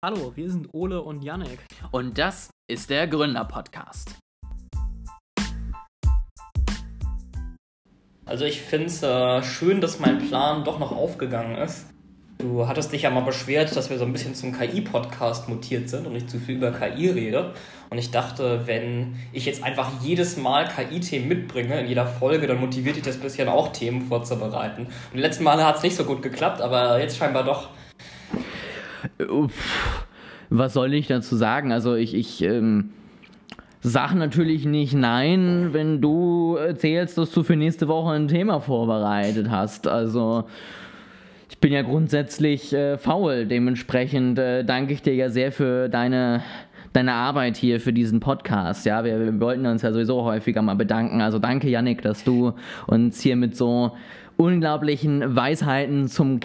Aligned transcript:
Hallo, 0.00 0.30
wir 0.36 0.48
sind 0.48 0.68
Ole 0.72 1.02
und 1.02 1.24
Yannick. 1.24 1.58
Und 1.90 2.18
das 2.18 2.50
ist 2.70 2.88
der 2.88 3.08
Gründer-Podcast. 3.08 4.14
Also 8.24 8.44
ich 8.44 8.60
finde 8.60 8.86
es 8.86 9.02
äh, 9.02 9.42
schön, 9.42 9.80
dass 9.80 9.98
mein 9.98 10.18
Plan 10.28 10.62
doch 10.62 10.78
noch 10.78 10.92
aufgegangen 10.92 11.56
ist. 11.58 11.86
Du 12.38 12.68
hattest 12.68 12.92
dich 12.92 13.02
ja 13.02 13.10
mal 13.10 13.22
beschwert, 13.22 13.74
dass 13.74 13.90
wir 13.90 13.98
so 13.98 14.04
ein 14.04 14.12
bisschen 14.12 14.36
zum 14.36 14.56
KI-Podcast 14.56 15.48
mutiert 15.48 15.88
sind 15.88 16.06
und 16.06 16.12
nicht 16.12 16.30
zu 16.30 16.38
viel 16.38 16.58
über 16.58 16.70
KI 16.70 17.10
rede. 17.10 17.52
Und 17.90 17.98
ich 17.98 18.12
dachte, 18.12 18.68
wenn 18.68 19.16
ich 19.32 19.46
jetzt 19.46 19.64
einfach 19.64 19.90
jedes 20.00 20.36
Mal 20.36 20.68
KI-Themen 20.68 21.26
mitbringe 21.26 21.80
in 21.80 21.88
jeder 21.88 22.06
Folge, 22.06 22.46
dann 22.46 22.60
motiviert 22.60 22.94
dich 22.94 23.02
das 23.02 23.16
bisschen 23.16 23.48
auch 23.48 23.72
Themen 23.72 24.02
vorzubereiten. 24.02 24.82
Und 24.82 25.14
die 25.14 25.22
letzten 25.22 25.42
Male 25.42 25.66
hat 25.66 25.78
es 25.78 25.82
nicht 25.82 25.96
so 25.96 26.04
gut 26.04 26.22
geklappt, 26.22 26.60
aber 26.60 27.00
jetzt 27.00 27.16
scheinbar 27.16 27.42
doch. 27.42 27.70
Was 30.50 30.72
soll 30.72 30.94
ich 30.94 31.06
dazu 31.06 31.36
sagen? 31.36 31.72
Also 31.72 31.94
ich, 31.94 32.14
ich 32.14 32.42
ähm, 32.42 32.90
sag 33.80 34.14
natürlich 34.14 34.64
nicht 34.64 34.94
nein, 34.94 35.70
wenn 35.72 36.00
du 36.00 36.56
erzählst, 36.56 37.18
dass 37.18 37.30
du 37.30 37.42
für 37.42 37.56
nächste 37.56 37.88
Woche 37.88 38.12
ein 38.12 38.28
Thema 38.28 38.60
vorbereitet 38.60 39.50
hast. 39.50 39.86
Also 39.86 40.44
ich 41.50 41.58
bin 41.58 41.72
ja 41.72 41.82
grundsätzlich 41.82 42.72
äh, 42.72 42.98
faul. 42.98 43.46
Dementsprechend 43.46 44.38
äh, 44.38 44.64
danke 44.64 44.92
ich 44.94 45.02
dir 45.02 45.14
ja 45.14 45.28
sehr 45.28 45.52
für 45.52 45.88
deine, 45.88 46.42
deine 46.92 47.12
Arbeit 47.14 47.56
hier 47.56 47.80
für 47.80 47.92
diesen 47.92 48.20
Podcast. 48.20 48.86
Ja, 48.86 49.04
wir, 49.04 49.20
wir 49.20 49.40
wollten 49.40 49.66
uns 49.66 49.82
ja 49.82 49.92
sowieso 49.92 50.22
häufiger 50.22 50.62
mal 50.62 50.76
bedanken. 50.76 51.20
Also 51.20 51.38
danke, 51.38 51.68
Yannick, 51.68 52.02
dass 52.02 52.24
du 52.24 52.52
uns 52.86 53.20
hier 53.20 53.36
mit 53.36 53.56
so 53.56 53.92
unglaublichen 54.38 55.34
Weisheiten 55.34 56.06
zum, 56.06 56.40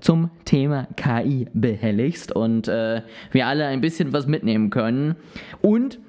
zum 0.00 0.30
Thema 0.46 0.88
KI 0.96 1.46
behelligst 1.52 2.34
und 2.34 2.66
äh, 2.66 3.02
wir 3.30 3.46
alle 3.46 3.66
ein 3.66 3.82
bisschen 3.82 4.14
was 4.14 4.26
mitnehmen 4.26 4.70
können. 4.70 5.14
Und 5.60 6.00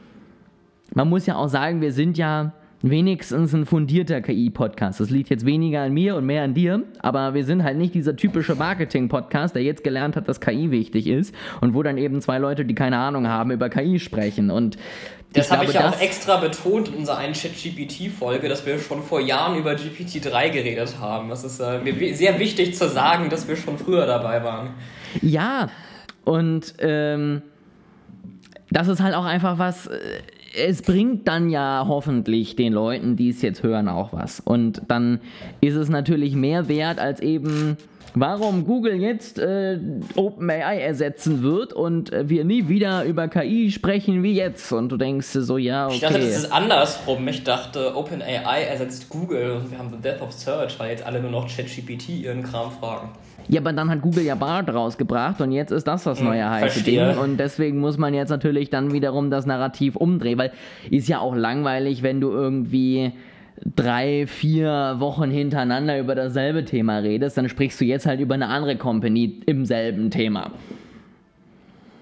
man 0.94 1.09
muss 1.09 1.25
ja 1.25 1.36
auch 1.36 1.50
sagen, 1.50 1.81
wir 1.81 1.92
sind 1.92 2.17
ja 2.17 2.53
wenigstens 2.81 3.54
ein 3.54 3.66
fundierter 3.66 4.22
KI-Podcast. 4.22 5.00
Das 5.00 5.09
liegt 5.09 5.30
jetzt 5.30 5.45
weniger 5.45 5.81
an 5.81 5.94
mir 5.94 6.16
und 6.16 6.26
mehr 6.26 6.44
an 6.44 6.54
dir, 6.54 6.84
aber 7.00 7.34
wir 7.34 7.45
sind 7.45 7.64
halt 7.64 7.78
nicht 7.78 7.94
dieser 7.95 8.16
typische 8.16 8.56
Marketing-Podcast, 8.56 9.56
der 9.56 9.64
jetzt 9.64 9.84
gelernt 9.84 10.16
hat, 10.16 10.28
dass 10.28 10.40
KI 10.40 10.72
wichtig 10.72 11.08
ist 11.08 11.34
und 11.62 11.73
wo 11.73 11.84
dann 11.84 11.98
eben 11.98 12.22
zwei 12.22 12.38
Leute, 12.38 12.66
die 12.66 12.76
keine 12.76 12.98
Ahnung 12.98 13.28
haben, 13.28 13.52
über 13.52 13.70
KI 13.70 14.00
sprechen. 14.00 14.52
Und 14.52 14.78
das 15.34 15.52
habe 15.52 15.66
ich 15.66 15.73
ja 15.73 15.90
auch 15.90 16.00
extra 16.00 16.38
betont 16.38 16.90
in 16.90 16.95
unserer 16.95 17.17
einen 17.17 17.34
Chat-GPT-Folge, 17.34 18.48
dass 18.48 18.66
wir 18.66 18.80
schon 18.80 19.04
vor 19.04 19.20
Jahren 19.20 19.58
über 19.58 19.72
GPT-3 19.72 20.50
geredet 20.50 20.95
haben. 21.00 21.30
Das 21.30 21.44
ist 21.44 21.60
äh, 21.60 21.80
mir 21.80 22.16
sehr 22.16 22.39
wichtig 22.39 22.76
zu 22.76 22.88
sagen, 22.88 23.30
dass 23.30 23.48
wir 23.48 23.56
schon 23.56 23.78
früher 23.78 24.06
dabei 24.06 24.44
waren. 24.44 24.70
Ja, 25.22 25.70
und 26.23 26.76
ähm, 26.80 27.42
das 28.72 28.88
ist 28.88 29.02
halt 29.02 29.14
auch 29.16 29.26
einfach 29.26 29.60
was, 29.60 29.88
äh, 29.88 30.22
es 30.56 30.81
bringt 30.81 31.28
dann 31.28 31.50
ja 31.50 31.86
hoffentlich 31.88 32.56
den 32.56 32.73
Leuten, 32.73 33.16
die 33.16 33.30
es 33.30 33.42
jetzt 33.42 33.64
hören, 33.64 33.88
auch 33.88 34.14
was. 34.14 34.39
Und 34.39 34.81
dann 34.88 35.20
ist 35.61 35.75
es 35.75 35.89
natürlich 35.89 36.36
mehr 36.36 36.67
wert 36.67 37.00
als 37.00 37.20
eben, 37.20 37.78
warum 38.14 38.66
Google 38.66 38.95
jetzt 38.95 39.39
äh, 39.39 39.80
OpenAI 40.16 40.80
ersetzen 40.80 41.44
wird 41.44 41.73
und 41.73 42.11
äh, 42.14 42.30
wir 42.30 42.45
nie 42.45 42.67
wieder 42.67 43.03
über 43.03 43.28
KI 43.28 43.72
sprechen 43.72 44.23
wie 44.23 44.33
jetzt. 44.33 44.72
Und 44.72 44.89
du 44.89 44.98
denkst 44.98 45.28
so, 45.28 45.58
ja, 45.58 45.88
okay. 45.88 45.95
Ich 45.95 46.02
dachte, 46.02 46.20
das 46.20 46.38
ist 46.38 46.52
andersrum. 46.52 47.28
Ich 47.28 47.44
dachte, 47.44 47.95
OpenAI 47.95 48.64
ersetzt 48.64 49.09
Google 49.09 49.52
und 49.52 49.72
wir 49.72 49.78
haben 49.78 49.89
The 49.92 50.02
Death 50.02 50.22
of 50.22 50.31
Search, 50.31 50.80
weil 50.80 50.92
jetzt 50.92 51.06
alle 51.06 51.22
nur 51.22 51.31
noch 51.31 51.48
ChatGPT 51.48 52.09
ihren 52.09 52.44
Kram 52.44 52.72
fragen. 52.72 53.09
Ja, 53.48 53.62
aber 53.62 53.74
dann 53.74 53.90
hat 53.90 54.02
Google 54.02 54.24
ja 54.24 54.36
Bart 54.36 54.74
rausgebracht 54.74 55.40
und 55.42 55.52
jetzt 55.52 55.72
ist 55.72 55.88
das 55.88 56.04
das 56.04 56.20
hm, 56.20 56.28
neue 56.28 56.50
heiße 56.50 56.84
Ding. 56.84 57.18
Und 57.18 57.38
deswegen 57.38 57.80
muss 57.80 57.98
man 57.98 58.14
jetzt 58.14 58.30
natürlich 58.30 58.70
dann 58.70 58.92
wiederum 58.92 59.30
das 59.30 59.45
Narrativ 59.45 59.95
umdrehen, 59.95 60.38
weil 60.38 60.52
ist 60.89 61.08
ja 61.08 61.20
auch 61.20 61.36
langweilig, 61.36 62.04
wenn 62.04 62.22
du 62.22 62.32
irgendwie 62.32 63.11
drei, 63.76 64.28
vier 64.28 64.95
Wochen 65.00 65.30
hintereinander 65.32 66.00
über 66.00 66.16
dasselbe 66.16 66.66
Thema 66.66 66.98
redest, 67.00 67.38
dann 67.38 67.48
sprichst 67.48 67.80
du 67.80 67.86
jetzt 67.86 68.05
halt 68.05 68.20
über 68.20 68.34
eine 68.34 68.48
andere 68.48 68.76
Company 68.76 69.42
im 69.45 69.66
selben 69.66 70.10
Thema. 70.10 70.52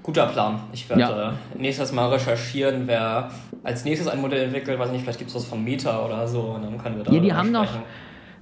Guter 0.01 0.25
Plan. 0.27 0.59
Ich 0.73 0.89
werde 0.89 1.01
ja. 1.01 1.29
äh, 1.29 1.61
nächstes 1.61 1.91
Mal 1.93 2.09
recherchieren, 2.09 2.83
wer 2.87 3.31
als 3.63 3.85
nächstes 3.85 4.09
ein 4.09 4.19
Modell 4.19 4.45
entwickelt. 4.45 4.77
Weiß 4.77 4.91
nicht, 4.91 5.03
vielleicht 5.03 5.19
gibt 5.19 5.29
es 5.29 5.35
was 5.35 5.45
von 5.45 5.63
Meta 5.63 6.05
oder 6.05 6.27
so 6.27 6.41
und 6.41 6.63
dann 6.63 6.77
können 6.77 6.97
wir 6.97 7.03
da. 7.05 7.13
Ja, 7.13 7.19
die 7.21 7.31
haben 7.31 7.49
sprechen. 7.49 7.79
noch 7.79 7.83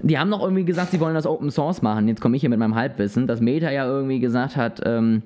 die 0.04 0.18
haben 0.18 0.30
noch 0.30 0.42
irgendwie 0.42 0.66
gesagt, 0.66 0.92
sie 0.92 1.00
wollen 1.00 1.16
das 1.16 1.26
Open 1.26 1.52
Source 1.52 1.82
machen. 1.82 2.08
Jetzt 2.08 2.22
komme 2.22 2.36
ich 2.36 2.42
hier 2.42 2.50
mit 2.50 2.60
meinem 2.60 2.76
Halbwissen, 2.76 3.28
dass 3.28 3.42
Meta 3.42 3.72
ja 3.72 3.86
irgendwie 3.86 4.20
gesagt 4.20 4.56
hat, 4.56 4.82
ähm, 4.86 5.24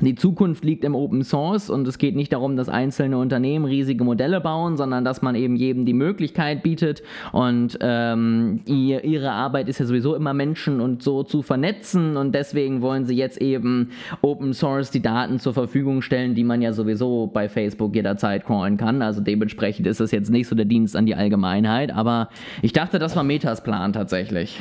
die 0.00 0.14
Zukunft 0.14 0.64
liegt 0.64 0.84
im 0.84 0.94
Open 0.94 1.24
Source 1.24 1.70
und 1.70 1.86
es 1.88 1.98
geht 1.98 2.14
nicht 2.14 2.32
darum, 2.32 2.56
dass 2.56 2.68
einzelne 2.68 3.18
Unternehmen 3.18 3.64
riesige 3.64 4.04
Modelle 4.04 4.40
bauen, 4.40 4.76
sondern 4.76 5.04
dass 5.04 5.22
man 5.22 5.34
eben 5.34 5.56
jedem 5.56 5.86
die 5.86 5.92
Möglichkeit 5.92 6.62
bietet 6.62 7.02
und 7.32 7.78
ähm, 7.80 8.60
ihr, 8.66 9.02
ihre 9.02 9.32
Arbeit 9.32 9.68
ist 9.68 9.80
ja 9.80 9.86
sowieso 9.86 10.14
immer 10.14 10.34
Menschen 10.34 10.80
und 10.80 11.02
so 11.02 11.24
zu 11.24 11.42
vernetzen 11.42 12.16
und 12.16 12.32
deswegen 12.34 12.80
wollen 12.80 13.06
sie 13.06 13.16
jetzt 13.16 13.40
eben 13.40 13.90
Open 14.22 14.54
Source 14.54 14.90
die 14.90 15.02
Daten 15.02 15.40
zur 15.40 15.54
Verfügung 15.54 16.00
stellen, 16.02 16.34
die 16.34 16.44
man 16.44 16.62
ja 16.62 16.72
sowieso 16.72 17.26
bei 17.26 17.48
Facebook 17.48 17.94
jederzeit 17.94 18.46
crawlen 18.46 18.76
kann. 18.76 19.02
Also 19.02 19.20
dementsprechend 19.20 19.86
ist 19.86 20.00
das 20.00 20.12
jetzt 20.12 20.30
nicht 20.30 20.46
so 20.46 20.54
der 20.54 20.66
Dienst 20.66 20.94
an 20.94 21.06
die 21.06 21.16
Allgemeinheit, 21.16 21.92
aber 21.92 22.28
ich 22.62 22.72
dachte, 22.72 23.00
das 23.00 23.16
war 23.16 23.24
Metas 23.24 23.64
Plan 23.64 23.92
tatsächlich. 23.92 24.60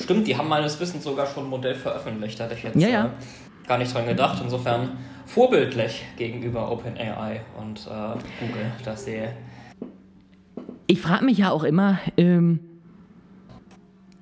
Stimmt, 0.00 0.26
die 0.26 0.36
haben 0.36 0.48
meines 0.48 0.80
Wissens 0.80 1.04
sogar 1.04 1.26
schon 1.26 1.44
ein 1.44 1.50
Modell 1.50 1.74
veröffentlicht, 1.74 2.40
hatte 2.40 2.54
ich 2.54 2.62
jetzt. 2.62 2.76
Ja, 2.76 2.88
ja. 2.88 3.10
Gar 3.66 3.78
nicht 3.78 3.94
dran 3.94 4.06
gedacht. 4.06 4.40
Insofern 4.42 4.90
vorbildlich 5.26 6.04
gegenüber 6.16 6.70
OpenAI 6.70 7.40
und 7.60 7.86
äh, 7.86 8.18
Google, 8.40 8.72
dass 8.84 9.04
sie. 9.04 9.22
Ich 10.86 11.00
frage 11.00 11.24
mich 11.24 11.38
ja 11.38 11.50
auch 11.50 11.64
immer, 11.64 11.98
ähm, 12.16 12.60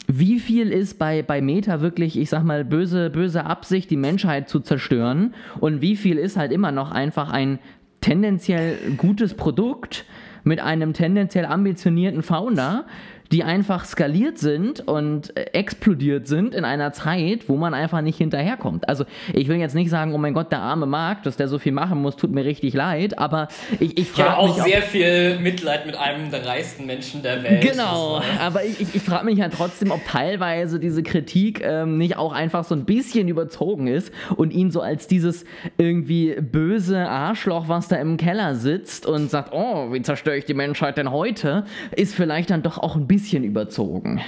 wie 0.06 0.40
viel 0.40 0.70
ist 0.70 0.98
bei, 0.98 1.22
bei 1.22 1.40
Meta 1.40 1.80
wirklich, 1.80 2.18
ich 2.18 2.28
sag 2.28 2.44
mal, 2.44 2.64
böse, 2.64 3.10
böse 3.10 3.44
Absicht, 3.44 3.90
die 3.90 3.96
Menschheit 3.96 4.48
zu 4.48 4.60
zerstören 4.60 5.34
und 5.58 5.80
wie 5.80 5.96
viel 5.96 6.18
ist 6.18 6.36
halt 6.36 6.52
immer 6.52 6.70
noch 6.70 6.90
einfach 6.90 7.30
ein 7.32 7.58
tendenziell 8.00 8.76
gutes 8.96 9.34
Produkt 9.34 10.04
mit 10.44 10.60
einem 10.60 10.92
tendenziell 10.92 11.46
ambitionierten 11.46 12.22
Founder, 12.22 12.84
die 13.32 13.42
einfach 13.44 13.86
skaliert 13.86 14.36
sind 14.38 14.86
und 14.86 15.34
äh, 15.36 15.44
explodiert 15.54 16.28
sind 16.28 16.54
in 16.54 16.66
einer 16.66 16.92
Zeit, 16.92 17.48
wo 17.48 17.56
man 17.56 17.72
einfach 17.72 18.02
nicht 18.02 18.18
hinterherkommt. 18.18 18.86
Also 18.88 19.04
ich 19.32 19.48
will 19.48 19.56
jetzt 19.56 19.74
nicht 19.74 19.88
sagen, 19.88 20.14
oh 20.14 20.18
mein 20.18 20.34
Gott, 20.34 20.52
der 20.52 20.60
arme 20.60 20.84
Markt, 20.84 21.24
dass 21.24 21.36
der 21.36 21.48
so 21.48 21.58
viel 21.58 21.72
machen 21.72 22.02
muss, 22.02 22.16
tut 22.16 22.30
mir 22.30 22.44
richtig 22.44 22.74
leid, 22.74 23.18
aber 23.18 23.48
ich, 23.80 23.96
ich 23.98 24.10
frage 24.10 24.30
habe 24.30 24.38
auch 24.38 24.64
sehr 24.64 24.82
viel 24.82 25.38
Mitleid 25.38 25.86
mit 25.86 25.96
einem 25.96 26.30
der 26.30 26.44
reichsten 26.44 26.84
Menschen 26.84 27.22
der 27.22 27.42
Welt. 27.42 27.62
Genau, 27.62 28.20
aber 28.38 28.64
ich, 28.64 28.80
ich, 28.80 28.94
ich 28.94 29.02
frage 29.02 29.24
mich 29.24 29.38
ja 29.38 29.44
halt 29.44 29.54
trotzdem, 29.54 29.92
ob 29.92 30.04
teilweise 30.04 30.78
diese 30.78 31.02
Kritik 31.02 31.62
ähm, 31.64 31.96
nicht 31.96 32.18
auch 32.18 32.32
einfach 32.32 32.64
so 32.64 32.74
ein 32.74 32.84
bisschen 32.84 33.28
überzogen 33.28 33.86
ist 33.86 34.12
und 34.36 34.52
ihn 34.52 34.70
so 34.70 34.82
als 34.82 35.06
dieses 35.06 35.46
irgendwie 35.78 36.36
böse 36.38 37.08
Arschloch, 37.08 37.68
was 37.68 37.88
da 37.88 37.96
im 37.96 38.18
Keller 38.18 38.56
sitzt 38.56 39.06
und 39.06 39.30
sagt, 39.30 39.54
oh, 39.54 39.90
wie 39.90 40.02
zerstöre 40.02 40.36
ich 40.36 40.44
die 40.44 40.54
Menschheit 40.54 40.98
denn 40.98 41.10
heute, 41.10 41.64
ist 41.96 42.14
vielleicht 42.14 42.50
dann 42.50 42.62
doch 42.62 42.76
auch 42.76 42.94
ein 42.94 43.06
bisschen 43.06 43.21
bisschen 43.22 43.44
überzogen. 43.44 44.20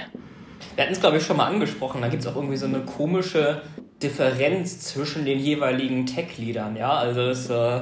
Wir 0.75 0.83
hatten 0.83 0.93
es, 0.93 1.01
glaube 1.01 1.17
ich, 1.17 1.23
schon 1.23 1.37
mal 1.37 1.47
angesprochen. 1.47 2.01
Da 2.01 2.07
gibt 2.07 2.23
es 2.23 2.27
auch 2.27 2.35
irgendwie 2.35 2.57
so 2.57 2.65
eine 2.65 2.79
komische 2.79 3.61
Differenz 4.01 4.79
zwischen 4.79 5.25
den 5.25 5.39
jeweiligen 5.39 6.05
Tech-Leadern. 6.05 6.75
Ja, 6.75 6.93
also 6.93 7.21
es, 7.21 7.49
äh, 7.49 7.81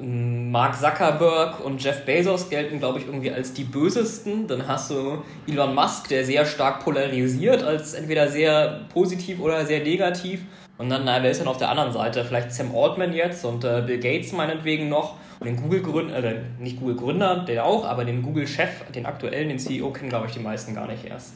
Mark 0.00 0.78
Zuckerberg 0.78 1.64
und 1.64 1.82
Jeff 1.82 2.04
Bezos 2.04 2.50
gelten, 2.50 2.78
glaube 2.78 2.98
ich, 2.98 3.06
irgendwie 3.06 3.30
als 3.30 3.52
die 3.52 3.64
bösesten. 3.64 4.46
Dann 4.46 4.66
hast 4.66 4.90
du 4.90 5.22
Elon 5.46 5.74
Musk, 5.74 6.08
der 6.08 6.24
sehr 6.24 6.44
stark 6.44 6.84
polarisiert, 6.84 7.62
als 7.62 7.94
entweder 7.94 8.28
sehr 8.28 8.80
positiv 8.92 9.40
oder 9.40 9.64
sehr 9.64 9.82
negativ. 9.82 10.40
Und 10.78 10.90
dann, 10.90 11.04
na, 11.04 11.22
wer 11.22 11.30
ist 11.30 11.40
denn 11.40 11.48
auf 11.48 11.58
der 11.58 11.68
anderen 11.68 11.92
Seite? 11.92 12.24
Vielleicht 12.24 12.52
Sam 12.52 12.74
Altman 12.74 13.12
jetzt 13.12 13.44
und 13.44 13.64
äh, 13.64 13.82
Bill 13.86 14.00
Gates 14.00 14.32
meinetwegen 14.32 14.88
noch. 14.88 15.16
Und 15.40 15.46
den 15.46 15.56
Google-Gründer, 15.56 16.24
äh, 16.24 16.40
nicht 16.58 16.78
Google-Gründer, 16.78 17.44
der 17.46 17.64
auch, 17.64 17.84
aber 17.84 18.04
den 18.04 18.22
Google-Chef, 18.22 18.90
den 18.94 19.06
aktuellen, 19.06 19.48
den 19.48 19.58
CEO, 19.58 19.90
kennen, 19.90 20.08
glaube 20.08 20.26
ich, 20.26 20.32
die 20.32 20.40
meisten 20.40 20.74
gar 20.74 20.86
nicht 20.86 21.04
erst. 21.04 21.34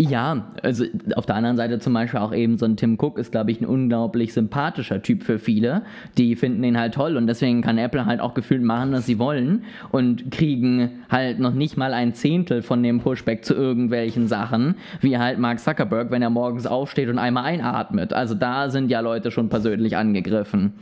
Ja, 0.00 0.46
also 0.62 0.84
auf 1.16 1.26
der 1.26 1.34
anderen 1.34 1.56
Seite 1.56 1.80
zum 1.80 1.92
Beispiel 1.92 2.20
auch 2.20 2.32
eben 2.32 2.56
so 2.56 2.66
ein 2.66 2.76
Tim 2.76 2.96
Cook 3.00 3.18
ist, 3.18 3.32
glaube 3.32 3.50
ich, 3.50 3.60
ein 3.60 3.66
unglaublich 3.66 4.32
sympathischer 4.32 5.02
Typ 5.02 5.24
für 5.24 5.40
viele. 5.40 5.82
Die 6.16 6.36
finden 6.36 6.62
ihn 6.62 6.78
halt 6.78 6.94
toll 6.94 7.16
und 7.16 7.26
deswegen 7.26 7.62
kann 7.62 7.78
Apple 7.78 8.06
halt 8.06 8.20
auch 8.20 8.32
gefühlt 8.32 8.62
machen, 8.62 8.92
was 8.92 9.06
sie 9.06 9.18
wollen 9.18 9.64
und 9.90 10.30
kriegen 10.30 11.02
halt 11.10 11.40
noch 11.40 11.52
nicht 11.52 11.76
mal 11.76 11.94
ein 11.94 12.14
Zehntel 12.14 12.62
von 12.62 12.80
dem 12.80 13.00
Pushback 13.00 13.44
zu 13.44 13.54
irgendwelchen 13.54 14.28
Sachen, 14.28 14.76
wie 15.00 15.18
halt 15.18 15.40
Mark 15.40 15.58
Zuckerberg, 15.58 16.12
wenn 16.12 16.22
er 16.22 16.30
morgens 16.30 16.68
aufsteht 16.68 17.08
und 17.08 17.18
einmal 17.18 17.46
einatmet. 17.46 18.12
Also 18.12 18.36
da 18.36 18.70
sind 18.70 18.92
ja 18.92 19.00
Leute 19.00 19.32
schon 19.32 19.48
persönlich 19.48 19.96
angegriffen. 19.96 20.74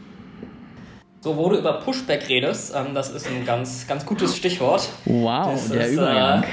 So, 1.21 1.37
wo 1.37 1.49
du 1.49 1.57
über 1.59 1.75
Pushback 1.75 2.29
redest, 2.29 2.75
ähm, 2.75 2.95
das 2.95 3.11
ist 3.11 3.27
ein 3.27 3.45
ganz, 3.45 3.87
ganz 3.87 4.07
gutes 4.07 4.37
Stichwort. 4.37 4.89
Wow, 5.05 5.53
das 5.53 5.69
der 5.71 5.87
ist, 5.87 5.93
Übergang. 5.95 6.43
Äh, 6.43 6.47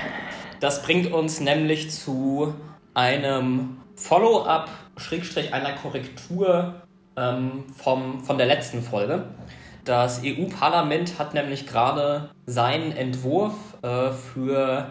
das 0.60 0.82
bringt 0.82 1.12
uns 1.12 1.40
nämlich 1.40 1.92
zu 1.92 2.54
einem 2.94 3.78
Follow-up, 3.96 4.70
Schrägstrich 4.98 5.54
einer 5.54 5.74
Korrektur 5.74 6.76
ähm, 7.18 7.66
vom, 7.76 8.24
von 8.24 8.38
der 8.38 8.48
letzten 8.48 8.82
Folge. 8.82 9.26
Das 9.86 10.22
EU-Parlament 10.24 11.20
hat 11.20 11.34
nämlich 11.34 11.68
gerade 11.68 12.30
seinen 12.46 12.96
Entwurf 12.96 13.54
äh, 13.82 14.12
für 14.12 14.88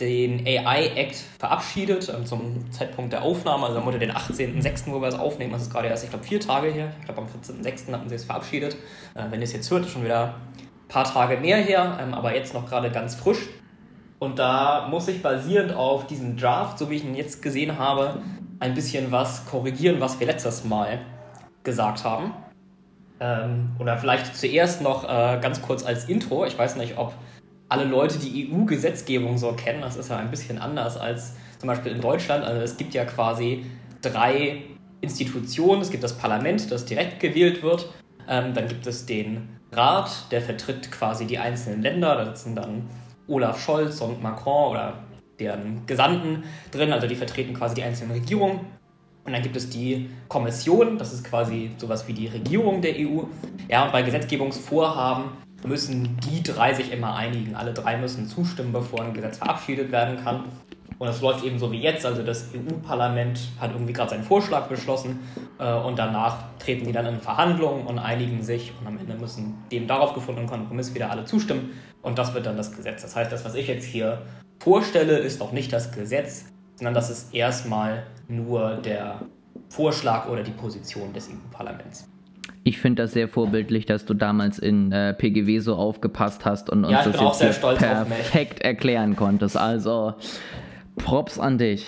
den 0.00 0.46
AI-Act 0.46 1.16
verabschiedet, 1.38 2.12
ähm, 2.14 2.26
zum 2.26 2.70
Zeitpunkt 2.72 3.12
der 3.12 3.22
Aufnahme, 3.22 3.66
also 3.66 3.80
am 3.80 3.98
den 3.98 4.12
18.06., 4.12 4.92
wo 4.92 5.00
wir 5.00 5.08
es 5.08 5.14
aufnehmen, 5.14 5.52
das 5.52 5.62
ist 5.62 5.72
gerade 5.72 5.88
erst, 5.88 6.04
ich 6.04 6.10
glaube, 6.10 6.24
vier 6.24 6.40
Tage 6.40 6.68
her, 6.68 6.92
ich 6.98 7.04
glaube, 7.04 7.22
am 7.22 7.26
14.06. 7.26 7.92
hatten 7.92 8.08
sie 8.08 8.14
es 8.14 8.24
verabschiedet. 8.24 8.74
Äh, 9.14 9.30
wenn 9.30 9.40
ihr 9.40 9.44
es 9.44 9.52
jetzt 9.52 9.70
hört, 9.70 9.84
ist 9.84 9.92
schon 9.92 10.04
wieder 10.04 10.34
ein 10.54 10.88
paar 10.88 11.04
Tage 11.04 11.36
mehr 11.36 11.58
her, 11.58 11.98
ähm, 12.00 12.14
aber 12.14 12.34
jetzt 12.34 12.54
noch 12.54 12.68
gerade 12.68 12.90
ganz 12.90 13.14
frisch. 13.14 13.48
Und 14.18 14.38
da 14.38 14.86
muss 14.88 15.08
ich 15.08 15.22
basierend 15.22 15.72
auf 15.72 16.06
diesem 16.06 16.36
Draft, 16.36 16.78
so 16.78 16.90
wie 16.90 16.96
ich 16.96 17.04
ihn 17.04 17.14
jetzt 17.14 17.42
gesehen 17.42 17.78
habe, 17.78 18.20
ein 18.58 18.74
bisschen 18.74 19.10
was 19.10 19.46
korrigieren, 19.46 20.00
was 20.00 20.20
wir 20.20 20.26
letztes 20.26 20.64
Mal 20.64 21.00
gesagt 21.64 22.04
haben. 22.04 22.34
Ähm, 23.18 23.70
oder 23.78 23.96
vielleicht 23.98 24.34
zuerst 24.36 24.82
noch 24.82 25.04
äh, 25.04 25.38
ganz 25.40 25.62
kurz 25.62 25.84
als 25.84 26.04
Intro. 26.04 26.44
Ich 26.44 26.58
weiß 26.58 26.76
nicht, 26.76 26.98
ob 26.98 27.14
alle 27.70 27.84
Leute 27.84 28.18
die 28.18 28.50
EU-Gesetzgebung 28.52 29.38
so 29.38 29.52
kennen. 29.52 29.80
Das 29.80 29.96
ist 29.96 30.10
ja 30.10 30.18
ein 30.18 30.30
bisschen 30.30 30.58
anders 30.58 30.96
als 30.96 31.34
zum 31.58 31.68
Beispiel 31.68 31.92
in 31.92 32.00
Deutschland. 32.00 32.44
Also 32.44 32.60
es 32.60 32.76
gibt 32.76 32.92
ja 32.94 33.04
quasi 33.04 33.64
drei 34.02 34.62
Institutionen. 35.00 35.80
Es 35.80 35.90
gibt 35.90 36.02
das 36.02 36.18
Parlament, 36.18 36.70
das 36.70 36.84
direkt 36.84 37.20
gewählt 37.20 37.62
wird. 37.62 37.88
Ähm, 38.28 38.54
dann 38.54 38.66
gibt 38.66 38.86
es 38.86 39.06
den 39.06 39.48
Rat, 39.72 40.10
der 40.32 40.42
vertritt 40.42 40.90
quasi 40.90 41.26
die 41.26 41.38
einzelnen 41.38 41.80
Länder. 41.80 42.16
Da 42.16 42.26
sitzen 42.26 42.56
dann 42.56 42.90
Olaf 43.28 43.62
Scholz 43.64 44.00
und 44.00 44.20
Macron 44.20 44.72
oder 44.72 44.94
deren 45.38 45.86
Gesandten 45.86 46.42
drin. 46.72 46.92
Also 46.92 47.06
die 47.06 47.14
vertreten 47.14 47.54
quasi 47.54 47.76
die 47.76 47.84
einzelnen 47.84 48.10
Regierungen. 48.10 48.60
Und 49.24 49.32
dann 49.32 49.42
gibt 49.42 49.54
es 49.54 49.70
die 49.70 50.10
Kommission, 50.28 50.98
das 50.98 51.12
ist 51.12 51.24
quasi 51.24 51.70
sowas 51.76 52.08
wie 52.08 52.14
die 52.14 52.26
Regierung 52.26 52.80
der 52.80 52.94
EU. 52.96 53.22
Ja, 53.68 53.84
und 53.84 53.92
bei 53.92 54.02
Gesetzgebungsvorhaben 54.02 55.26
müssen 55.64 56.18
die 56.18 56.42
drei 56.42 56.74
sich 56.74 56.92
immer 56.92 57.14
einigen. 57.14 57.54
Alle 57.54 57.72
drei 57.72 57.96
müssen 57.96 58.26
zustimmen, 58.26 58.72
bevor 58.72 59.02
ein 59.02 59.14
Gesetz 59.14 59.38
verabschiedet 59.38 59.92
werden 59.92 60.22
kann. 60.22 60.44
Und 60.98 61.08
es 61.08 61.22
läuft 61.22 61.44
eben 61.44 61.58
so 61.58 61.72
wie 61.72 61.80
jetzt, 61.80 62.04
also 62.04 62.22
das 62.22 62.50
EU-Parlament 62.54 63.40
hat 63.58 63.72
irgendwie 63.72 63.94
gerade 63.94 64.10
seinen 64.10 64.22
Vorschlag 64.22 64.66
beschlossen 64.68 65.20
äh, 65.58 65.72
und 65.72 65.98
danach 65.98 66.44
treten 66.58 66.84
die 66.84 66.92
dann 66.92 67.06
in 67.06 67.20
Verhandlungen 67.20 67.86
und 67.86 67.98
einigen 67.98 68.42
sich 68.42 68.74
und 68.78 68.86
am 68.86 68.98
Ende 68.98 69.14
müssen 69.14 69.54
dem 69.72 69.86
darauf 69.86 70.12
gefundenen 70.12 70.46
Kompromiss 70.46 70.94
wieder 70.94 71.10
alle 71.10 71.24
zustimmen 71.24 71.70
und 72.02 72.18
das 72.18 72.34
wird 72.34 72.44
dann 72.44 72.58
das 72.58 72.76
Gesetz. 72.76 73.00
Das 73.00 73.16
heißt, 73.16 73.32
das, 73.32 73.46
was 73.46 73.54
ich 73.54 73.66
jetzt 73.66 73.86
hier 73.86 74.26
vorstelle, 74.58 75.16
ist 75.16 75.40
noch 75.40 75.52
nicht 75.52 75.72
das 75.72 75.90
Gesetz, 75.90 76.44
sondern 76.76 76.92
das 76.92 77.08
ist 77.08 77.32
erstmal 77.32 78.04
nur 78.28 78.76
der 78.76 79.22
Vorschlag 79.70 80.28
oder 80.28 80.42
die 80.42 80.50
Position 80.50 81.14
des 81.14 81.30
EU-Parlaments. 81.30 82.10
Ich 82.62 82.78
finde 82.78 83.02
das 83.02 83.12
sehr 83.12 83.28
vorbildlich, 83.28 83.86
dass 83.86 84.04
du 84.04 84.14
damals 84.14 84.58
in 84.58 84.92
äh, 84.92 85.14
PGW 85.14 85.60
so 85.60 85.76
aufgepasst 85.76 86.44
hast 86.44 86.68
und 86.68 86.84
uns 86.84 86.92
ja, 86.92 87.08
das 87.08 87.40
jetzt 87.40 87.60
perfekt 87.60 88.60
erklären 88.60 89.16
konntest. 89.16 89.56
Also 89.56 90.14
Props 90.96 91.38
an 91.38 91.56
dich. 91.56 91.86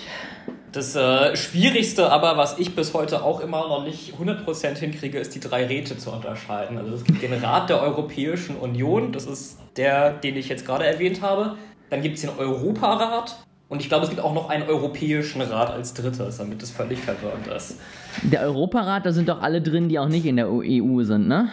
Das 0.71 0.95
äh, 0.95 1.35
Schwierigste 1.35 2.11
aber, 2.11 2.35
was 2.35 2.57
ich 2.57 2.75
bis 2.75 2.95
heute 2.95 3.23
auch 3.23 3.41
immer 3.41 3.67
noch 3.67 3.83
nicht 3.83 4.15
100% 4.15 4.75
hinkriege, 4.77 5.19
ist 5.19 5.35
die 5.35 5.39
drei 5.39 5.67
Räte 5.67 5.99
zu 5.99 6.11
unterscheiden. 6.11 6.79
Also 6.79 6.95
es 6.95 7.03
gibt 7.03 7.21
den 7.21 7.33
Rat 7.33 7.69
der 7.69 7.79
Europäischen 7.79 8.55
Union, 8.55 9.11
das 9.11 9.27
ist 9.27 9.59
der, 9.77 10.13
den 10.13 10.35
ich 10.35 10.49
jetzt 10.49 10.65
gerade 10.65 10.87
erwähnt 10.87 11.21
habe. 11.21 11.57
Dann 11.91 12.01
gibt 12.01 12.15
es 12.15 12.21
den 12.21 12.31
Europarat 12.31 13.37
und 13.69 13.81
ich 13.81 13.89
glaube, 13.89 14.03
es 14.03 14.09
gibt 14.09 14.21
auch 14.21 14.33
noch 14.33 14.49
einen 14.49 14.67
Europäischen 14.67 15.41
Rat 15.41 15.71
als 15.71 15.93
drittes, 15.93 16.37
damit 16.37 16.61
es 16.61 16.71
völlig 16.71 16.99
verwirrend 16.99 17.47
ist. 17.47 17.79
Der 18.21 18.41
Europarat, 18.41 19.05
da 19.05 19.11
sind 19.11 19.29
doch 19.29 19.41
alle 19.41 19.61
drin, 19.61 19.89
die 19.89 19.97
auch 19.97 20.09
nicht 20.09 20.25
in 20.25 20.35
der 20.35 20.49
EU 20.49 21.03
sind, 21.03 21.27
ne? 21.27 21.49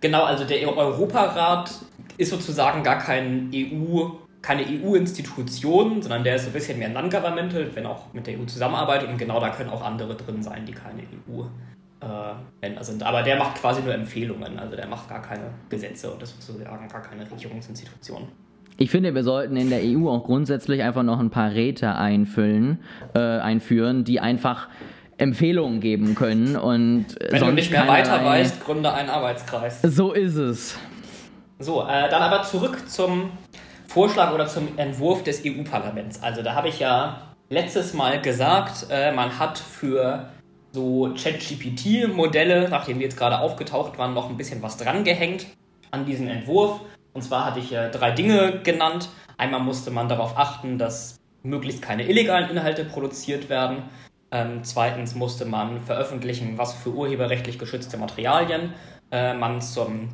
Genau, 0.00 0.24
also 0.24 0.44
der 0.44 0.68
Europarat 0.68 1.70
ist 2.18 2.30
sozusagen 2.30 2.82
gar 2.82 2.98
kein 2.98 3.50
EU, 3.54 4.08
keine 4.42 4.62
EU-Institution, 4.62 6.02
sondern 6.02 6.24
der 6.24 6.36
ist 6.36 6.46
ein 6.46 6.52
bisschen 6.52 6.78
mehr 6.78 6.88
non-governmental, 6.88 7.70
wenn 7.74 7.86
auch 7.86 8.12
mit 8.12 8.26
der 8.26 8.38
EU 8.38 8.44
zusammenarbeitet 8.44 9.08
und 9.08 9.18
genau 9.18 9.40
da 9.40 9.50
können 9.50 9.70
auch 9.70 9.82
andere 9.82 10.16
drin 10.16 10.42
sein, 10.42 10.66
die 10.66 10.72
keine 10.72 11.02
EU-Länder 11.02 12.80
äh, 12.80 12.84
sind. 12.84 13.02
Aber 13.04 13.22
der 13.22 13.36
macht 13.36 13.56
quasi 13.56 13.82
nur 13.82 13.94
Empfehlungen, 13.94 14.58
also 14.58 14.76
der 14.76 14.88
macht 14.88 15.08
gar 15.08 15.22
keine 15.22 15.50
Gesetze 15.68 16.10
und 16.10 16.22
ist 16.22 16.40
sozusagen 16.42 16.88
gar 16.88 17.02
keine 17.02 17.30
Regierungsinstitution. 17.30 18.28
Ich 18.78 18.90
finde, 18.90 19.14
wir 19.14 19.22
sollten 19.22 19.56
in 19.56 19.70
der 19.70 19.80
EU 19.82 20.08
auch 20.08 20.24
grundsätzlich 20.24 20.82
einfach 20.82 21.02
noch 21.02 21.20
ein 21.20 21.30
paar 21.30 21.52
Räte 21.52 21.94
einfüllen, 21.94 22.78
äh, 23.14 23.18
einführen, 23.18 24.04
die 24.04 24.20
einfach 24.20 24.68
Empfehlungen 25.18 25.80
geben 25.80 26.14
können 26.14 26.56
und 26.56 27.06
wenn 27.30 27.40
du 27.40 27.52
nicht 27.52 27.70
mehr 27.70 27.86
weiter 27.86 28.24
weißt, 28.24 28.64
gründe 28.64 28.92
einen 28.92 29.08
Arbeitskreis. 29.08 29.82
So 29.82 30.12
ist 30.12 30.36
es. 30.36 30.78
So, 31.58 31.82
äh, 31.82 32.08
dann 32.08 32.22
aber 32.22 32.42
zurück 32.42 32.88
zum 32.88 33.30
Vorschlag 33.86 34.34
oder 34.34 34.46
zum 34.46 34.68
Entwurf 34.78 35.22
des 35.22 35.42
EU-Parlaments. 35.44 36.22
Also 36.22 36.42
da 36.42 36.54
habe 36.54 36.68
ich 36.68 36.80
ja 36.80 37.34
letztes 37.50 37.94
Mal 37.94 38.20
gesagt, 38.20 38.86
äh, 38.90 39.12
man 39.12 39.38
hat 39.38 39.58
für 39.58 40.30
so 40.72 41.12
ChatGPT-Modelle, 41.14 42.68
nachdem 42.68 42.98
die 42.98 43.04
jetzt 43.04 43.18
gerade 43.18 43.38
aufgetaucht 43.38 43.98
waren, 43.98 44.14
noch 44.14 44.30
ein 44.30 44.36
bisschen 44.36 44.62
was 44.62 44.78
dran 44.78 45.04
gehängt 45.04 45.46
an 45.90 46.06
diesen 46.06 46.26
Entwurf. 46.26 46.80
Und 47.12 47.22
zwar 47.22 47.46
hatte 47.46 47.60
ich 47.60 47.72
äh, 47.72 47.90
drei 47.90 48.10
Dinge 48.12 48.60
genannt. 48.62 49.08
Einmal 49.36 49.60
musste 49.60 49.90
man 49.90 50.08
darauf 50.08 50.38
achten, 50.38 50.78
dass 50.78 51.18
möglichst 51.42 51.82
keine 51.82 52.08
illegalen 52.08 52.50
Inhalte 52.50 52.84
produziert 52.84 53.48
werden. 53.48 53.84
Ähm, 54.30 54.60
zweitens 54.62 55.14
musste 55.14 55.44
man 55.44 55.82
veröffentlichen, 55.82 56.56
was 56.56 56.72
für 56.74 56.90
urheberrechtlich 56.90 57.58
geschützte 57.58 57.98
Materialien 57.98 58.72
äh, 59.10 59.34
man 59.34 59.60
zum 59.60 60.08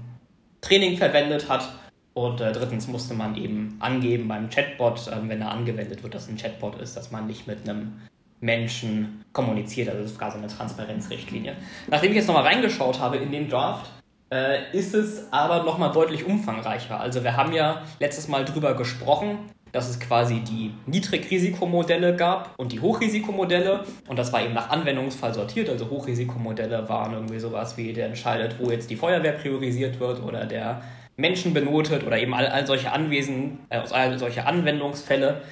Training 0.61 0.97
verwendet 0.97 1.49
hat. 1.49 1.69
Und 2.15 2.41
äh, 2.41 2.51
drittens 2.53 2.89
musste 2.89 3.15
man 3.15 3.37
eben 3.37 3.77
angeben 3.79 4.27
beim 4.27 4.51
Chatbot, 4.51 5.07
äh, 5.07 5.29
wenn 5.29 5.41
er 5.41 5.53
angewendet 5.53 6.03
wird, 6.03 6.15
dass 6.15 6.29
ein 6.29 6.37
Chatbot 6.37 6.81
ist, 6.81 6.97
dass 6.97 7.13
man 7.13 7.29
nicht 7.29 7.47
mit 7.47 7.69
einem 7.69 8.01
Menschen 8.41 9.25
kommuniziert. 9.33 9.89
Also 9.89 10.03
das 10.03 10.13
ist 10.13 10.19
quasi 10.19 10.39
eine 10.39 10.49
Transparenzrichtlinie. 10.49 11.57
Nachdem 11.89 12.11
ich 12.11 12.17
jetzt 12.17 12.27
nochmal 12.27 12.45
reingeschaut 12.45 12.99
habe 12.99 13.19
in 13.19 13.31
den 13.31 13.49
Draft, 13.49 13.91
äh, 14.33 14.77
ist 14.77 14.95
es 14.95 15.33
aber 15.33 15.63
nochmal 15.63 15.93
deutlich 15.93 16.27
umfangreicher. 16.27 17.01
Also 17.01 17.25
wir 17.25 17.37
haben 17.37 17.53
ja 17.53 17.83
letztes 18.01 18.29
Mal 18.29 18.45
drüber 18.45 18.75
gesprochen, 18.75 19.39
dass 19.73 19.89
es 19.89 20.01
quasi 20.01 20.41
die 20.41 20.73
Niedrigrisikomodelle 20.87 22.17
gab 22.17 22.55
und 22.57 22.73
die 22.73 22.81
Hochrisikomodelle 22.81 23.85
und 24.09 24.19
das 24.19 24.33
war 24.33 24.43
eben 24.43 24.55
nach 24.55 24.71
Anwendungsfall 24.71 25.35
sortiert. 25.35 25.69
Also 25.69 25.91
Hochrisikomodelle 25.91 26.89
waren 26.89 27.13
irgendwie 27.13 27.39
sowas 27.39 27.77
wie, 27.77 27.93
der 27.93 28.07
entscheidet, 28.07 28.57
wo 28.59 28.71
jetzt 28.71 28.91
die 28.91 28.97
Feuerwehr 28.97 29.33
priorisiert 29.33 30.01
wird 30.01 30.23
oder 30.23 30.47
der 30.47 30.83
Menschen 31.17 31.53
benotet 31.53 32.07
oder 32.07 32.19
eben 32.19 32.33
all, 32.33 32.47
all 32.47 32.67
solche 32.67 32.93
Anwesen, 32.93 33.59
äh, 33.69 33.81
all 33.91 34.19
solche 34.19 34.47
Anwendungsfälle, 34.47 35.43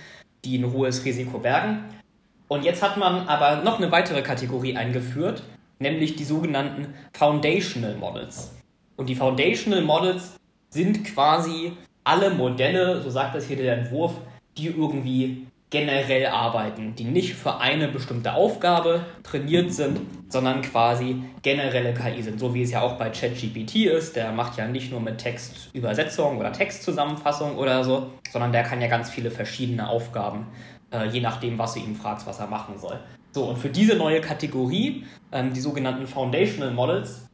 die 0.44 0.58
ein 0.58 0.72
hohes 0.72 1.04
Risiko 1.04 1.38
bergen. 1.38 1.84
Und 2.48 2.64
jetzt 2.64 2.82
hat 2.82 2.96
man 2.96 3.26
aber 3.26 3.62
noch 3.62 3.78
eine 3.78 3.90
weitere 3.90 4.22
Kategorie 4.22 4.76
eingeführt, 4.76 5.42
nämlich 5.80 6.14
die 6.14 6.24
sogenannten 6.24 6.94
Foundational 7.12 7.96
Models. 7.96 8.55
Und 8.96 9.08
die 9.08 9.14
Foundational 9.14 9.82
Models 9.82 10.36
sind 10.70 11.04
quasi 11.04 11.72
alle 12.04 12.30
Modelle, 12.30 13.02
so 13.02 13.10
sagt 13.10 13.34
das 13.34 13.46
hier 13.46 13.56
der 13.56 13.78
Entwurf, 13.78 14.14
die 14.56 14.66
irgendwie 14.66 15.46
generell 15.68 16.26
arbeiten, 16.26 16.94
die 16.94 17.04
nicht 17.04 17.34
für 17.34 17.58
eine 17.58 17.88
bestimmte 17.88 18.32
Aufgabe 18.34 19.04
trainiert 19.24 19.72
sind, 19.72 20.00
sondern 20.28 20.62
quasi 20.62 21.22
generelle 21.42 21.92
KI 21.92 22.22
sind. 22.22 22.38
So 22.38 22.54
wie 22.54 22.62
es 22.62 22.70
ja 22.70 22.82
auch 22.82 22.96
bei 22.96 23.10
ChatGPT 23.10 23.86
ist. 23.86 24.14
Der 24.14 24.30
macht 24.30 24.56
ja 24.56 24.68
nicht 24.68 24.92
nur 24.92 25.00
mit 25.00 25.18
Textübersetzung 25.18 26.38
oder 26.38 26.52
Textzusammenfassung 26.52 27.56
oder 27.56 27.82
so, 27.82 28.12
sondern 28.30 28.52
der 28.52 28.62
kann 28.62 28.80
ja 28.80 28.86
ganz 28.86 29.10
viele 29.10 29.30
verschiedene 29.30 29.88
Aufgaben, 29.88 30.46
äh, 30.92 31.08
je 31.08 31.20
nachdem, 31.20 31.58
was 31.58 31.74
du 31.74 31.80
ihm 31.80 31.96
fragst, 31.96 32.26
was 32.26 32.38
er 32.38 32.46
machen 32.46 32.78
soll. 32.78 33.00
So, 33.32 33.44
und 33.46 33.58
für 33.58 33.68
diese 33.68 33.96
neue 33.96 34.20
Kategorie, 34.20 35.04
ähm, 35.32 35.52
die 35.52 35.60
sogenannten 35.60 36.06
Foundational 36.06 36.72
Models, 36.72 37.28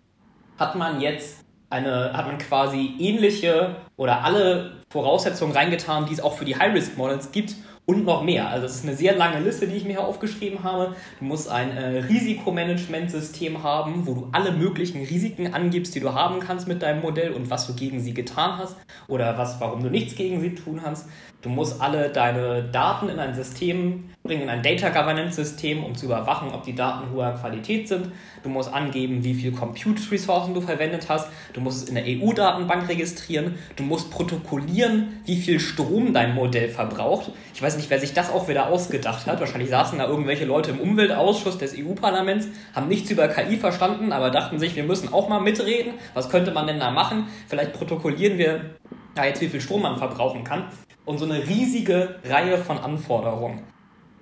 hat 0.59 0.75
man 0.75 1.01
jetzt 1.01 1.45
eine, 1.73 2.13
hat 2.13 2.27
man 2.27 2.39
quasi 2.39 2.95
ähnliche 2.99 3.77
oder 3.97 4.23
alle 4.25 4.73
Voraussetzungen 4.91 5.53
reingetan, 5.53 6.07
die 6.07 6.13
es 6.13 6.21
auch 6.21 6.37
für 6.37 6.45
die 6.45 6.57
High-Risk-Models 6.57 7.33
gibt 7.33 7.57
und 7.85 8.05
noch 8.05 8.23
mehr. 8.23 8.49
Also 8.49 8.67
es 8.67 8.77
ist 8.77 8.85
eine 8.85 8.97
sehr 8.97 9.17
lange 9.17 9.41
Liste, 9.41 9.67
die 9.67 9.77
ich 9.77 9.85
mir 9.85 9.93
hier 9.93 10.05
aufgeschrieben 10.05 10.63
habe. 10.63 10.95
Du 11.19 11.25
musst 11.25 11.51
ein 11.51 11.77
äh, 11.77 11.99
Risikomanagementsystem 11.99 13.63
haben, 13.63 14.07
wo 14.07 14.15
du 14.15 14.29
alle 14.33 14.53
möglichen 14.53 15.05
Risiken 15.05 15.53
angibst, 15.53 15.95
die 15.95 16.01
du 16.01 16.15
haben 16.15 16.41
kannst 16.41 16.69
mit 16.69 16.83
deinem 16.83 17.03
Modell 17.03 17.33
und 17.33 17.51
was 17.51 17.67
du 17.67 17.75
gegen 17.75 18.01
sie 18.01 18.15
getan 18.15 18.59
hast 18.59 18.77
oder 19.09 19.37
was, 19.37 19.61
warum 19.61 19.83
du 19.83 19.91
nichts 19.91 20.15
gegen 20.15 20.41
sie 20.41 20.55
tun 20.55 20.81
kannst. 20.83 21.09
Du 21.43 21.49
musst 21.49 21.81
alle 21.81 22.11
deine 22.11 22.63
Daten 22.63 23.09
in 23.09 23.19
ein 23.19 23.35
System 23.35 24.05
bringen 24.23 24.49
ein 24.49 24.63
Data 24.63 24.91
Governance 24.91 25.35
System, 25.35 25.83
um 25.83 25.97
zu 25.97 26.07
überwachen, 26.07 26.51
ob 26.53 26.63
die 26.63 26.75
Daten 26.75 27.11
hoher 27.13 27.33
Qualität 27.33 27.89
sind. 27.89 28.13
Du 28.45 28.49
musst 28.49 28.73
angeben, 28.73 29.25
wie 29.25 29.35
viel 29.35 29.51
Compute 29.51 30.01
Ressourcen 30.13 30.55
du 30.55 30.61
verwendet 30.61 31.09
hast. 31.09 31.29
Du 31.53 31.61
musst 31.61 31.83
es 31.83 31.89
in 31.89 31.97
der 31.97 32.05
EU-Datenbank 32.07 32.89
registrieren. 32.89 33.57
Du 33.75 33.83
musst 33.83 34.11
protokollieren, 34.11 35.21
wie 35.25 35.37
viel 35.37 35.59
Strom 35.59 36.13
dein 36.13 36.35
Modell 36.35 36.69
verbraucht. 36.69 37.33
Ich 37.53 37.61
weiß 37.61 37.72
nicht, 37.77 37.91
wer 37.91 38.01
sich 38.01 38.13
das 38.13 38.31
auch 38.31 38.49
wieder 38.49 38.69
ausgedacht 38.69 39.27
hat. 39.27 39.41
Wahrscheinlich 39.41 39.71
saßen 39.71 39.99
da 39.99 40.07
irgendwelche 40.07 40.45
Leute 40.45 40.71
im 40.71 40.81
Umweltausschuss 40.81 41.59
des 41.59 41.75
EU-Parlaments, 41.77 42.49
haben 42.75 42.89
nichts 42.89 43.11
über 43.11 43.29
KI 43.29 43.57
verstanden, 43.57 44.13
aber 44.13 44.31
dachten 44.31 44.59
sich, 44.59 44.77
wir 44.77 44.85
müssen 44.85 45.13
auch 45.13 45.29
mal 45.29 45.41
mitreden. 45.41 45.95
Was 46.15 46.29
könnte 46.29 46.51
man 46.51 46.67
denn 46.67 46.81
da 46.81 46.91
machen? 46.91 47.29
Vielleicht 47.49 47.73
protokollieren 47.73 48.39
wir 48.39 48.77
ja, 49.17 49.25
jetzt 49.25 49.41
wie 49.41 49.49
viel 49.49 49.61
Strom 49.61 49.83
man 49.83 49.99
verbrauchen 49.99 50.45
kann. 50.45 50.69
Und 51.05 51.19
so 51.19 51.25
eine 51.25 51.47
riesige 51.47 52.17
Reihe 52.25 52.59
von 52.59 52.79
Anforderungen. 52.79 53.65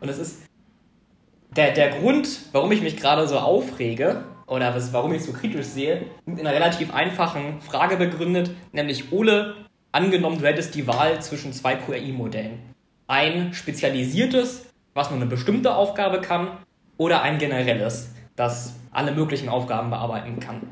Und 0.01 0.09
es 0.09 0.19
ist 0.19 0.43
der, 1.57 1.73
der 1.73 1.91
Grund, 1.91 2.29
warum 2.53 2.73
ich 2.73 2.81
mich 2.81 2.97
gerade 2.97 3.27
so 3.29 3.39
aufrege 3.39 4.25
oder 4.47 4.75
was, 4.75 4.93
warum 4.93 5.13
ich 5.13 5.21
es 5.21 5.27
so 5.27 5.33
kritisch 5.33 5.67
sehe, 5.67 6.07
in 6.27 6.41
einer 6.41 6.53
relativ 6.53 6.93
einfachen 6.95 7.61
Frage 7.61 7.97
begründet, 7.97 8.51
nämlich 8.73 9.13
Ole, 9.13 9.55
angenommen, 9.93 10.39
du 10.39 10.47
hättest 10.47 10.75
die 10.75 10.87
Wahl 10.87 11.21
zwischen 11.21 11.53
zwei 11.53 11.75
QRI-Modellen. 11.77 12.70
Ein 13.11 13.55
spezialisiertes, 13.55 14.67
was 14.95 15.11
nur 15.11 15.17
eine 15.19 15.29
bestimmte 15.29 15.75
Aufgabe 15.75 16.21
kann, 16.21 16.47
oder 16.97 17.23
ein 17.23 17.39
generelles, 17.39 18.15
das 18.37 18.77
alle 18.93 19.11
möglichen 19.11 19.49
Aufgaben 19.49 19.91
bearbeiten 19.91 20.39
kann. 20.39 20.63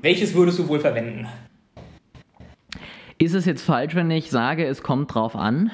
Welches 0.00 0.32
würdest 0.32 0.58
du 0.58 0.68
wohl 0.68 0.80
verwenden? 0.80 1.28
Ist 3.18 3.34
es 3.34 3.44
jetzt 3.44 3.60
falsch, 3.60 3.94
wenn 3.94 4.10
ich 4.10 4.30
sage, 4.30 4.64
es 4.64 4.82
kommt 4.82 5.12
drauf 5.14 5.36
an? 5.36 5.70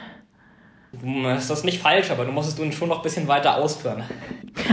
Das 0.90 1.50
ist 1.50 1.64
nicht 1.64 1.80
falsch, 1.80 2.10
aber 2.10 2.24
du 2.24 2.32
musst 2.32 2.58
es 2.58 2.74
schon 2.74 2.88
noch 2.88 2.96
ein 2.96 3.02
bisschen 3.02 3.28
weiter 3.28 3.54
ausführen. 3.54 4.02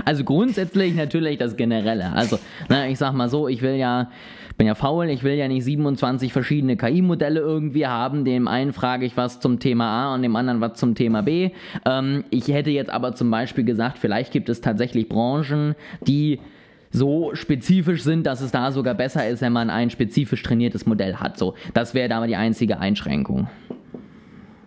Also 0.03 0.23
grundsätzlich 0.23 0.95
natürlich 0.95 1.37
das 1.37 1.55
Generelle. 1.55 2.11
Also, 2.13 2.39
na, 2.69 2.87
ich 2.87 2.97
sag 2.97 3.13
mal 3.13 3.29
so, 3.29 3.47
ich 3.47 3.61
will 3.61 3.75
ja, 3.75 4.09
bin 4.57 4.67
ja 4.67 4.75
faul, 4.75 5.09
ich 5.09 5.23
will 5.23 5.33
ja 5.33 5.47
nicht 5.47 5.63
27 5.63 6.31
verschiedene 6.31 6.77
KI-Modelle 6.77 7.39
irgendwie 7.39 7.87
haben. 7.87 8.25
Dem 8.25 8.47
einen 8.47 8.73
frage 8.73 9.05
ich 9.05 9.17
was 9.17 9.39
zum 9.39 9.59
Thema 9.59 9.87
A 9.87 10.15
und 10.15 10.21
dem 10.21 10.35
anderen 10.35 10.61
was 10.61 10.73
zum 10.75 10.95
Thema 10.95 11.21
B. 11.21 11.51
Ähm, 11.85 12.23
ich 12.29 12.47
hätte 12.47 12.69
jetzt 12.69 12.89
aber 12.89 13.15
zum 13.15 13.29
Beispiel 13.31 13.63
gesagt, 13.63 13.97
vielleicht 13.99 14.31
gibt 14.31 14.49
es 14.49 14.61
tatsächlich 14.61 15.09
Branchen, 15.09 15.75
die 16.01 16.39
so 16.91 17.35
spezifisch 17.35 18.03
sind, 18.03 18.25
dass 18.25 18.41
es 18.41 18.51
da 18.51 18.71
sogar 18.71 18.93
besser 18.93 19.27
ist, 19.27 19.41
wenn 19.41 19.51
man 19.53 19.69
ein 19.69 19.89
spezifisch 19.89 20.41
trainiertes 20.43 20.85
Modell 20.85 21.17
hat. 21.17 21.37
So, 21.37 21.55
das 21.73 21.93
wäre 21.93 22.07
da 22.07 22.19
mal 22.19 22.27
die 22.27 22.37
einzige 22.37 22.79
Einschränkung. 22.79 23.49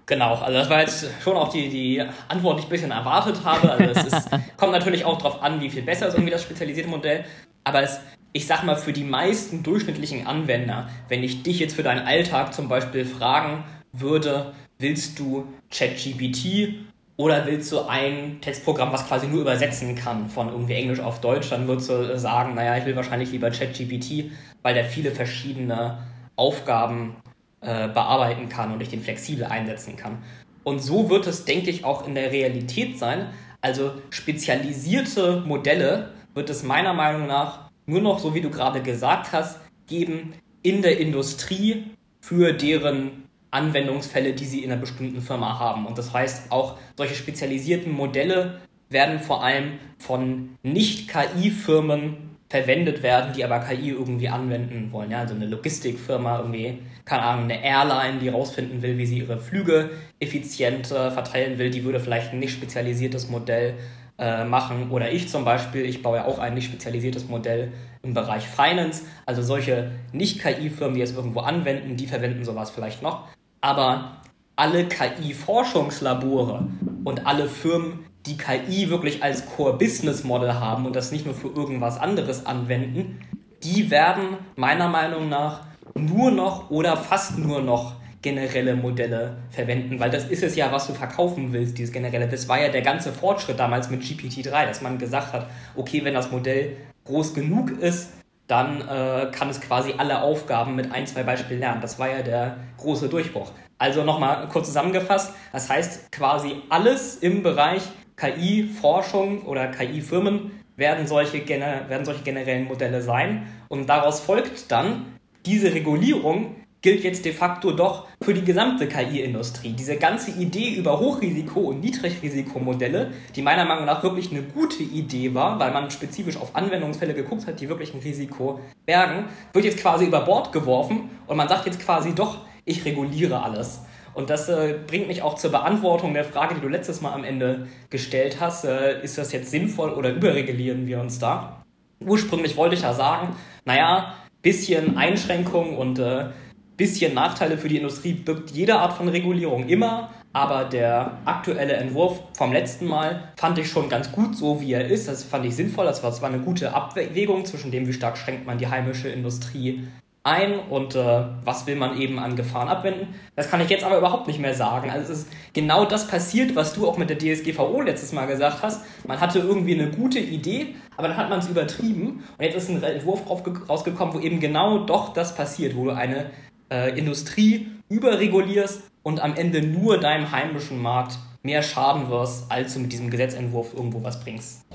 Genau, 0.04 0.34
also 0.36 0.58
das 0.58 0.70
war 0.70 0.80
jetzt 0.80 1.06
schon 1.22 1.36
auch 1.36 1.50
die, 1.50 1.68
die 1.68 2.02
Antwort, 2.28 2.56
die 2.56 2.60
ich 2.60 2.66
ein 2.66 2.70
bisschen 2.70 2.90
erwartet 2.90 3.44
habe. 3.44 3.70
Also 3.70 3.84
es 3.84 4.04
ist, 4.04 4.30
kommt 4.56 4.72
natürlich 4.72 5.04
auch 5.04 5.18
darauf 5.18 5.42
an, 5.42 5.60
wie 5.60 5.68
viel 5.68 5.82
besser 5.82 6.08
ist 6.08 6.14
irgendwie 6.14 6.32
das 6.32 6.42
spezialisierte 6.42 6.88
Modell. 6.88 7.24
Aber 7.64 7.82
es, 7.82 8.00
ich 8.32 8.46
sag 8.46 8.64
mal, 8.64 8.76
für 8.76 8.92
die 8.92 9.04
meisten 9.04 9.62
durchschnittlichen 9.62 10.26
Anwender, 10.26 10.88
wenn 11.08 11.22
ich 11.22 11.42
dich 11.42 11.58
jetzt 11.58 11.74
für 11.74 11.82
deinen 11.82 12.06
Alltag 12.06 12.54
zum 12.54 12.68
Beispiel 12.68 13.04
fragen 13.04 13.64
würde, 13.92 14.52
willst 14.78 15.18
du 15.18 15.46
ChatGPT 15.70 16.74
oder 17.16 17.46
willst 17.46 17.72
du 17.72 17.80
ein 17.80 18.40
Textprogramm, 18.40 18.92
was 18.92 19.06
quasi 19.08 19.26
nur 19.26 19.40
übersetzen 19.40 19.96
kann 19.96 20.28
von 20.28 20.48
irgendwie 20.48 20.74
Englisch 20.74 21.00
auf 21.00 21.20
Deutsch, 21.20 21.50
dann 21.50 21.66
würdest 21.66 21.90
du 21.90 22.18
sagen, 22.18 22.54
naja, 22.54 22.76
ich 22.76 22.84
will 22.84 22.94
wahrscheinlich 22.94 23.32
lieber 23.32 23.50
ChatGPT, 23.50 24.30
weil 24.62 24.74
der 24.74 24.84
viele 24.84 25.10
verschiedene 25.10 25.98
Aufgaben 26.36 27.16
äh, 27.60 27.88
bearbeiten 27.88 28.48
kann 28.48 28.72
und 28.72 28.80
ich 28.80 28.88
den 28.88 29.02
flexibel 29.02 29.46
einsetzen 29.46 29.96
kann. 29.96 30.18
Und 30.62 30.78
so 30.78 31.10
wird 31.10 31.26
es, 31.26 31.44
denke 31.44 31.70
ich, 31.70 31.84
auch 31.84 32.06
in 32.06 32.14
der 32.14 32.30
Realität 32.30 32.98
sein. 32.98 33.30
Also 33.60 33.92
spezialisierte 34.10 35.42
Modelle 35.44 36.12
wird 36.34 36.50
es 36.50 36.62
meiner 36.62 36.92
Meinung 36.92 37.26
nach 37.26 37.67
nur 37.88 38.00
noch, 38.00 38.20
so 38.20 38.34
wie 38.34 38.40
du 38.40 38.50
gerade 38.50 38.82
gesagt 38.82 39.32
hast, 39.32 39.58
geben 39.86 40.34
in 40.62 40.82
der 40.82 41.00
Industrie 41.00 41.84
für 42.20 42.52
deren 42.52 43.24
Anwendungsfälle, 43.50 44.34
die 44.34 44.44
sie 44.44 44.62
in 44.62 44.70
einer 44.70 44.80
bestimmten 44.80 45.22
Firma 45.22 45.58
haben. 45.58 45.86
Und 45.86 45.96
das 45.96 46.12
heißt, 46.12 46.52
auch 46.52 46.78
solche 46.96 47.14
spezialisierten 47.14 47.90
Modelle 47.90 48.60
werden 48.90 49.20
vor 49.20 49.42
allem 49.42 49.78
von 49.98 50.50
Nicht-KI-Firmen 50.62 52.28
verwendet 52.50 53.02
werden, 53.02 53.32
die 53.34 53.44
aber 53.44 53.60
KI 53.60 53.90
irgendwie 53.90 54.28
anwenden 54.28 54.90
wollen. 54.92 55.10
Ja, 55.10 55.20
also 55.20 55.34
eine 55.34 55.46
Logistikfirma, 55.46 56.38
irgendwie, 56.38 56.78
keine 57.04 57.22
Ahnung, 57.22 57.44
eine 57.44 57.62
Airline, 57.62 58.18
die 58.18 58.28
rausfinden 58.28 58.80
will, 58.82 58.96
wie 58.98 59.06
sie 59.06 59.18
ihre 59.18 59.38
Flüge 59.38 59.90
effizient 60.18 60.86
verteilen 60.86 61.58
will, 61.58 61.70
die 61.70 61.84
würde 61.84 62.00
vielleicht 62.00 62.32
ein 62.32 62.38
nicht 62.38 62.52
spezialisiertes 62.52 63.28
Modell 63.28 63.74
äh, 64.18 64.44
machen. 64.44 64.90
Oder 64.90 65.12
ich 65.12 65.28
zum 65.28 65.44
Beispiel, 65.44 65.84
ich 65.84 66.02
baue 66.02 66.18
ja 66.18 66.24
auch 66.24 66.38
ein 66.38 66.54
nicht 66.54 66.66
spezialisiertes 66.66 67.28
Modell 67.28 67.72
im 68.02 68.14
Bereich 68.14 68.46
Finance. 68.48 69.04
Also 69.26 69.42
solche 69.42 69.92
Nicht-KI-Firmen, 70.12 70.96
die 70.96 71.02
es 71.02 71.12
irgendwo 71.12 71.40
anwenden, 71.40 71.96
die 71.96 72.06
verwenden 72.06 72.44
sowas 72.44 72.70
vielleicht 72.70 73.02
noch. 73.02 73.28
Aber 73.60 74.18
alle 74.56 74.86
KI-Forschungslabore 74.88 76.66
und 77.04 77.26
alle 77.26 77.48
Firmen, 77.48 78.06
die 78.26 78.36
KI 78.36 78.90
wirklich 78.90 79.22
als 79.22 79.46
Core 79.46 79.78
Business 79.78 80.24
Model 80.24 80.54
haben 80.54 80.84
und 80.84 80.96
das 80.96 81.12
nicht 81.12 81.24
nur 81.24 81.34
für 81.34 81.48
irgendwas 81.48 81.98
anderes 81.98 82.44
anwenden, 82.44 83.20
die 83.62 83.90
werden 83.90 84.36
meiner 84.56 84.88
Meinung 84.88 85.28
nach 85.28 85.60
nur 85.94 86.30
noch 86.30 86.70
oder 86.70 86.96
fast 86.96 87.38
nur 87.38 87.62
noch 87.62 87.94
generelle 88.22 88.74
Modelle 88.74 89.36
verwenden, 89.50 90.00
weil 90.00 90.10
das 90.10 90.24
ist 90.24 90.42
es 90.42 90.56
ja, 90.56 90.72
was 90.72 90.86
du 90.86 90.94
verkaufen 90.94 91.52
willst, 91.52 91.78
dieses 91.78 91.92
generelle. 91.92 92.26
Das 92.28 92.48
war 92.48 92.60
ja 92.60 92.68
der 92.68 92.82
ganze 92.82 93.12
Fortschritt 93.12 93.58
damals 93.58 93.90
mit 93.90 94.02
GPT-3, 94.02 94.66
dass 94.66 94.82
man 94.82 94.98
gesagt 94.98 95.32
hat, 95.32 95.48
okay, 95.76 96.04
wenn 96.04 96.14
das 96.14 96.30
Modell 96.30 96.76
groß 97.04 97.34
genug 97.34 97.70
ist, 97.70 98.12
dann 98.48 98.80
äh, 98.80 99.30
kann 99.30 99.50
es 99.50 99.60
quasi 99.60 99.94
alle 99.98 100.22
Aufgaben 100.22 100.74
mit 100.74 100.90
ein, 100.90 101.06
zwei 101.06 101.22
Beispielen 101.22 101.60
lernen. 101.60 101.80
Das 101.80 101.98
war 101.98 102.08
ja 102.10 102.22
der 102.22 102.56
große 102.78 103.08
Durchbruch. 103.08 103.52
Also 103.76 104.02
nochmal 104.02 104.48
kurz 104.48 104.66
zusammengefasst, 104.66 105.32
das 105.52 105.68
heißt 105.70 106.10
quasi 106.10 106.56
alles 106.68 107.16
im 107.16 107.42
Bereich 107.42 107.82
KI-Forschung 108.16 109.42
oder 109.42 109.68
KI-Firmen 109.68 110.50
werden 110.76 111.06
solche, 111.06 111.46
werden 111.48 112.04
solche 112.04 112.22
generellen 112.22 112.64
Modelle 112.64 113.02
sein. 113.02 113.46
Und 113.68 113.88
daraus 113.88 114.20
folgt 114.20 114.72
dann, 114.72 115.18
diese 115.46 115.72
Regulierung 115.72 116.56
gilt 116.80 117.02
jetzt 117.02 117.24
de 117.24 117.32
facto 117.32 117.72
doch 117.72 118.06
für 118.22 118.34
die 118.34 118.44
gesamte 118.44 118.86
KI-Industrie. 118.86 119.72
Diese 119.72 119.96
ganze 119.96 120.30
Idee 120.30 120.74
über 120.74 121.00
Hochrisiko- 121.00 121.68
und 121.68 121.80
Niedrigrisikomodelle, 121.80 123.10
die 123.34 123.42
meiner 123.42 123.64
Meinung 123.64 123.84
nach 123.84 124.02
wirklich 124.02 124.30
eine 124.30 124.42
gute 124.42 124.82
Idee 124.82 125.34
war, 125.34 125.58
weil 125.58 125.72
man 125.72 125.90
spezifisch 125.90 126.36
auf 126.36 126.54
Anwendungsfälle 126.54 127.14
geguckt 127.14 127.46
hat, 127.46 127.60
die 127.60 127.68
wirklich 127.68 127.94
ein 127.94 128.00
Risiko 128.00 128.60
bergen, 128.86 129.24
wird 129.52 129.64
jetzt 129.64 129.78
quasi 129.78 130.06
über 130.06 130.20
Bord 130.20 130.52
geworfen 130.52 131.10
und 131.26 131.36
man 131.36 131.48
sagt 131.48 131.66
jetzt 131.66 131.80
quasi 131.80 132.14
doch, 132.14 132.38
ich 132.64 132.84
reguliere 132.84 133.42
alles. 133.42 133.80
Und 134.14 134.30
das 134.30 134.48
äh, 134.48 134.74
bringt 134.86 135.06
mich 135.06 135.22
auch 135.22 135.34
zur 135.34 135.50
Beantwortung 135.50 136.12
der 136.12 136.24
Frage, 136.24 136.56
die 136.56 136.60
du 136.60 136.68
letztes 136.68 137.00
Mal 137.00 137.12
am 137.12 137.24
Ende 137.24 137.68
gestellt 137.88 138.38
hast. 138.40 138.64
Äh, 138.64 139.02
ist 139.02 139.16
das 139.16 139.32
jetzt 139.32 139.50
sinnvoll 139.50 139.90
oder 139.90 140.12
überregulieren 140.12 140.86
wir 140.86 141.00
uns 141.00 141.18
da? 141.18 141.62
Ursprünglich 142.00 142.56
wollte 142.56 142.74
ich 142.74 142.82
ja 142.82 142.94
sagen, 142.94 143.36
naja, 143.64 144.14
bisschen 144.42 144.96
Einschränkungen 144.96 145.76
und 145.76 145.98
äh, 145.98 146.30
bisschen 146.78 147.12
Nachteile 147.12 147.58
für 147.58 147.68
die 147.68 147.76
Industrie 147.76 148.14
birgt 148.14 148.52
jede 148.52 148.76
Art 148.78 148.94
von 148.94 149.08
Regulierung 149.08 149.68
immer. 149.68 150.10
Aber 150.32 150.64
der 150.64 151.18
aktuelle 151.24 151.74
Entwurf 151.74 152.20
vom 152.34 152.52
letzten 152.52 152.86
Mal 152.86 153.32
fand 153.36 153.58
ich 153.58 153.68
schon 153.68 153.88
ganz 153.88 154.12
gut, 154.12 154.36
so 154.36 154.60
wie 154.60 154.72
er 154.72 154.86
ist. 154.86 155.08
Das 155.08 155.24
fand 155.24 155.44
ich 155.44 155.56
sinnvoll. 155.56 155.84
Das 155.84 156.02
war, 156.02 156.10
das 156.10 156.22
war 156.22 156.28
eine 156.28 156.38
gute 156.38 156.72
Abwägung 156.72 157.44
zwischen 157.44 157.70
dem, 157.70 157.86
wie 157.86 157.92
stark 157.92 158.16
schränkt 158.16 158.46
man 158.46 158.56
die 158.56 158.68
heimische 158.68 159.08
Industrie 159.08 159.88
ein 160.28 160.58
und 160.58 160.94
äh, 160.94 161.24
was 161.44 161.66
will 161.66 161.76
man 161.76 161.98
eben 161.98 162.18
an 162.18 162.36
Gefahren 162.36 162.68
abwenden. 162.68 163.14
Das 163.34 163.50
kann 163.50 163.60
ich 163.60 163.70
jetzt 163.70 163.84
aber 163.84 163.96
überhaupt 163.98 164.26
nicht 164.26 164.38
mehr 164.38 164.54
sagen. 164.54 164.90
Also 164.90 165.12
es 165.12 165.20
ist 165.20 165.28
genau 165.54 165.86
das 165.86 166.06
passiert, 166.06 166.54
was 166.54 166.74
du 166.74 166.86
auch 166.86 166.98
mit 166.98 167.08
der 167.08 167.18
DSGVO 167.18 167.80
letztes 167.80 168.12
Mal 168.12 168.26
gesagt 168.26 168.62
hast. 168.62 168.84
Man 169.06 169.20
hatte 169.20 169.38
irgendwie 169.38 169.80
eine 169.80 169.90
gute 169.90 170.18
Idee, 170.18 170.74
aber 170.96 171.08
dann 171.08 171.16
hat 171.16 171.30
man 171.30 171.38
es 171.38 171.48
übertrieben 171.48 172.24
und 172.36 172.44
jetzt 172.44 172.56
ist 172.56 172.68
ein 172.68 172.82
Entwurf 172.82 173.22
rausgekommen, 173.68 174.14
wo 174.14 174.20
eben 174.20 174.40
genau 174.40 174.80
doch 174.80 175.14
das 175.14 175.34
passiert, 175.34 175.74
wo 175.74 175.84
du 175.84 175.92
eine 175.92 176.30
äh, 176.70 176.98
Industrie 176.98 177.68
überregulierst 177.88 178.82
und 179.02 179.20
am 179.20 179.34
Ende 179.34 179.62
nur 179.62 179.98
deinem 179.98 180.30
heimischen 180.30 180.80
Markt 180.80 181.18
mehr 181.42 181.62
schaden 181.62 182.10
wirst, 182.10 182.50
als 182.50 182.74
du 182.74 182.80
mit 182.80 182.92
diesem 182.92 183.10
Gesetzentwurf 183.10 183.74
irgendwo 183.74 184.02
was 184.02 184.20
bringst. 184.20 184.66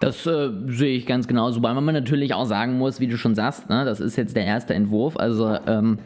Das 0.00 0.26
äh, 0.26 0.50
sehe 0.66 0.96
ich 0.96 1.06
ganz 1.06 1.28
genauso, 1.28 1.62
weil 1.62 1.74
man 1.74 1.94
natürlich 1.94 2.34
auch 2.34 2.44
sagen 2.44 2.78
muss, 2.78 3.00
wie 3.00 3.06
du 3.06 3.16
schon 3.16 3.34
sagst, 3.34 3.68
ne, 3.70 3.84
das 3.84 4.00
ist 4.00 4.16
jetzt 4.16 4.36
der 4.36 4.44
erste 4.44 4.74
Entwurf. 4.74 5.16
Also 5.16 5.56
ähm, 5.66 5.98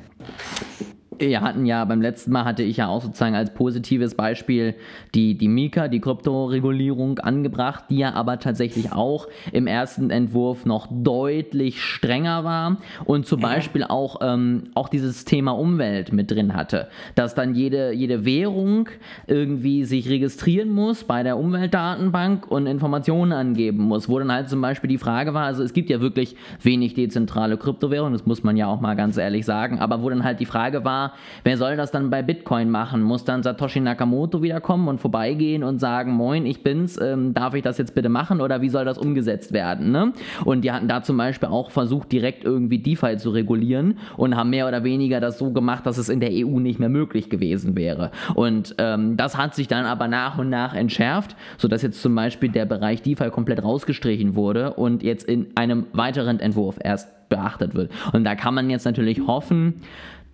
Wir 1.19 1.41
hatten 1.41 1.67
ja 1.67 1.85
beim 1.85 2.01
letzten 2.01 2.31
Mal 2.31 2.45
hatte 2.45 2.63
ich 2.63 2.77
ja 2.77 2.89
auch 2.89 3.03
sozusagen 3.03 3.35
als 3.35 3.53
positives 3.53 4.15
Beispiel 4.15 4.75
die, 5.15 5.37
die 5.37 5.49
Mika, 5.49 5.89
die 5.89 6.01
Kryptoregulierung 6.01 7.19
angebracht, 7.19 7.85
die 7.91 7.99
ja 7.99 8.15
aber 8.15 8.39
tatsächlich 8.39 8.93
auch 8.93 9.27
im 9.53 9.67
ersten 9.67 10.11
Entwurf 10.11 10.65
noch 10.65 10.87
deutlich 10.91 11.83
strenger 11.83 12.45
war 12.45 12.77
und 13.05 13.27
zum 13.27 13.41
Beispiel 13.41 13.85
auch, 13.85 14.21
ähm, 14.23 14.71
auch 14.75 14.89
dieses 14.89 15.25
Thema 15.25 15.53
Umwelt 15.53 16.13
mit 16.13 16.31
drin 16.31 16.55
hatte, 16.55 16.89
dass 17.15 17.35
dann 17.35 17.55
jede, 17.55 17.93
jede 17.93 18.25
Währung 18.25 18.89
irgendwie 19.27 19.85
sich 19.85 20.09
registrieren 20.09 20.71
muss 20.71 21.05
bei 21.05 21.23
der 21.23 21.37
Umweltdatenbank 21.37 22.51
und 22.51 22.67
Informationen 22.67 23.33
angeben 23.33 23.85
muss, 23.85 24.09
wo 24.09 24.19
dann 24.19 24.31
halt 24.31 24.49
zum 24.49 24.61
Beispiel 24.61 24.89
die 24.89 24.99
Frage 24.99 25.35
war, 25.35 25.47
also 25.47 25.63
es 25.63 25.73
gibt 25.73 25.91
ja 25.91 26.01
wirklich 26.01 26.37
wenig 26.63 26.95
dezentrale 26.95 27.57
Kryptowährungen, 27.57 28.13
das 28.13 28.27
muss 28.27 28.45
man 28.45 28.57
ja 28.57 28.67
auch 28.67 28.81
mal 28.81 28.95
ganz 28.95 29.17
ehrlich 29.17 29.45
sagen, 29.45 29.79
aber 29.81 30.03
wo 30.03 30.11
dann 30.11 30.25
halt 30.25 30.41
die 30.41 30.47
Frage 30.47 30.85
war, 30.85 31.08
wer 31.45 31.57
soll 31.57 31.77
das 31.77 31.91
dann 31.91 32.11
bei 32.11 32.23
Bitcoin 32.23 32.71
machen? 32.71 33.03
Muss 33.03 33.25
dann 33.25 33.43
Satoshi 33.43 33.81
Nakamoto 33.81 34.43
wiederkommen 34.43 34.89
und 34.89 35.01
vorbeigehen 35.01 35.65
und 35.65 35.79
sagen, 35.79 36.13
moin, 36.13 36.47
ich 36.47 36.63
bin's, 36.63 37.01
ähm, 37.01 37.35
darf 37.35 37.55
ich 37.55 37.63
das 37.63 37.79
jetzt 37.79 37.95
bitte 37.95 38.09
machen 38.09 38.41
oder 38.41 38.61
wie 38.61 38.69
soll 38.69 38.85
das 38.85 38.99
umgesetzt 38.99 39.53
werden? 39.53 39.91
Ne? 39.91 40.13
Und 40.45 40.63
die 40.63 40.73
hatten 40.73 40.89
da 40.89 41.03
zum 41.03 41.17
Beispiel 41.17 41.49
auch 41.49 41.71
versucht, 41.71 42.13
direkt 42.13 42.45
irgendwie 42.45 42.79
DeFi 42.79 43.17
zu 43.17 43.31
regulieren 43.31 43.99
und 44.17 44.37
haben 44.37 44.51
mehr 44.51 44.69
oder 44.69 44.85
weniger 44.85 45.21
das 45.21 45.39
so 45.39 45.53
gemacht, 45.53 45.87
dass 45.87 45.99
es 45.99 46.09
in 46.09 46.21
der 46.21 46.31
EU 46.33 46.61
nicht 46.61 46.79
mehr 46.79 46.89
möglich 46.89 47.31
gewesen 47.31 47.77
wäre. 47.77 48.11
Und 48.35 48.75
ähm, 48.79 49.17
das 49.17 49.37
hat 49.37 49.55
sich 49.55 49.69
dann 49.69 49.85
aber 49.85 50.09
nach 50.09 50.39
und 50.39 50.51
nach 50.51 50.75
entschärft, 50.75 51.37
sodass 51.57 51.83
jetzt 51.83 52.03
zum 52.03 52.15
Beispiel 52.15 52.51
der 52.51 52.67
Bereich 52.67 53.03
DeFi 53.03 53.31
komplett 53.31 53.63
rausgestrichen 53.63 54.35
wurde 54.35 54.75
und 54.75 55.03
jetzt 55.03 55.29
in 55.29 55.47
einem 55.55 55.87
weiteren 55.93 56.41
Entwurf 56.41 56.77
erst 56.83 57.09
beachtet 57.29 57.75
wird. 57.75 57.91
Und 58.13 58.25
da 58.25 58.35
kann 58.35 58.55
man 58.55 58.71
jetzt 58.71 58.85
natürlich 58.85 59.27
hoffen, 59.27 59.83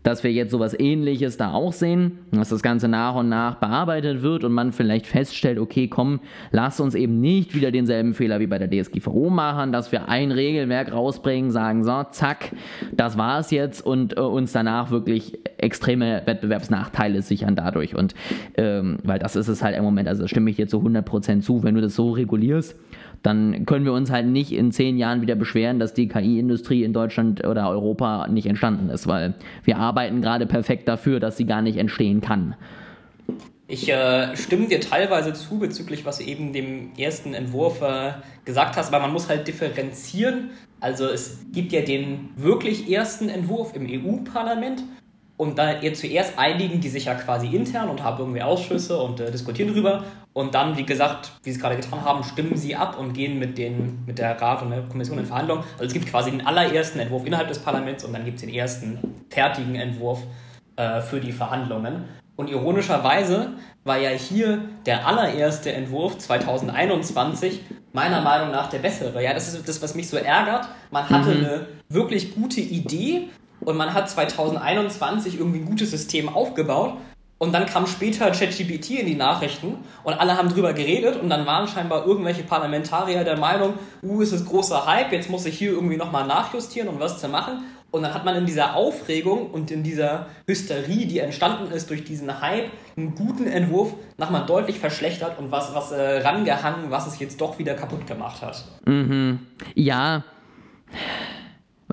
dass 0.05 0.23
wir 0.23 0.31
jetzt 0.31 0.53
sowas 0.53 0.79
ähnliches 0.79 1.37
da 1.39 1.53
auch 1.53 1.73
sehen, 1.73 2.19
dass 2.31 2.51
das 2.51 2.63
Ganze 2.63 2.87
nach 2.89 3.17
und 3.17 3.29
nach 3.29 3.57
bearbeitet 3.57 4.23
wird 4.23 4.45
und 4.45 4.53
man 4.53 4.73
vielleicht 4.73 5.07
feststellt, 5.07 5.59
okay, 5.59 5.89
komm, 5.89 6.21
lass 6.53 6.79
uns 6.79 6.95
eben 6.95 7.21
nicht 7.21 7.55
wieder 7.55 7.73
denselben 7.73 8.15
Fehler 8.15 8.39
wie 8.39 8.47
bei 8.47 8.59
der 8.59 8.71
DSGVO 8.71 9.31
machen, 9.31 9.73
dass 9.73 9.91
wir 9.91 10.09
ein 10.09 10.31
Regelwerk 10.31 10.93
rausbringen, 10.93 11.51
sagen, 11.51 11.83
so, 11.83 12.05
zack, 12.11 12.53
das 12.93 13.19
war 13.19 13.41
es 13.41 13.51
jetzt 13.51 13.85
und 13.85 14.17
äh, 14.17 14.21
uns 14.21 14.53
danach 14.53 14.91
wirklich 14.91 15.39
extreme 15.57 16.23
Wettbewerbsnachteile 16.27 17.23
sichern 17.23 17.57
dadurch. 17.57 17.97
Und 17.97 18.15
ähm, 18.57 18.99
weil 19.05 19.19
das 19.19 19.37
ist 19.37 19.49
es 19.49 19.63
halt 19.63 19.77
im 19.77 19.85
Moment, 19.85 20.09
also 20.09 20.27
stimme 20.27 20.51
ich 20.51 20.57
dir 20.57 20.69
zu 20.69 20.79
100% 20.81 21.41
zu, 21.41 21.63
wenn 21.63 21.75
du 21.75 21.81
das 21.81 21.95
so 21.95 22.11
regulierst, 22.11 22.77
dann 23.25 23.65
können 23.65 23.87
wir 23.87 23.95
uns 23.95 24.11
halt 24.11 24.27
nicht 24.27 24.53
in 24.53 24.71
zehn 24.71 24.99
Jahren 24.99 25.23
wieder 25.23 25.35
beschweren, 25.35 25.79
dass 25.79 25.95
die 25.95 26.09
KI-Industrie 26.09 26.85
in 26.85 26.93
Deutschland 26.93 27.45
oder 27.45 27.71
Europa 27.71 28.29
nicht 28.29 28.47
entstanden 28.47 28.91
ist, 28.91 29.07
weil 29.07 29.35
wir 29.65 29.79
arbeiten 29.79 30.21
gerade 30.21 30.45
perfekt 30.47 30.87
dafür, 30.87 31.21
dass 31.21 31.39
sie 31.39 31.47
gar 31.47 31.63
nicht 31.63 31.79
entstehen 31.79 32.21
kann. 32.21 32.55
Ich 33.67 33.89
äh, 33.89 34.37
stimme 34.37 34.69
dir 34.69 34.79
teilweise 34.79 35.33
zu 35.33 35.59
bezüglich, 35.59 36.05
was 36.05 36.19
du 36.19 36.25
eben 36.25 36.53
dem 36.53 36.91
ersten 36.99 37.33
Entwurf 37.33 37.81
äh, 37.81 38.13
gesagt 38.45 38.77
hast, 38.77 38.93
aber 38.93 39.03
man 39.03 39.13
muss 39.13 39.31
halt 39.31 39.49
differenzieren. 39.49 40.51
Also 40.81 41.07
es 41.07 41.47
gibt 41.51 41.73
ja 41.73 41.81
den 41.81 42.29
wirklich 42.37 42.93
ersten 42.93 43.31
Entwurf 43.31 43.75
im 43.75 43.87
EU-Parlament 43.89 44.85
und 45.37 45.59
da 45.59 45.81
ihr 45.81 45.95
zuerst 45.95 46.39
einigen 46.39 46.81
die 46.81 46.89
sich 46.89 47.07
ja 47.07 47.15
quasi 47.15 47.49
intern 47.49 47.89
und 47.89 48.03
haben 48.03 48.19
irgendwie 48.19 48.43
Ausschüsse 48.43 48.99
und 48.99 49.21
äh, 49.21 49.31
diskutieren 49.31 49.73
drüber. 49.73 50.05
Und 50.33 50.55
dann, 50.55 50.77
wie 50.77 50.85
gesagt, 50.85 51.33
wie 51.43 51.51
sie 51.51 51.57
es 51.57 51.63
gerade 51.63 51.77
getan 51.77 52.05
haben, 52.05 52.25
stimmen 52.25 52.57
sie 52.57 52.75
ab 52.75 52.99
und 52.99 53.13
gehen 53.13 53.39
mit, 53.39 53.57
den, 53.57 54.05
mit 54.07 54.19
der 54.19 54.41
Rat 54.41 54.63
und 54.63 54.71
der 54.71 54.83
Kommission 54.83 55.19
in 55.19 55.27
Verhandlungen. 55.27 55.65
Also 55.75 55.85
es 55.85 55.93
gibt 55.93 56.07
quasi 56.07 56.31
den 56.31 56.47
allerersten 56.47 56.99
Entwurf 56.99 57.25
innerhalb 57.25 57.49
des 57.49 57.61
Parlaments 57.61 58.05
und 58.05 58.13
dann 58.13 58.25
gibt 58.25 58.37
es 58.37 58.45
den 58.45 58.53
ersten 58.53 58.99
fertigen 59.31 59.77
Entwurf 59.77 60.23
äh, 60.77 61.01
für 61.01 61.21
die 61.21 61.33
Verhandlungen. 61.33 62.05
Und 62.37 62.51
ironischerweise 62.51 63.53
war 63.85 63.99
ja 63.99 64.11
hier 64.11 64.61
der 64.87 65.07
allererste 65.07 65.73
Entwurf 65.73 66.19
2021 66.19 67.61
meiner 67.93 68.21
Meinung 68.23 68.51
nach 68.51 68.69
der 68.69 68.79
bessere. 68.79 69.23
Ja, 69.23 69.33
das 69.35 69.55
ist 69.55 69.69
das, 69.69 69.81
was 69.83 69.95
mich 69.95 70.09
so 70.09 70.17
ärgert. 70.17 70.69
Man 70.91 71.09
hatte 71.09 71.31
mhm. 71.31 71.45
eine 71.45 71.67
wirklich 71.89 72.35
gute 72.35 72.61
Idee, 72.61 73.29
und 73.61 73.77
man 73.77 73.95
hat 73.95 74.11
2021 74.11 75.39
irgendwie 75.39 75.61
ein 75.61 75.67
gutes 75.67 75.91
System 75.91 76.29
aufgebaut 76.29 76.99
und 77.39 77.53
dann 77.53 77.67
kam 77.67 77.87
später 77.87 78.31
ChatGPT 78.31 78.91
in 78.91 79.07
die 79.07 79.17
Nachrichten 79.17 79.77
und 80.05 80.15
alle 80.15 80.39
haben 80.39 80.49
drüber 80.49 80.73
geredet 80.73 81.21
und 81.21 81.29
dann 81.29 81.45
waren 81.47 81.67
scheinbar 81.67 82.07
irgendwelche 82.07 82.45
Parlamentarier 82.45 83.25
der 83.25 83.37
Meinung, 83.37 83.75
uh, 84.03 84.23
ist 84.23 84.33
es 84.33 84.47
großer 84.47 84.87
Hype, 84.87 85.13
jetzt 85.13 85.29
muss 85.29 85.45
ich 85.45 85.59
hier 85.59 85.73
irgendwie 85.73 85.97
nochmal 85.97 86.27
nachjustieren 86.27 86.89
und 86.89 87.01
was 87.01 87.21
zu 87.21 87.29
machen. 87.29 87.65
Und 87.91 88.03
dann 88.03 88.13
hat 88.13 88.25
man 88.25 88.35
in 88.35 88.45
dieser 88.45 88.75
Aufregung 88.75 89.51
und 89.53 89.71
in 89.71 89.85
dieser 89.85 90.27
Hysterie, 90.49 91.07
die 91.07 91.21
entstanden 91.21 91.71
ist 91.71 91.91
durch 91.91 92.03
diesen 92.03 92.41
Hype, 92.41 92.71
einen 92.97 93.15
guten 93.15 93.47
Entwurf 93.47 93.95
nochmal 94.17 94.47
deutlich 94.47 94.81
verschlechtert 94.81 95.39
und 95.39 95.53
was, 95.53 95.75
was 95.75 95.93
äh, 95.93 96.23
rangehangen, 96.23 96.91
was 96.91 97.07
es 97.07 97.21
jetzt 97.21 97.41
doch 97.41 97.59
wieder 97.61 97.75
kaputt 97.75 98.05
gemacht 98.07 98.43
hat. 98.43 98.65
Mhm. 98.85 99.41
Ja, 99.77 100.25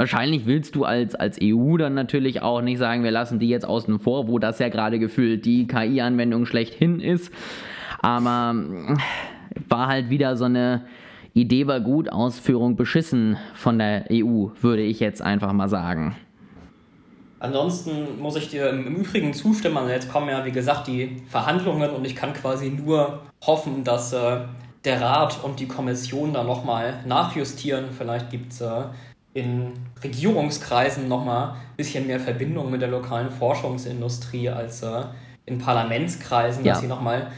Wahrscheinlich 0.01 0.47
willst 0.47 0.73
du 0.73 0.83
als, 0.83 1.13
als 1.13 1.37
EU 1.39 1.77
dann 1.77 1.93
natürlich 1.93 2.41
auch 2.41 2.63
nicht 2.63 2.79
sagen, 2.79 3.03
wir 3.03 3.11
lassen 3.11 3.37
die 3.37 3.47
jetzt 3.47 3.67
außen 3.67 3.99
vor, 3.99 4.27
wo 4.27 4.39
das 4.39 4.57
ja 4.57 4.69
gerade 4.69 4.97
gefühlt 4.97 5.45
die 5.45 5.67
KI-Anwendung 5.67 6.47
schlechthin 6.47 6.99
ist. 6.99 7.31
Aber 7.99 8.55
war 9.69 9.87
halt 9.87 10.09
wieder 10.09 10.37
so 10.37 10.45
eine 10.45 10.85
Idee 11.35 11.67
war 11.67 11.81
gut, 11.81 12.11
Ausführung 12.11 12.75
beschissen 12.75 13.37
von 13.53 13.77
der 13.77 14.05
EU, 14.11 14.47
würde 14.59 14.81
ich 14.81 14.99
jetzt 14.99 15.21
einfach 15.21 15.53
mal 15.53 15.69
sagen. 15.69 16.15
Ansonsten 17.39 18.19
muss 18.19 18.35
ich 18.37 18.49
dir 18.49 18.71
im 18.71 18.95
Übrigen 18.95 19.35
zustimmen. 19.35 19.77
Also 19.77 19.91
jetzt 19.91 20.11
kommen 20.11 20.29
ja, 20.29 20.43
wie 20.45 20.51
gesagt, 20.51 20.87
die 20.87 21.17
Verhandlungen 21.29 21.91
und 21.91 22.07
ich 22.07 22.15
kann 22.15 22.33
quasi 22.33 22.71
nur 22.71 23.19
hoffen, 23.45 23.83
dass 23.83 24.13
äh, 24.13 24.39
der 24.83 24.99
Rat 24.99 25.43
und 25.43 25.59
die 25.59 25.67
Kommission 25.67 26.33
da 26.33 26.43
nochmal 26.43 27.03
nachjustieren. 27.05 27.85
Vielleicht 27.95 28.31
gibt 28.31 28.53
es 28.53 28.61
äh, 28.61 28.85
in 29.33 29.73
Regierungskreisen 30.03 31.07
nochmal 31.07 31.51
ein 31.51 31.77
bisschen 31.77 32.07
mehr 32.07 32.19
Verbindung 32.19 32.69
mit 32.69 32.81
der 32.81 32.89
lokalen 32.89 33.29
Forschungsindustrie 33.29 34.49
als 34.49 34.83
äh, 34.83 35.03
in 35.45 35.57
Parlamentskreisen, 35.57 36.65
ja. 36.65 36.73
dass 36.73 36.81
sie 36.81 36.87
nochmal 36.87 37.31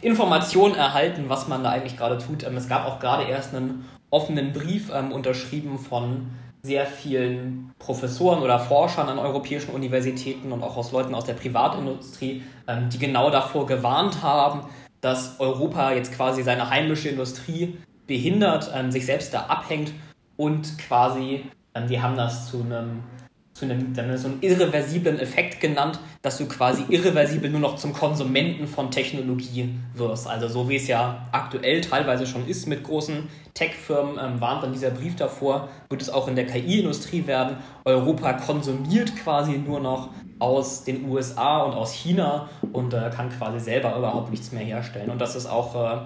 Informationen 0.00 0.74
erhalten, 0.74 1.24
was 1.28 1.48
man 1.48 1.62
da 1.62 1.70
eigentlich 1.70 1.96
gerade 1.96 2.18
tut. 2.18 2.44
Ähm, 2.44 2.56
es 2.56 2.68
gab 2.68 2.86
auch 2.86 3.00
gerade 3.00 3.24
erst 3.24 3.54
einen 3.54 3.84
offenen 4.10 4.52
Brief 4.52 4.90
ähm, 4.94 5.12
unterschrieben 5.12 5.78
von 5.78 6.30
sehr 6.62 6.86
vielen 6.86 7.72
Professoren 7.78 8.42
oder 8.42 8.58
Forschern 8.58 9.08
an 9.08 9.18
europäischen 9.18 9.70
Universitäten 9.70 10.52
und 10.52 10.62
auch 10.62 10.76
aus 10.76 10.92
Leuten 10.92 11.14
aus 11.14 11.24
der 11.24 11.34
Privatindustrie, 11.34 12.42
ähm, 12.68 12.88
die 12.90 12.98
genau 12.98 13.30
davor 13.30 13.66
gewarnt 13.66 14.22
haben, 14.22 14.62
dass 15.00 15.40
Europa 15.40 15.92
jetzt 15.92 16.12
quasi 16.12 16.42
seine 16.42 16.68
heimische 16.68 17.08
Industrie 17.08 17.78
behindert, 18.06 18.70
ähm, 18.74 18.90
sich 18.90 19.06
selbst 19.06 19.32
da 19.32 19.46
abhängt 19.46 19.92
und 20.40 20.78
quasi, 20.78 21.44
ähm, 21.74 21.86
die 21.86 22.00
haben 22.00 22.16
das 22.16 22.50
zu 22.50 22.62
einem 22.62 23.02
zu 23.52 23.66
einem, 23.66 23.92
dann 23.92 24.16
so 24.16 24.28
einen 24.28 24.38
irreversiblen 24.40 25.18
Effekt 25.18 25.60
genannt, 25.60 26.00
dass 26.22 26.38
du 26.38 26.46
quasi 26.46 26.82
irreversibel 26.88 27.50
nur 27.50 27.60
noch 27.60 27.76
zum 27.76 27.92
Konsumenten 27.92 28.66
von 28.66 28.90
Technologie 28.90 29.74
wirst. 29.92 30.26
Also 30.26 30.48
so 30.48 30.70
wie 30.70 30.76
es 30.76 30.86
ja 30.86 31.28
aktuell 31.30 31.82
teilweise 31.82 32.26
schon 32.26 32.48
ist 32.48 32.66
mit 32.66 32.84
großen 32.84 33.28
Tech-Firmen, 33.52 34.18
ähm, 34.18 34.40
warnt 34.40 34.62
dann 34.62 34.72
dieser 34.72 34.88
Brief 34.88 35.14
davor, 35.14 35.68
wird 35.90 36.00
es 36.00 36.08
auch 36.08 36.26
in 36.26 36.36
der 36.36 36.46
KI-Industrie 36.46 37.26
werden. 37.26 37.58
Europa 37.84 38.32
konsumiert 38.32 39.14
quasi 39.16 39.58
nur 39.58 39.80
noch 39.80 40.08
aus 40.38 40.84
den 40.84 41.06
USA 41.10 41.64
und 41.64 41.74
aus 41.74 41.92
China 41.92 42.48
und 42.72 42.94
äh, 42.94 43.10
kann 43.14 43.28
quasi 43.28 43.60
selber 43.60 43.94
überhaupt 43.94 44.30
nichts 44.30 44.52
mehr 44.52 44.64
herstellen. 44.64 45.10
Und 45.10 45.20
das 45.20 45.36
ist 45.36 45.44
auch 45.44 45.74
äh, 45.74 45.98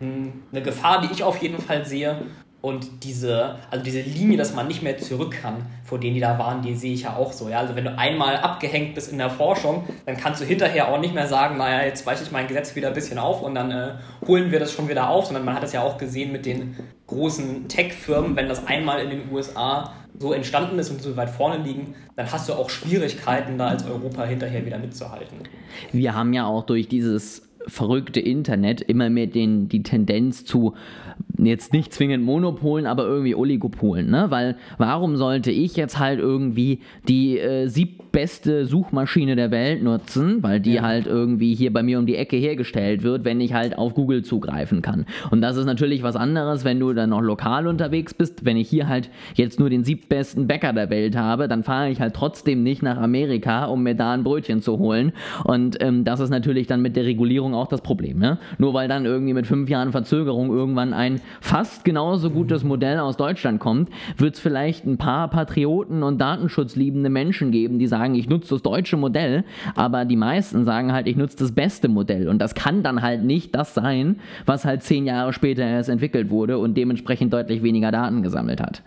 eine 0.00 0.62
Gefahr, 0.62 1.02
die 1.02 1.12
ich 1.12 1.22
auf 1.22 1.40
jeden 1.40 1.60
Fall 1.60 1.84
sehe 1.84 2.20
und 2.62 3.04
diese, 3.04 3.56
also 3.70 3.82
diese 3.82 4.00
Linie, 4.00 4.36
dass 4.36 4.54
man 4.54 4.68
nicht 4.68 4.82
mehr 4.82 4.98
zurück 4.98 5.38
kann, 5.40 5.66
vor 5.82 5.98
denen 5.98 6.14
die 6.14 6.20
da 6.20 6.38
waren, 6.38 6.60
die 6.60 6.74
sehe 6.74 6.92
ich 6.92 7.02
ja 7.02 7.16
auch 7.16 7.32
so. 7.32 7.48
Ja? 7.48 7.60
Also 7.60 7.74
wenn 7.74 7.84
du 7.84 7.98
einmal 7.98 8.36
abgehängt 8.36 8.94
bist 8.94 9.10
in 9.10 9.18
der 9.18 9.30
Forschung, 9.30 9.84
dann 10.04 10.16
kannst 10.16 10.42
du 10.42 10.44
hinterher 10.44 10.88
auch 10.88 11.00
nicht 11.00 11.14
mehr 11.14 11.26
sagen, 11.26 11.56
naja, 11.56 11.86
jetzt 11.86 12.04
weiche 12.06 12.22
ich 12.22 12.30
mein 12.30 12.48
Gesetz 12.48 12.76
wieder 12.76 12.88
ein 12.88 12.94
bisschen 12.94 13.18
auf 13.18 13.42
und 13.42 13.54
dann 13.54 13.70
äh, 13.70 13.92
holen 14.26 14.50
wir 14.50 14.60
das 14.60 14.72
schon 14.72 14.88
wieder 14.88 15.08
auf, 15.08 15.26
sondern 15.26 15.44
man 15.44 15.54
hat 15.54 15.64
es 15.64 15.72
ja 15.72 15.82
auch 15.82 15.96
gesehen 15.96 16.32
mit 16.32 16.44
den 16.44 16.76
großen 17.06 17.68
Tech-Firmen, 17.68 18.36
wenn 18.36 18.48
das 18.48 18.66
einmal 18.66 19.00
in 19.00 19.10
den 19.10 19.32
USA 19.32 19.92
so 20.18 20.34
entstanden 20.34 20.78
ist 20.78 20.90
und 20.90 21.00
so 21.00 21.16
weit 21.16 21.30
vorne 21.30 21.62
liegen, 21.64 21.94
dann 22.16 22.30
hast 22.30 22.48
du 22.48 22.52
auch 22.52 22.68
Schwierigkeiten, 22.68 23.56
da 23.56 23.68
als 23.68 23.86
Europa 23.86 24.24
hinterher 24.24 24.66
wieder 24.66 24.78
mitzuhalten. 24.78 25.38
Wir 25.92 26.14
haben 26.14 26.34
ja 26.34 26.44
auch 26.44 26.64
durch 26.64 26.88
dieses 26.88 27.48
verrückte 27.66 28.20
Internet 28.20 28.80
immer 28.82 29.10
mehr 29.10 29.26
den, 29.26 29.68
die 29.68 29.82
Tendenz 29.82 30.44
zu 30.44 30.74
jetzt 31.46 31.72
nicht 31.72 31.92
zwingend 31.92 32.24
Monopolen, 32.24 32.86
aber 32.86 33.04
irgendwie 33.04 33.34
Oligopolen, 33.34 34.10
ne? 34.10 34.26
Weil 34.30 34.56
warum 34.78 35.16
sollte 35.16 35.50
ich 35.50 35.76
jetzt 35.76 35.98
halt 35.98 36.18
irgendwie 36.18 36.80
die 37.08 37.38
äh, 37.38 37.66
siebbeste 37.66 38.66
Suchmaschine 38.66 39.36
der 39.36 39.50
Welt 39.50 39.82
nutzen, 39.82 40.42
weil 40.42 40.60
die 40.60 40.74
ja. 40.74 40.82
halt 40.82 41.06
irgendwie 41.06 41.54
hier 41.54 41.72
bei 41.72 41.82
mir 41.82 41.98
um 41.98 42.06
die 42.06 42.16
Ecke 42.16 42.36
hergestellt 42.36 43.02
wird, 43.02 43.24
wenn 43.24 43.40
ich 43.40 43.54
halt 43.54 43.78
auf 43.78 43.94
Google 43.94 44.22
zugreifen 44.22 44.82
kann. 44.82 45.06
Und 45.30 45.40
das 45.40 45.56
ist 45.56 45.66
natürlich 45.66 46.02
was 46.02 46.16
anderes, 46.16 46.64
wenn 46.64 46.80
du 46.80 46.92
dann 46.92 47.10
noch 47.10 47.20
lokal 47.20 47.66
unterwegs 47.66 48.14
bist. 48.14 48.44
Wenn 48.44 48.56
ich 48.56 48.68
hier 48.68 48.88
halt 48.88 49.10
jetzt 49.34 49.58
nur 49.58 49.70
den 49.70 49.84
siebbesten 49.84 50.46
Bäcker 50.46 50.72
der 50.72 50.90
Welt 50.90 51.16
habe, 51.16 51.48
dann 51.48 51.62
fahre 51.62 51.90
ich 51.90 52.00
halt 52.00 52.14
trotzdem 52.14 52.62
nicht 52.62 52.82
nach 52.82 52.98
Amerika, 52.98 53.66
um 53.66 53.82
mir 53.82 53.94
da 53.94 54.12
ein 54.12 54.24
Brötchen 54.24 54.62
zu 54.62 54.78
holen. 54.78 55.12
Und 55.44 55.82
ähm, 55.82 56.04
das 56.04 56.20
ist 56.20 56.30
natürlich 56.30 56.66
dann 56.66 56.82
mit 56.82 56.96
der 56.96 57.04
Regulierung 57.04 57.54
auch 57.54 57.68
das 57.68 57.80
Problem, 57.80 58.18
ne? 58.18 58.38
Nur 58.58 58.74
weil 58.74 58.88
dann 58.88 59.04
irgendwie 59.04 59.34
mit 59.34 59.46
fünf 59.46 59.68
Jahren 59.68 59.92
Verzögerung 59.92 60.50
irgendwann 60.50 60.92
ein 60.92 61.20
fast 61.40 61.84
genauso 61.84 62.30
gutes 62.30 62.64
Modell 62.64 62.98
aus 62.98 63.16
Deutschland 63.16 63.60
kommt, 63.60 63.90
wird 64.16 64.34
es 64.34 64.40
vielleicht 64.40 64.86
ein 64.86 64.98
paar 64.98 65.28
Patrioten 65.28 66.02
und 66.02 66.20
datenschutzliebende 66.20 67.10
Menschen 67.10 67.50
geben, 67.50 67.78
die 67.78 67.86
sagen, 67.86 68.14
ich 68.14 68.28
nutze 68.28 68.54
das 68.54 68.62
deutsche 68.62 68.96
Modell, 68.96 69.44
aber 69.74 70.04
die 70.04 70.16
meisten 70.16 70.64
sagen 70.64 70.92
halt, 70.92 71.06
ich 71.06 71.16
nutze 71.16 71.36
das 71.38 71.52
beste 71.52 71.88
Modell. 71.88 72.28
Und 72.28 72.38
das 72.38 72.54
kann 72.54 72.82
dann 72.82 73.02
halt 73.02 73.22
nicht 73.22 73.54
das 73.54 73.74
sein, 73.74 74.20
was 74.46 74.64
halt 74.64 74.82
zehn 74.82 75.06
Jahre 75.06 75.32
später 75.32 75.62
erst 75.62 75.88
entwickelt 75.88 76.30
wurde 76.30 76.58
und 76.58 76.76
dementsprechend 76.76 77.32
deutlich 77.32 77.62
weniger 77.62 77.90
Daten 77.90 78.22
gesammelt 78.22 78.60
hat. 78.60 78.82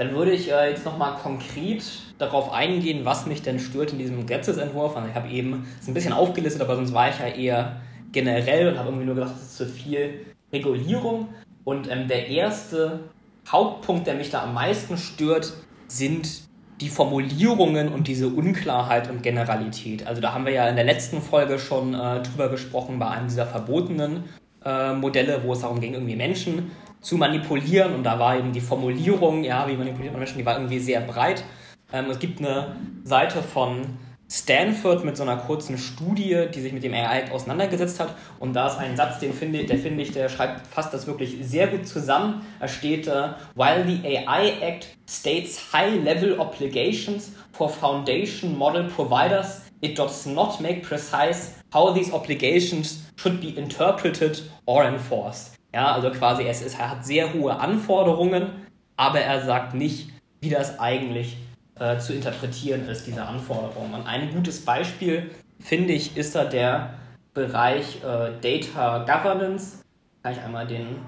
Dann 0.00 0.14
würde 0.14 0.30
ich 0.30 0.50
äh, 0.50 0.70
jetzt 0.70 0.86
nochmal 0.86 1.16
konkret 1.22 1.84
darauf 2.16 2.52
eingehen, 2.54 3.04
was 3.04 3.26
mich 3.26 3.42
denn 3.42 3.58
stört 3.58 3.92
in 3.92 3.98
diesem 3.98 4.24
Gesetzesentwurf. 4.24 4.96
Also 4.96 5.08
ich 5.08 5.14
habe 5.14 5.28
eben 5.28 5.66
es 5.78 5.88
ein 5.88 5.92
bisschen 5.92 6.14
aufgelistet, 6.14 6.62
aber 6.62 6.76
sonst 6.76 6.94
war 6.94 7.10
ich 7.10 7.18
ja 7.18 7.26
eher 7.26 7.76
generell 8.10 8.68
und 8.68 8.78
habe 8.78 8.88
irgendwie 8.88 9.04
nur 9.04 9.14
gesagt, 9.14 9.36
es 9.36 9.42
ist 9.42 9.56
zu 9.56 9.66
viel 9.66 10.29
Regulierung. 10.52 11.28
Und 11.64 11.90
ähm, 11.90 12.08
der 12.08 12.28
erste 12.28 13.00
Hauptpunkt, 13.48 14.06
der 14.06 14.14
mich 14.14 14.30
da 14.30 14.42
am 14.42 14.54
meisten 14.54 14.96
stört, 14.96 15.52
sind 15.88 16.48
die 16.80 16.88
Formulierungen 16.88 17.88
und 17.88 18.08
diese 18.08 18.28
Unklarheit 18.28 19.10
und 19.10 19.22
Generalität. 19.22 20.06
Also 20.06 20.22
da 20.22 20.32
haben 20.32 20.46
wir 20.46 20.52
ja 20.52 20.68
in 20.68 20.76
der 20.76 20.84
letzten 20.84 21.20
Folge 21.20 21.58
schon 21.58 21.94
äh, 21.94 22.22
drüber 22.22 22.48
gesprochen 22.48 22.98
bei 22.98 23.08
einem 23.08 23.28
dieser 23.28 23.46
verbotenen 23.46 24.24
äh, 24.64 24.94
Modelle, 24.94 25.42
wo 25.44 25.52
es 25.52 25.60
darum 25.60 25.80
ging, 25.80 25.92
irgendwie 25.92 26.16
Menschen 26.16 26.70
zu 27.00 27.16
manipulieren. 27.16 27.94
Und 27.94 28.04
da 28.04 28.18
war 28.18 28.38
eben 28.38 28.52
die 28.52 28.60
Formulierung, 28.60 29.44
ja, 29.44 29.68
wie 29.68 29.76
manipuliert 29.76 30.12
man 30.12 30.20
Menschen, 30.20 30.38
die 30.38 30.46
war 30.46 30.54
irgendwie 30.54 30.78
sehr 30.78 31.00
breit. 31.02 31.44
Ähm, 31.92 32.06
es 32.10 32.18
gibt 32.18 32.38
eine 32.38 32.76
Seite 33.04 33.42
von 33.42 33.82
Stanford 34.30 35.04
mit 35.04 35.16
so 35.16 35.24
einer 35.24 35.38
kurzen 35.38 35.76
Studie, 35.76 36.46
die 36.54 36.60
sich 36.60 36.72
mit 36.72 36.84
dem 36.84 36.94
AI 36.94 37.32
auseinandergesetzt 37.32 37.98
hat. 37.98 38.14
Und 38.38 38.54
da 38.54 38.68
ist 38.68 38.78
ein 38.78 38.96
Satz, 38.96 39.18
den 39.18 39.32
finde, 39.32 39.64
der 39.64 39.76
finde 39.76 40.04
ich, 40.04 40.12
der 40.12 40.28
schreibt 40.28 40.68
fasst 40.68 40.94
das 40.94 41.08
wirklich 41.08 41.38
sehr 41.42 41.66
gut 41.66 41.88
zusammen. 41.88 42.46
Da 42.60 42.68
steht, 42.68 43.08
uh, 43.08 43.30
while 43.56 43.84
the 43.84 44.06
AI 44.06 44.52
Act 44.60 44.86
states 45.08 45.72
high-level 45.72 46.38
obligations 46.38 47.32
for 47.52 47.68
foundation 47.68 48.56
model 48.56 48.84
providers, 48.84 49.62
it 49.80 49.98
does 49.98 50.26
not 50.26 50.60
make 50.60 50.82
precise 50.82 51.54
how 51.74 51.92
these 51.92 52.12
obligations 52.12 53.02
should 53.16 53.40
be 53.40 53.48
interpreted 53.58 54.48
or 54.64 54.84
enforced. 54.84 55.56
Ja, 55.74 55.92
also 55.92 56.10
quasi 56.10 56.44
es, 56.44 56.62
ist, 56.62 56.78
er 56.78 56.90
hat 56.90 57.04
sehr 57.04 57.34
hohe 57.34 57.58
Anforderungen, 57.58 58.66
aber 58.96 59.20
er 59.20 59.44
sagt 59.44 59.74
nicht, 59.74 60.10
wie 60.40 60.50
das 60.50 60.78
eigentlich 60.78 61.36
äh, 61.80 61.98
zu 61.98 62.14
interpretieren 62.14 62.86
ist, 62.88 63.06
diese 63.06 63.24
Anforderungen. 63.24 63.94
Und 63.94 64.06
ein 64.06 64.32
gutes 64.32 64.64
Beispiel, 64.64 65.30
finde 65.58 65.94
ich, 65.94 66.16
ist 66.16 66.34
da 66.34 66.44
der 66.44 66.94
Bereich 67.34 67.96
äh, 68.04 68.32
Data 68.40 68.98
Governance. 68.98 69.82
Kann 70.22 70.32
ich 70.32 70.40
einmal 70.40 70.66
den 70.66 71.00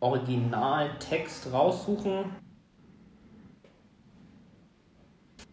Originaltext 0.00 1.52
raussuchen. 1.52 2.24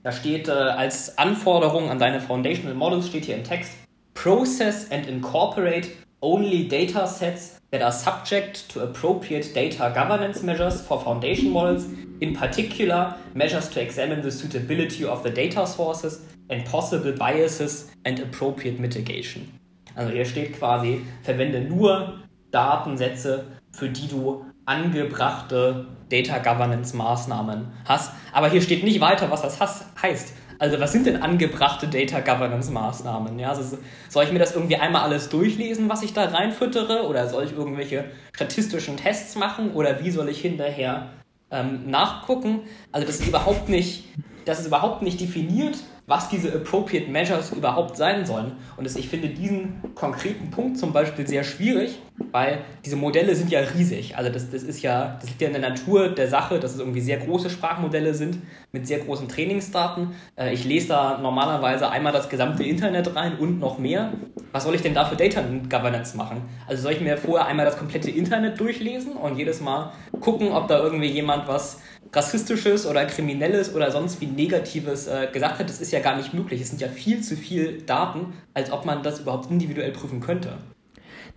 Da 0.03 0.12
steht 0.12 0.47
äh, 0.47 0.51
als 0.51 1.17
Anforderung 1.17 1.89
an 1.89 1.99
deine 1.99 2.21
Foundational 2.21 2.75
Models 2.75 3.08
steht 3.08 3.25
hier 3.25 3.36
im 3.36 3.43
Text 3.43 3.73
Process 4.13 4.91
and 4.91 5.08
incorporate 5.08 5.89
only 6.21 6.67
data 6.67 7.08
sets 7.08 7.60
that 7.71 7.82
are 7.82 7.91
subject 7.91 8.69
to 8.69 8.82
appropriate 8.82 9.53
data 9.53 9.91
governance 9.93 10.43
measures 10.43 10.82
for 10.82 10.99
foundation 10.99 11.51
models, 11.51 11.86
in 12.19 12.36
particular, 12.36 13.15
measures 13.34 13.69
to 13.69 13.82
examine 13.82 14.21
the 14.21 14.32
suitability 14.32 15.05
of 15.05 15.23
the 15.23 15.29
data 15.29 15.65
sources 15.65 16.21
and 16.49 16.65
possible 16.65 17.13
biases 17.13 17.91
and 18.05 18.19
appropriate 18.19 18.79
mitigation. 18.79 19.60
Also 19.95 20.12
hier 20.12 20.25
steht 20.25 20.58
quasi, 20.58 21.01
verwende 21.23 21.62
nur 21.62 22.19
Datensätze, 22.51 23.45
für 23.71 23.89
die 23.89 24.08
du 24.08 24.45
angebrachte 24.65 25.88
Data 26.10 26.39
Governance 26.39 26.95
Maßnahmen 26.95 27.67
hast. 27.86 28.12
Aber 28.34 28.49
hier 28.49 28.62
steht 28.62 28.84
nicht 28.84 29.01
weiter, 29.01 29.29
was 29.29 29.41
das 29.41 29.60
heißt. 30.01 30.34
Also 30.60 30.78
was 30.82 30.91
sind 30.91 31.06
denn 31.06 31.22
angebrachte 31.22 31.88
Data 31.88 32.19
Governance 32.19 32.69
Maßnahmen? 32.69 33.39
Ja, 33.39 33.50
also 33.50 33.78
soll 34.10 34.26
ich 34.26 34.32
mir 34.34 34.39
das 34.39 34.54
irgendwie 34.54 34.76
einmal 34.76 35.04
alles 35.04 35.30
durchlesen, 35.30 35.89
was 35.89 36.04
ich 36.04 36.13
da 36.13 36.26
reinfüttere? 36.26 37.08
Oder 37.08 37.28
soll 37.30 37.45
ich 37.45 37.54
irgendwelche 37.54 38.06
statistischen 38.34 38.98
Tests 38.98 39.36
machen? 39.36 39.72
Oder 39.72 40.04
wie 40.04 40.12
soll 40.12 40.28
ich 40.28 40.41
hinterher 40.41 41.12
ähm, 41.50 41.89
nachgucken? 41.89 42.63
Also 42.91 43.08
das 43.08 43.22
ist 43.22 43.28
überhaupt 43.28 43.69
nicht, 43.69 44.04
das 44.43 44.60
ist 44.60 44.67
überhaupt 44.67 45.02
nicht 45.02 45.22
definiert 45.22 45.78
was 46.10 46.28
diese 46.28 46.52
appropriate 46.52 47.10
measures 47.10 47.52
überhaupt 47.52 47.95
sein 47.95 48.26
sollen. 48.26 48.54
Und 48.78 48.98
ich 48.98 49.08
finde 49.08 49.30
diesen 49.30 49.93
konkreten 49.93 50.50
Punkt 50.50 50.80
zum 50.80 50.91
Beispiel 50.91 51.28
sehr 51.28 51.43
schwierig, 51.43 52.00
weil 52.32 52.65
diese 52.84 52.95
Modelle 52.95 53.36
sind 53.36 53.52
ja 53.52 53.60
riesig. 53.60 54.17
Also 54.17 54.32
das, 54.32 54.50
das 54.50 54.63
ist 54.63 54.82
ja, 54.82 55.17
das 55.22 55.30
liegt 55.30 55.39
ja 55.39 55.48
in 55.48 55.54
der 55.54 55.69
Natur 55.69 56.10
der 56.10 56.28
Sache, 56.28 56.60
dass 56.60 56.74
es 56.74 56.80
irgendwie 56.80 57.00
sehr 57.00 57.17
große 57.17 57.52
Sprachmodelle 57.52 58.15
sind 58.15 58.39
mit 58.72 58.88
sehr 58.88 59.00
großen 59.00 59.28
Trainingsdaten. 59.28 60.15
Äh, 60.36 60.52
ich 60.52 60.65
lese 60.65 60.89
da 60.89 61.19
normalerweise 61.19 61.91
einmal 61.91 62.12
das 62.12 62.28
gesamte 62.28 62.63
Internet 62.63 63.15
rein 63.15 63.38
und 63.38 63.60
noch 63.60 63.78
mehr. 63.78 64.12
Was 64.52 64.63
soll 64.63 64.74
ich 64.74 64.82
denn 64.82 64.95
da 64.95 65.06
für 65.06 65.15
Data 65.15 65.43
Governance 65.69 66.17
machen? 66.17 66.41
Also 66.67 66.82
soll 66.82 66.93
ich 66.93 67.02
mir 67.02 67.17
vorher 67.17 67.48
einmal 67.48 67.67
das 67.67 67.78
komplette 67.78 68.10
Internet 68.10 68.60
durchlesen 68.60 69.13
und 69.13 69.38
jedes 69.38 69.62
Mal 69.62 69.91
gucken, 70.22 70.52
ob 70.52 70.67
da 70.67 70.80
irgendwie 70.80 71.08
jemand 71.08 71.48
was 71.48 71.82
Rassistisches 72.12 72.88
oder 72.88 73.06
Kriminelles 73.06 73.76
oder 73.76 73.91
sonst 73.91 74.19
wie 74.19 74.26
Negatives 74.26 75.08
äh, 75.08 75.28
gesagt 75.32 75.60
hat, 75.60 75.69
das 75.69 75.80
ist 75.80 75.91
ja 75.91 76.00
gar 76.00 76.17
nicht 76.17 76.34
möglich. 76.34 76.62
Es 76.62 76.69
sind 76.69 76.82
ja 76.82 76.88
viel 76.88 77.22
zu 77.22 77.36
viel 77.36 77.82
Daten, 77.82 78.34
als 78.54 78.72
ob 78.72 78.86
man 78.86 79.04
das 79.04 79.19
überhaupt 79.19 79.52
individuell 79.52 79.91
prüfen 79.91 80.19
könnte. 80.19 80.58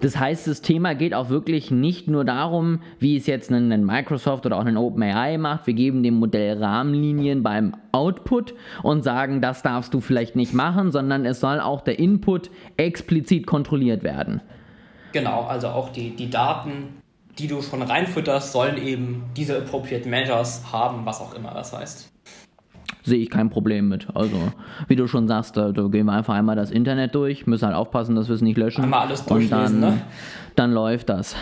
Das 0.01 0.19
heißt, 0.19 0.49
das 0.49 0.63
Thema 0.63 0.95
geht 0.95 1.15
auch 1.15 1.29
wirklich 1.29 1.71
nicht 1.71 2.09
nur 2.09 2.25
darum, 2.25 2.81
wie 2.99 3.17
es 3.17 3.27
jetzt 3.27 3.51
ein 3.51 3.85
Microsoft 3.85 4.47
oder 4.47 4.59
auch 4.59 4.65
ein 4.65 4.77
OpenAI 4.77 5.39
macht. 5.39 5.67
Wir 5.67 5.75
geben 5.75 6.03
dem 6.03 6.15
Modell 6.15 6.59
Rahmenlinien 6.59 7.43
beim 7.43 7.77
Output 7.93 8.55
und 8.83 9.05
sagen, 9.05 9.41
das 9.41 9.63
darfst 9.63 9.95
du 9.95 10.01
vielleicht 10.01 10.35
nicht 10.35 10.55
machen, 10.55 10.91
sondern 10.91 11.25
es 11.25 11.41
soll 11.41 11.61
auch 11.61 11.83
der 11.83 11.99
Input 11.99 12.51
explizit 12.77 13.47
kontrolliert 13.47 14.03
werden. 14.03 14.41
Genau, 15.13 15.43
also 15.43 15.69
auch 15.69 15.91
die, 15.91 16.17
die 16.17 16.31
Daten, 16.31 17.02
die 17.39 17.47
du 17.47 17.63
schon 17.63 17.83
reinfütterst, 17.83 18.53
sollen 18.53 18.77
eben 18.77 19.25
diese 19.37 19.59
appropriate 19.59 20.09
measures 20.09 20.63
haben, 20.71 21.05
was 21.07 21.21
auch 21.21 21.35
immer 21.35 21.53
das 21.53 21.73
heißt. 21.73 22.13
Sehe 23.05 23.19
ich 23.19 23.31
kein 23.31 23.51
Problem 23.51 23.89
mit. 23.89 24.07
Also, 24.15 24.37
wie 24.87 24.95
du 24.95 25.09
schon 25.09 25.27
sagst, 25.27 25.57
da, 25.57 25.73
da 25.73 25.89
gehen 25.89 26.07
wir 26.07 26.13
einfach 26.13 26.35
einmal 26.35 26.55
das 26.55 26.71
Internet 26.71 27.15
durch, 27.15 27.47
müssen 27.47 27.67
halt 27.67 27.75
aufpassen, 27.75 28.15
dass 28.15 28.29
wir 28.29 28.37
es 28.37 28.43
nicht 28.43 28.57
löschen. 28.57 28.85
Einmal 28.85 29.07
alles 29.07 29.25
durchlesen, 29.25 29.77
und 29.77 29.81
dann, 29.83 29.95
ne? 29.97 30.03
dann 30.55 30.73
läuft 30.73 31.09
das. 31.09 31.35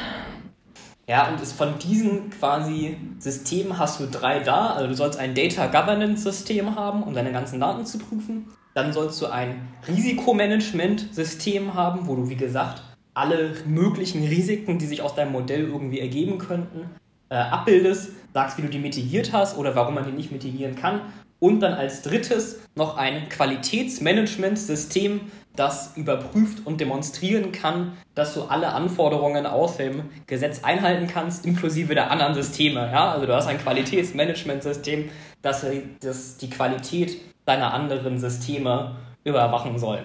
Ja, 1.07 1.29
und 1.29 1.41
von 1.41 1.77
diesen 1.79 2.31
quasi 2.31 2.97
Systemen 3.19 3.79
hast 3.79 3.99
du 3.99 4.07
drei 4.07 4.39
da. 4.39 4.75
Also 4.75 4.87
du 4.87 4.95
sollst 4.95 5.19
ein 5.19 5.35
Data 5.35 5.67
Governance 5.67 6.23
System 6.23 6.77
haben, 6.77 7.03
um 7.03 7.13
deine 7.15 7.33
ganzen 7.33 7.59
Daten 7.59 7.85
zu 7.85 7.99
prüfen. 7.99 8.47
Dann 8.75 8.93
sollst 8.93 9.21
du 9.21 9.27
ein 9.27 9.69
Risikomanagement 9.89 11.13
System 11.13 11.75
haben, 11.75 12.07
wo 12.07 12.15
du, 12.15 12.29
wie 12.29 12.37
gesagt, 12.37 12.85
alle 13.15 13.55
möglichen 13.67 14.25
Risiken, 14.25 14.79
die 14.79 14.87
sich 14.87 15.03
aus 15.03 15.15
deinem 15.15 15.33
Modell 15.33 15.63
irgendwie 15.63 16.01
ergeben 16.01 16.39
könnten, 16.39 16.91
äh, 17.29 17.35
abbildest, 17.37 18.11
sagst, 18.33 18.59
wie 18.59 18.63
du 18.63 18.69
die 18.69 18.79
mitigiert 18.79 19.33
hast 19.33 19.57
oder 19.59 19.75
warum 19.75 19.95
man 19.95 20.05
die 20.05 20.13
nicht 20.13 20.33
mitigieren 20.33 20.77
kann. 20.77 21.01
Und 21.39 21.61
dann 21.61 21.73
als 21.73 22.03
drittes 22.03 22.61
noch 22.75 22.97
ein 22.97 23.29
Qualitätsmanagementsystem, 23.31 25.21
das 25.57 25.97
überprüft 25.97 26.65
und 26.67 26.81
demonstrieren 26.81 27.51
kann, 27.51 27.93
dass 28.15 28.35
du 28.35 28.43
alle 28.43 28.69
Anforderungen 28.69 29.47
aus 29.47 29.79
dem 29.79 30.05
Gesetz 30.27 30.63
einhalten 30.63 31.07
kannst, 31.07 31.45
inklusive 31.45 31.95
der 31.95 32.11
anderen 32.11 32.35
Systeme. 32.35 32.91
Ja? 32.93 33.13
Also 33.13 33.27
du 33.27 33.35
hast 33.35 33.47
ein 33.47 33.59
Qualitätsmanagementsystem, 33.59 35.11
das, 35.43 35.67
das 36.01 36.37
die 36.37 36.51
Qualität 36.51 37.17
deiner 37.47 37.73
anderen 37.75 38.19
Systeme 38.19 38.97
überwachen 39.25 39.79
soll. 39.79 40.05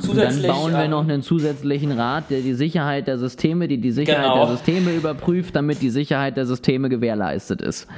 Zusätzlich, 0.00 0.46
dann 0.46 0.56
bauen 0.56 0.72
wir 0.72 0.84
ähm, 0.84 0.90
noch 0.90 1.02
einen 1.02 1.22
zusätzlichen 1.22 1.92
Rat, 1.92 2.30
der 2.30 2.40
die 2.40 2.54
Sicherheit 2.54 3.08
der 3.08 3.18
Systeme, 3.18 3.66
die 3.66 3.78
die 3.78 3.90
Sicherheit 3.90 4.32
genau. 4.32 4.46
der 4.46 4.56
Systeme 4.56 4.92
überprüft, 4.92 5.56
damit 5.56 5.82
die 5.82 5.90
Sicherheit 5.90 6.36
der 6.36 6.46
Systeme 6.46 6.88
gewährleistet 6.88 7.62
ist. 7.62 7.88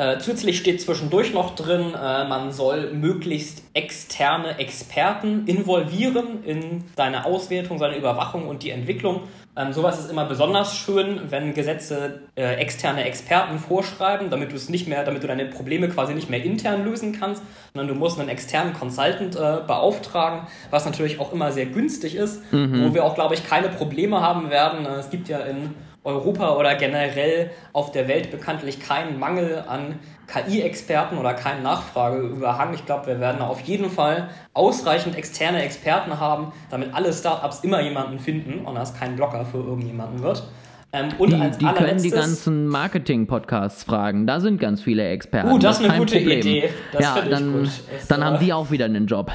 Äh, 0.00 0.18
zusätzlich 0.18 0.56
steht 0.56 0.80
zwischendurch 0.80 1.34
noch 1.34 1.54
drin, 1.54 1.92
äh, 1.92 2.26
man 2.26 2.52
soll 2.52 2.94
möglichst 2.94 3.62
externe 3.74 4.58
Experten 4.58 5.46
involvieren 5.46 6.42
in 6.42 6.84
seine 6.96 7.26
Auswertung, 7.26 7.78
seine 7.78 7.98
Überwachung 7.98 8.48
und 8.48 8.62
die 8.62 8.70
Entwicklung. 8.70 9.24
Ähm, 9.58 9.74
sowas 9.74 9.98
ist 9.98 10.10
immer 10.10 10.24
besonders 10.24 10.74
schön, 10.74 11.20
wenn 11.28 11.52
Gesetze 11.52 12.20
äh, 12.34 12.54
externe 12.54 13.04
Experten 13.04 13.58
vorschreiben, 13.58 14.30
damit 14.30 14.52
du 14.52 14.56
es 14.56 14.70
nicht 14.70 14.88
mehr, 14.88 15.04
damit 15.04 15.22
du 15.22 15.26
deine 15.26 15.44
Probleme 15.44 15.90
quasi 15.90 16.14
nicht 16.14 16.30
mehr 16.30 16.42
intern 16.42 16.82
lösen 16.82 17.12
kannst, 17.20 17.42
sondern 17.74 17.94
du 17.94 18.00
musst 18.00 18.18
einen 18.18 18.30
externen 18.30 18.72
Consultant 18.72 19.36
äh, 19.36 19.58
beauftragen, 19.66 20.46
was 20.70 20.86
natürlich 20.86 21.20
auch 21.20 21.30
immer 21.34 21.52
sehr 21.52 21.66
günstig 21.66 22.14
ist, 22.14 22.40
mhm. 22.54 22.86
wo 22.86 22.94
wir 22.94 23.04
auch, 23.04 23.16
glaube 23.16 23.34
ich, 23.34 23.46
keine 23.46 23.68
Probleme 23.68 24.22
haben 24.22 24.48
werden. 24.48 24.86
Äh, 24.86 25.00
es 25.00 25.10
gibt 25.10 25.28
ja 25.28 25.40
in 25.40 25.74
Europa 26.04 26.56
oder 26.56 26.74
generell 26.76 27.50
auf 27.72 27.92
der 27.92 28.08
Welt 28.08 28.30
bekanntlich 28.30 28.80
keinen 28.80 29.18
Mangel 29.18 29.64
an 29.66 29.98
KI-Experten 30.26 31.18
oder 31.18 31.34
keinen 31.34 31.62
Nachfrageüberhang. 31.62 32.72
Ich 32.74 32.86
glaube, 32.86 33.06
wir 33.08 33.20
werden 33.20 33.42
auf 33.42 33.60
jeden 33.60 33.90
Fall 33.90 34.30
ausreichend 34.54 35.16
externe 35.16 35.62
Experten 35.62 36.18
haben, 36.18 36.52
damit 36.70 36.94
alle 36.94 37.12
Startups 37.12 37.60
immer 37.60 37.82
jemanden 37.82 38.18
finden 38.18 38.64
und 38.64 38.76
das 38.76 38.94
kein 38.94 39.16
Blocker 39.16 39.44
für 39.44 39.58
irgendjemanden 39.58 40.22
wird. 40.22 40.44
Ähm, 40.92 41.08
und 41.18 41.30
die, 41.30 41.58
die 41.58 41.66
können 41.66 42.02
die 42.02 42.10
ganzen 42.10 42.66
Marketing-Podcasts 42.66 43.84
fragen. 43.84 44.26
Da 44.26 44.40
sind 44.40 44.60
ganz 44.60 44.82
viele 44.82 45.08
Experten. 45.08 45.50
Uh, 45.50 45.58
das, 45.58 45.78
das 45.78 45.86
ist 45.86 45.90
eine 45.90 45.98
gute 45.98 46.16
Problem. 46.16 46.40
Idee. 46.40 46.70
Das 46.92 47.02
ja, 47.02 47.22
dann, 47.22 47.70
dann 48.08 48.24
haben 48.24 48.40
die 48.40 48.52
auch 48.52 48.70
wieder 48.70 48.86
einen 48.86 49.06
Job. 49.06 49.30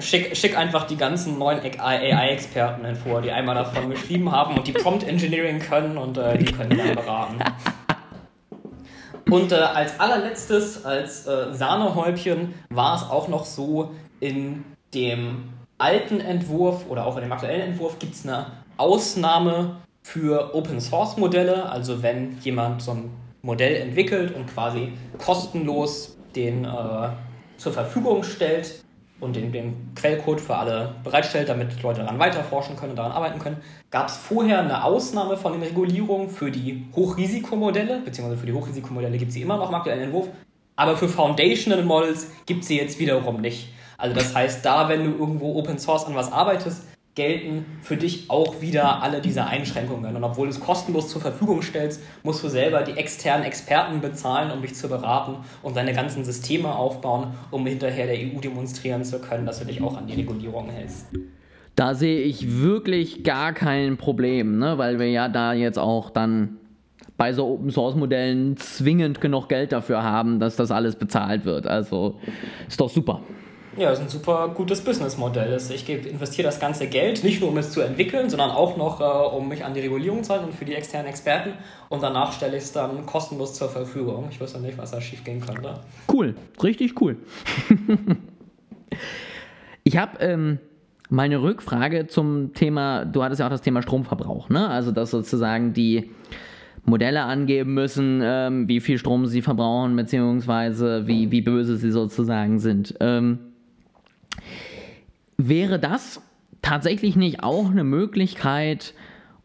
Schick, 0.00 0.36
schick 0.36 0.58
einfach 0.58 0.86
die 0.86 0.96
ganzen 0.96 1.38
neuen 1.38 1.60
AI-Experten 1.60 2.84
hervor, 2.84 3.22
die 3.22 3.30
einmal 3.30 3.54
davon 3.54 3.90
geschrieben 3.90 4.30
haben 4.32 4.56
und 4.56 4.66
die 4.66 4.72
Prompt 4.72 5.06
Engineering 5.06 5.60
können 5.60 5.96
und 5.96 6.18
äh, 6.18 6.36
die 6.38 6.52
können 6.52 6.76
dann 6.76 6.94
beraten. 6.94 7.38
Und 9.30 9.52
äh, 9.52 9.56
als 9.56 10.00
allerletztes, 10.00 10.84
als 10.84 11.26
äh, 11.26 11.54
Sahnehäubchen, 11.54 12.54
war 12.68 12.96
es 12.96 13.02
auch 13.02 13.28
noch 13.28 13.44
so, 13.44 13.94
in 14.18 14.64
dem 14.92 15.50
alten 15.78 16.20
Entwurf 16.20 16.84
oder 16.88 17.06
auch 17.06 17.16
in 17.16 17.22
dem 17.22 17.32
aktuellen 17.32 17.62
Entwurf 17.62 17.98
gibt 17.98 18.14
es 18.14 18.26
eine 18.26 18.46
Ausnahme 18.76 19.76
für 20.02 20.54
Open 20.54 20.80
Source 20.80 21.16
Modelle. 21.16 21.70
Also 21.70 22.02
wenn 22.02 22.38
jemand 22.40 22.82
so 22.82 22.92
ein 22.92 23.10
Modell 23.42 23.76
entwickelt 23.76 24.34
und 24.34 24.46
quasi 24.46 24.92
kostenlos 25.18 26.18
den 26.34 26.64
äh, 26.64 27.08
zur 27.56 27.72
Verfügung 27.72 28.22
stellt, 28.24 28.84
und 29.20 29.36
den, 29.36 29.52
den 29.52 29.94
Quellcode 29.94 30.40
für 30.40 30.56
alle 30.56 30.94
bereitstellt, 31.04 31.48
damit 31.48 31.82
Leute 31.82 32.00
daran 32.00 32.18
weiterforschen 32.18 32.76
können 32.76 32.90
und 32.90 32.96
daran 32.96 33.12
arbeiten 33.12 33.38
können, 33.38 33.58
gab 33.90 34.08
es 34.08 34.16
vorher 34.16 34.60
eine 34.60 34.84
Ausnahme 34.84 35.36
von 35.36 35.52
den 35.52 35.62
Regulierungen 35.62 36.28
für 36.28 36.50
die 36.50 36.86
Hochrisikomodelle, 36.94 38.00
beziehungsweise 38.04 38.40
für 38.40 38.46
die 38.46 38.52
Hochrisikomodelle 38.52 39.18
gibt 39.18 39.28
es 39.28 39.34
sie 39.34 39.42
immer 39.42 39.56
noch 39.56 39.68
im 39.68 39.74
aktuellen 39.74 40.02
Entwurf, 40.02 40.28
aber 40.76 40.96
für 40.96 41.08
Foundational 41.08 41.84
Models 41.84 42.30
gibt 42.46 42.62
es 42.62 42.68
sie 42.68 42.78
jetzt 42.78 42.98
wiederum 42.98 43.40
nicht. 43.40 43.68
Also 43.98 44.14
das 44.14 44.34
heißt, 44.34 44.64
da, 44.64 44.88
wenn 44.88 45.04
du 45.04 45.10
irgendwo 45.18 45.54
Open 45.56 45.78
Source 45.78 46.06
an 46.06 46.14
was 46.14 46.32
arbeitest, 46.32 46.89
gelten 47.14 47.66
für 47.82 47.96
dich 47.96 48.30
auch 48.30 48.60
wieder 48.60 49.02
alle 49.02 49.20
diese 49.20 49.44
Einschränkungen. 49.44 50.14
Und 50.14 50.24
obwohl 50.24 50.46
du 50.46 50.54
es 50.54 50.60
kostenlos 50.60 51.08
zur 51.08 51.20
Verfügung 51.20 51.60
stellst, 51.62 52.00
musst 52.22 52.42
du 52.44 52.48
selber 52.48 52.82
die 52.82 52.92
externen 52.92 53.44
Experten 53.44 54.00
bezahlen, 54.00 54.50
um 54.50 54.62
dich 54.62 54.74
zu 54.74 54.88
beraten 54.88 55.36
und 55.62 55.76
deine 55.76 55.92
ganzen 55.92 56.24
Systeme 56.24 56.74
aufbauen, 56.74 57.34
um 57.50 57.66
hinterher 57.66 58.06
der 58.06 58.16
EU 58.16 58.40
demonstrieren 58.40 59.04
zu 59.04 59.20
können, 59.20 59.44
dass 59.44 59.58
du 59.58 59.64
dich 59.64 59.82
auch 59.82 59.96
an 59.96 60.06
die 60.06 60.14
Regulierung 60.14 60.70
hältst. 60.70 61.06
Da 61.74 61.94
sehe 61.94 62.20
ich 62.22 62.60
wirklich 62.60 63.24
gar 63.24 63.52
kein 63.52 63.96
Problem, 63.96 64.58
ne? 64.58 64.78
weil 64.78 64.98
wir 64.98 65.10
ja 65.10 65.28
da 65.28 65.52
jetzt 65.52 65.78
auch 65.78 66.10
dann 66.10 66.58
bei 67.16 67.32
so 67.32 67.46
Open 67.46 67.70
Source 67.70 67.96
Modellen 67.96 68.56
zwingend 68.56 69.20
genug 69.20 69.48
Geld 69.48 69.72
dafür 69.72 70.02
haben, 70.02 70.40
dass 70.40 70.56
das 70.56 70.70
alles 70.70 70.96
bezahlt 70.96 71.44
wird. 71.44 71.66
Also 71.66 72.18
ist 72.66 72.80
doch 72.80 72.88
super. 72.88 73.20
Ja, 73.80 73.88
das 73.88 73.98
ist 73.98 74.04
ein 74.04 74.10
super 74.10 74.52
gutes 74.54 74.82
Businessmodell. 74.82 75.56
Ich 75.56 75.88
investiere 75.88 76.46
das 76.46 76.60
ganze 76.60 76.86
Geld 76.86 77.24
nicht 77.24 77.40
nur, 77.40 77.48
um 77.48 77.56
es 77.56 77.70
zu 77.70 77.80
entwickeln, 77.80 78.28
sondern 78.28 78.50
auch 78.50 78.76
noch, 78.76 79.00
äh, 79.00 79.34
um 79.34 79.48
mich 79.48 79.64
an 79.64 79.72
die 79.72 79.80
Regulierung 79.80 80.22
zu 80.22 80.34
halten 80.34 80.44
und 80.44 80.54
für 80.54 80.66
die 80.66 80.74
externen 80.74 81.08
Experten. 81.08 81.52
Und 81.88 82.02
danach 82.02 82.34
stelle 82.34 82.58
ich 82.58 82.64
es 82.64 82.72
dann 82.72 83.06
kostenlos 83.06 83.54
zur 83.54 83.70
Verfügung. 83.70 84.26
Ich 84.30 84.38
wüsste 84.38 84.60
nicht, 84.60 84.76
was 84.76 84.90
da 84.90 85.00
schief 85.00 85.24
gehen 85.24 85.40
könnte. 85.40 85.80
Cool, 86.12 86.34
richtig 86.62 87.00
cool. 87.00 87.16
ich 89.84 89.96
habe 89.96 90.18
ähm, 90.18 90.58
meine 91.08 91.40
Rückfrage 91.40 92.06
zum 92.06 92.52
Thema, 92.52 93.06
du 93.06 93.24
hattest 93.24 93.40
ja 93.40 93.46
auch 93.46 93.50
das 93.50 93.62
Thema 93.62 93.80
Stromverbrauch, 93.80 94.50
ne? 94.50 94.68
Also, 94.68 94.92
dass 94.92 95.10
sozusagen 95.10 95.72
die 95.72 96.10
Modelle 96.84 97.22
angeben 97.22 97.72
müssen, 97.72 98.20
ähm, 98.22 98.68
wie 98.68 98.80
viel 98.80 98.98
Strom 98.98 99.24
sie 99.24 99.40
verbrauchen, 99.40 99.96
beziehungsweise 99.96 101.06
wie, 101.06 101.30
wie 101.30 101.40
böse 101.40 101.78
sie 101.78 101.90
sozusagen 101.90 102.58
sind. 102.58 102.94
Ähm, 103.00 103.38
Wäre 105.36 105.78
das 105.78 106.22
tatsächlich 106.62 107.16
nicht 107.16 107.42
auch 107.42 107.70
eine 107.70 107.84
Möglichkeit, 107.84 108.94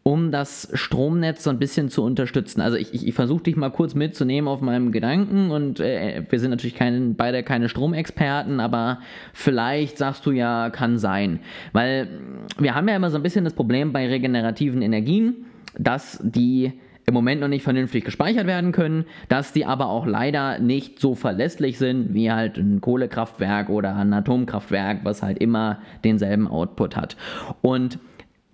um 0.06 0.30
das 0.30 0.68
Stromnetz 0.72 1.42
so 1.42 1.50
ein 1.50 1.58
bisschen 1.58 1.90
zu 1.90 2.04
unterstützen. 2.04 2.60
Also 2.60 2.76
ich, 2.76 2.94
ich, 2.94 3.08
ich 3.08 3.14
versuche 3.14 3.42
dich 3.42 3.56
mal 3.56 3.70
kurz 3.70 3.96
mitzunehmen 3.96 4.46
auf 4.46 4.60
meinem 4.60 4.92
Gedanken 4.92 5.50
und 5.50 5.80
äh, 5.80 6.22
wir 6.28 6.38
sind 6.38 6.50
natürlich 6.50 6.76
kein, 6.76 7.16
beide 7.16 7.42
keine 7.42 7.68
Stromexperten, 7.68 8.60
aber 8.60 9.00
vielleicht 9.32 9.98
sagst 9.98 10.24
du 10.24 10.30
ja, 10.30 10.70
kann 10.70 10.98
sein. 10.98 11.40
Weil 11.72 12.08
wir 12.56 12.76
haben 12.76 12.86
ja 12.86 12.94
immer 12.94 13.10
so 13.10 13.16
ein 13.16 13.24
bisschen 13.24 13.44
das 13.44 13.54
Problem 13.54 13.92
bei 13.92 14.06
regenerativen 14.06 14.80
Energien, 14.80 15.46
dass 15.76 16.20
die 16.22 16.74
im 17.08 17.14
Moment 17.14 17.40
noch 17.40 17.46
nicht 17.46 17.62
vernünftig 17.62 18.04
gespeichert 18.04 18.48
werden 18.48 18.72
können, 18.72 19.04
dass 19.28 19.52
die 19.52 19.64
aber 19.64 19.86
auch 19.86 20.06
leider 20.06 20.58
nicht 20.58 20.98
so 20.98 21.14
verlässlich 21.14 21.78
sind 21.78 22.14
wie 22.14 22.32
halt 22.32 22.58
ein 22.58 22.80
Kohlekraftwerk 22.80 23.68
oder 23.68 23.94
ein 23.94 24.12
Atomkraftwerk, 24.12 25.04
was 25.04 25.22
halt 25.22 25.38
immer 25.38 25.78
denselben 26.02 26.48
Output 26.48 26.96
hat. 26.96 27.16
Und 27.62 28.00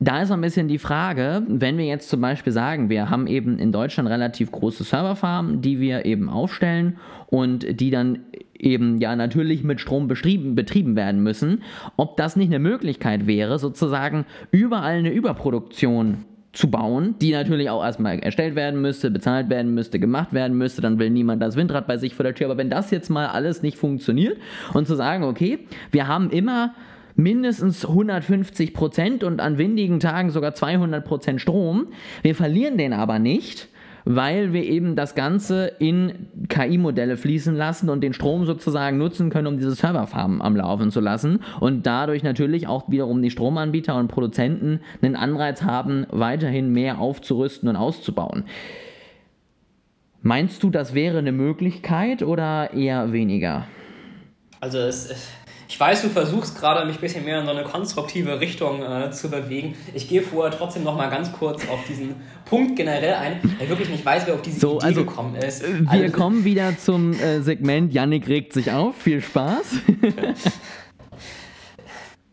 da 0.00 0.20
ist 0.20 0.30
ein 0.30 0.42
bisschen 0.42 0.68
die 0.68 0.76
Frage, 0.76 1.44
wenn 1.48 1.78
wir 1.78 1.86
jetzt 1.86 2.10
zum 2.10 2.20
Beispiel 2.20 2.52
sagen, 2.52 2.90
wir 2.90 3.08
haben 3.08 3.26
eben 3.26 3.58
in 3.58 3.72
Deutschland 3.72 4.10
relativ 4.10 4.52
große 4.52 4.84
Serverfarmen, 4.84 5.62
die 5.62 5.80
wir 5.80 6.04
eben 6.04 6.28
aufstellen 6.28 6.98
und 7.28 7.80
die 7.80 7.90
dann 7.90 8.18
eben 8.58 8.98
ja 8.98 9.16
natürlich 9.16 9.64
mit 9.64 9.80
Strom 9.80 10.08
betrieben, 10.08 10.94
werden 10.94 11.22
müssen, 11.22 11.62
ob 11.96 12.18
das 12.18 12.36
nicht 12.36 12.48
eine 12.48 12.58
Möglichkeit 12.58 13.26
wäre, 13.26 13.58
sozusagen 13.58 14.26
überall 14.50 14.98
eine 14.98 15.10
Überproduktion 15.10 16.24
zu 16.52 16.70
bauen, 16.70 17.14
die 17.20 17.32
natürlich 17.32 17.70
auch 17.70 17.82
erstmal 17.82 18.18
erstellt 18.18 18.54
werden 18.54 18.80
müsste, 18.80 19.10
bezahlt 19.10 19.48
werden 19.48 19.72
müsste, 19.72 19.98
gemacht 19.98 20.32
werden 20.32 20.56
müsste, 20.56 20.82
dann 20.82 20.98
will 20.98 21.10
niemand 21.10 21.40
das 21.40 21.56
Windrad 21.56 21.86
bei 21.86 21.96
sich 21.96 22.14
vor 22.14 22.24
der 22.24 22.34
Tür. 22.34 22.46
Aber 22.46 22.58
wenn 22.58 22.70
das 22.70 22.90
jetzt 22.90 23.08
mal 23.08 23.26
alles 23.26 23.62
nicht 23.62 23.78
funktioniert 23.78 24.36
und 24.74 24.86
zu 24.86 24.94
sagen, 24.94 25.24
okay, 25.24 25.60
wir 25.90 26.08
haben 26.08 26.30
immer 26.30 26.74
mindestens 27.14 27.86
150 27.86 28.74
Prozent 28.74 29.24
und 29.24 29.40
an 29.40 29.58
windigen 29.58 30.00
Tagen 30.00 30.30
sogar 30.30 30.54
200 30.54 31.04
Prozent 31.04 31.40
Strom, 31.40 31.88
wir 32.22 32.34
verlieren 32.34 32.76
den 32.76 32.92
aber 32.92 33.18
nicht, 33.18 33.68
weil 34.04 34.52
wir 34.52 34.64
eben 34.64 34.96
das 34.96 35.14
Ganze 35.14 35.66
in 35.78 36.26
KI-Modelle 36.48 37.16
fließen 37.16 37.54
lassen 37.54 37.88
und 37.88 38.00
den 38.00 38.12
Strom 38.12 38.46
sozusagen 38.46 38.98
nutzen 38.98 39.30
können, 39.30 39.46
um 39.46 39.56
diese 39.58 39.72
Serverfarmen 39.72 40.42
am 40.42 40.56
Laufen 40.56 40.90
zu 40.90 41.00
lassen 41.00 41.40
und 41.60 41.86
dadurch 41.86 42.22
natürlich 42.22 42.66
auch 42.66 42.90
wiederum 42.90 43.22
die 43.22 43.30
Stromanbieter 43.30 43.96
und 43.96 44.08
Produzenten 44.08 44.80
einen 45.00 45.16
Anreiz 45.16 45.62
haben, 45.62 46.06
weiterhin 46.10 46.72
mehr 46.72 46.98
aufzurüsten 46.98 47.68
und 47.68 47.76
auszubauen. 47.76 48.44
Meinst 50.20 50.62
du, 50.62 50.70
das 50.70 50.94
wäre 50.94 51.18
eine 51.18 51.32
Möglichkeit 51.32 52.22
oder 52.22 52.72
eher 52.74 53.12
weniger? 53.12 53.66
Also 54.60 54.78
es, 54.78 55.32
ich 55.72 55.80
weiß, 55.80 56.02
du 56.02 56.10
versuchst 56.10 56.58
gerade, 56.60 56.84
mich 56.84 56.96
ein 56.96 57.00
bisschen 57.00 57.24
mehr 57.24 57.40
in 57.40 57.46
so 57.46 57.50
eine 57.50 57.62
konstruktive 57.62 58.40
Richtung 58.40 58.82
äh, 58.82 59.10
zu 59.10 59.30
bewegen. 59.30 59.74
Ich 59.94 60.06
gehe 60.06 60.20
vorher 60.20 60.54
trotzdem 60.54 60.84
noch 60.84 60.98
mal 60.98 61.08
ganz 61.08 61.32
kurz 61.32 61.66
auf 61.66 61.86
diesen 61.88 62.16
Punkt 62.44 62.76
generell 62.76 63.14
ein, 63.14 63.40
weil 63.42 63.62
ich 63.62 63.68
wirklich 63.70 63.88
nicht 63.88 64.04
weiß, 64.04 64.26
wer 64.26 64.34
auf 64.34 64.42
diese 64.42 64.60
so, 64.60 64.76
Idee 64.76 64.84
also, 64.84 65.04
gekommen 65.06 65.34
ist. 65.36 65.62
Wir 65.62 65.90
also, 65.90 66.14
kommen 66.14 66.44
wieder 66.44 66.76
zum 66.76 67.14
äh, 67.14 67.40
Segment 67.40 67.90
Yannick 67.94 68.28
regt 68.28 68.52
sich 68.52 68.70
auf. 68.70 68.96
Viel 68.96 69.22
Spaß. 69.22 69.64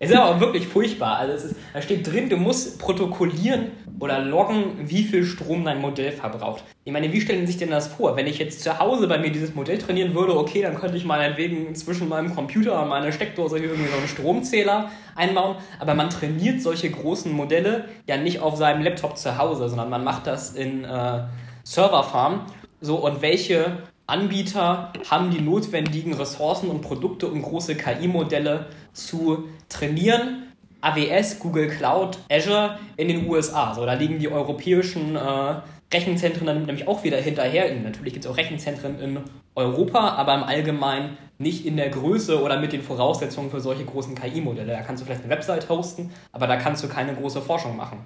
Es 0.01 0.09
ist 0.09 0.15
aber 0.15 0.39
wirklich 0.39 0.65
furchtbar. 0.65 1.17
Also 1.17 1.33
es 1.33 1.43
ist, 1.43 1.55
da 1.73 1.81
steht 1.81 2.07
drin, 2.07 2.29
du 2.29 2.37
musst 2.37 2.79
protokollieren 2.79 3.71
oder 3.99 4.19
loggen, 4.19 4.75
wie 4.85 5.03
viel 5.03 5.25
Strom 5.25 5.65
dein 5.65 5.81
Modell 5.81 6.13
verbraucht. 6.13 6.63
Ich 6.85 6.93
meine, 6.93 7.11
wie 7.11 7.19
stellen 7.19 7.41
Sie 7.41 7.47
sich 7.47 7.57
denn 7.57 7.69
das 7.69 7.87
vor? 7.87 8.15
Wenn 8.15 8.25
ich 8.25 8.39
jetzt 8.39 8.63
zu 8.63 8.79
Hause 8.79 9.07
bei 9.09 9.17
mir 9.17 9.29
dieses 9.29 9.55
Modell 9.55 9.77
trainieren 9.77 10.15
würde, 10.15 10.37
okay, 10.37 10.61
dann 10.61 10.75
könnte 10.75 10.95
ich 10.95 11.03
meinetwegen 11.03 11.75
zwischen 11.75 12.07
meinem 12.07 12.33
Computer 12.33 12.81
und 12.81 12.87
meiner 12.87 13.11
Steckdose 13.11 13.57
hier 13.57 13.71
irgendwie 13.71 13.91
so 13.91 13.97
einen 13.97 14.07
Stromzähler 14.07 14.89
einbauen. 15.15 15.57
Aber 15.79 15.95
man 15.95 16.09
trainiert 16.09 16.61
solche 16.61 16.89
großen 16.89 17.29
Modelle 17.33 17.89
ja 18.07 18.15
nicht 18.15 18.39
auf 18.39 18.55
seinem 18.55 18.81
Laptop 18.81 19.17
zu 19.17 19.37
Hause, 19.37 19.67
sondern 19.67 19.89
man 19.89 20.05
macht 20.05 20.27
das 20.27 20.51
in 20.55 20.85
äh, 20.85 21.23
Serverfarm. 21.63 22.45
So, 22.79 22.95
und 22.95 23.21
welche 23.21 23.79
Anbieter 24.09 24.91
haben 25.09 25.31
die 25.31 25.41
notwendigen 25.41 26.13
Ressourcen 26.13 26.69
und 26.69 26.81
Produkte, 26.81 27.27
um 27.27 27.41
große 27.41 27.75
KI-Modelle 27.75 28.67
zu 28.93 29.49
trainieren. 29.69 30.43
AWS, 30.81 31.39
Google 31.39 31.67
Cloud, 31.67 32.17
Azure 32.31 32.79
in 32.95 33.09
den 33.09 33.29
USA. 33.29 33.73
So, 33.73 33.85
da 33.85 33.93
liegen 33.93 34.19
die 34.19 34.31
europäischen 34.31 35.15
äh, 35.15 35.55
Rechenzentren 35.93 36.45
dann 36.45 36.65
nämlich 36.65 36.87
auch 36.87 37.03
wieder 37.03 37.17
hinterher. 37.17 37.73
Natürlich 37.75 38.13
gibt 38.13 38.25
es 38.25 38.31
auch 38.31 38.37
Rechenzentren 38.37 38.99
in 38.99 39.19
Europa, 39.55 40.09
aber 40.15 40.35
im 40.35 40.43
Allgemeinen 40.43 41.17
nicht 41.37 41.65
in 41.65 41.77
der 41.77 41.89
Größe 41.89 42.41
oder 42.41 42.59
mit 42.59 42.73
den 42.73 42.81
Voraussetzungen 42.81 43.49
für 43.49 43.59
solche 43.59 43.85
großen 43.85 44.15
KI-Modelle. 44.15 44.71
Da 44.71 44.81
kannst 44.81 45.01
du 45.01 45.05
vielleicht 45.05 45.23
eine 45.23 45.31
Website 45.31 45.67
hosten, 45.69 46.11
aber 46.31 46.47
da 46.47 46.57
kannst 46.57 46.83
du 46.83 46.87
keine 46.87 47.13
große 47.15 47.41
Forschung 47.41 47.75
machen. 47.75 47.99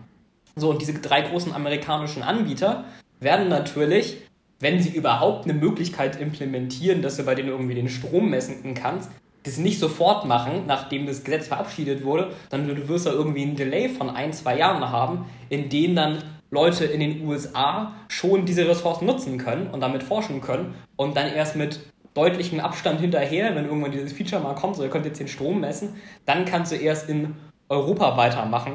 So, 0.55 0.69
und 0.69 0.81
diese 0.81 0.93
drei 0.93 1.21
großen 1.21 1.53
amerikanischen 1.53 2.23
Anbieter 2.23 2.85
werden 3.19 3.49
natürlich, 3.49 4.17
wenn 4.63 4.81
sie 4.81 4.89
überhaupt 4.89 5.43
eine 5.43 5.53
Möglichkeit 5.53 6.19
implementieren, 6.19 7.01
dass 7.01 7.17
du 7.17 7.23
bei 7.23 7.35
denen 7.35 7.49
irgendwie 7.49 7.75
den 7.75 7.89
Strom 7.89 8.29
messen 8.29 8.73
kannst, 8.73 9.11
das 9.43 9.57
nicht 9.57 9.77
sofort 9.77 10.25
machen, 10.25 10.63
nachdem 10.67 11.05
das 11.05 11.25
Gesetz 11.25 11.47
verabschiedet 11.47 12.05
wurde, 12.05 12.31
dann 12.49 12.65
du 12.65 12.87
wirst 12.87 13.05
da 13.05 13.11
irgendwie 13.11 13.41
einen 13.41 13.57
Delay 13.57 13.89
von 13.89 14.09
ein, 14.09 14.31
zwei 14.31 14.57
Jahren 14.57 14.89
haben, 14.89 15.25
in 15.49 15.67
denen 15.67 15.97
dann 15.97 16.17
Leute 16.49 16.85
in 16.85 17.01
den 17.01 17.27
USA 17.27 17.93
schon 18.07 18.45
diese 18.45 18.65
Ressourcen 18.65 19.05
nutzen 19.05 19.37
können 19.37 19.67
und 19.67 19.81
damit 19.81 20.01
forschen 20.01 20.39
können 20.39 20.75
und 20.95 21.17
dann 21.17 21.33
erst 21.33 21.57
mit 21.57 21.81
deutlichem 22.13 22.61
Abstand 22.61 23.01
hinterher, 23.01 23.53
wenn 23.55 23.65
irgendwann 23.65 23.91
dieses 23.91 24.13
Feature 24.13 24.41
mal 24.41 24.55
kommt, 24.55 24.77
so 24.77 24.83
ihr 24.83 24.89
könnt 24.89 25.05
jetzt 25.05 25.19
den 25.19 25.27
Strom 25.27 25.59
messen, 25.59 25.95
dann 26.25 26.45
kannst 26.45 26.71
du 26.71 26.77
erst 26.77 27.09
in 27.09 27.35
Europa 27.67 28.15
weitermachen. 28.15 28.73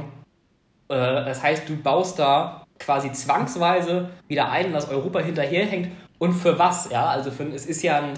Äh, 0.89 0.97
das 0.97 1.43
heißt, 1.43 1.69
du 1.69 1.77
baust 1.77 2.19
da 2.19 2.67
quasi 2.79 3.13
zwangsweise 3.13 4.11
wieder 4.29 4.51
ein, 4.51 4.73
dass 4.73 4.89
Europa 4.89 5.21
hinterherhängt 5.21 5.89
und 6.19 6.33
für 6.33 6.59
was, 6.59 6.91
ja, 6.91 7.07
also 7.07 7.31
für, 7.31 7.45
es 7.45 7.67
ist 7.67 7.83
ja 7.83 7.99
ein 8.01 8.15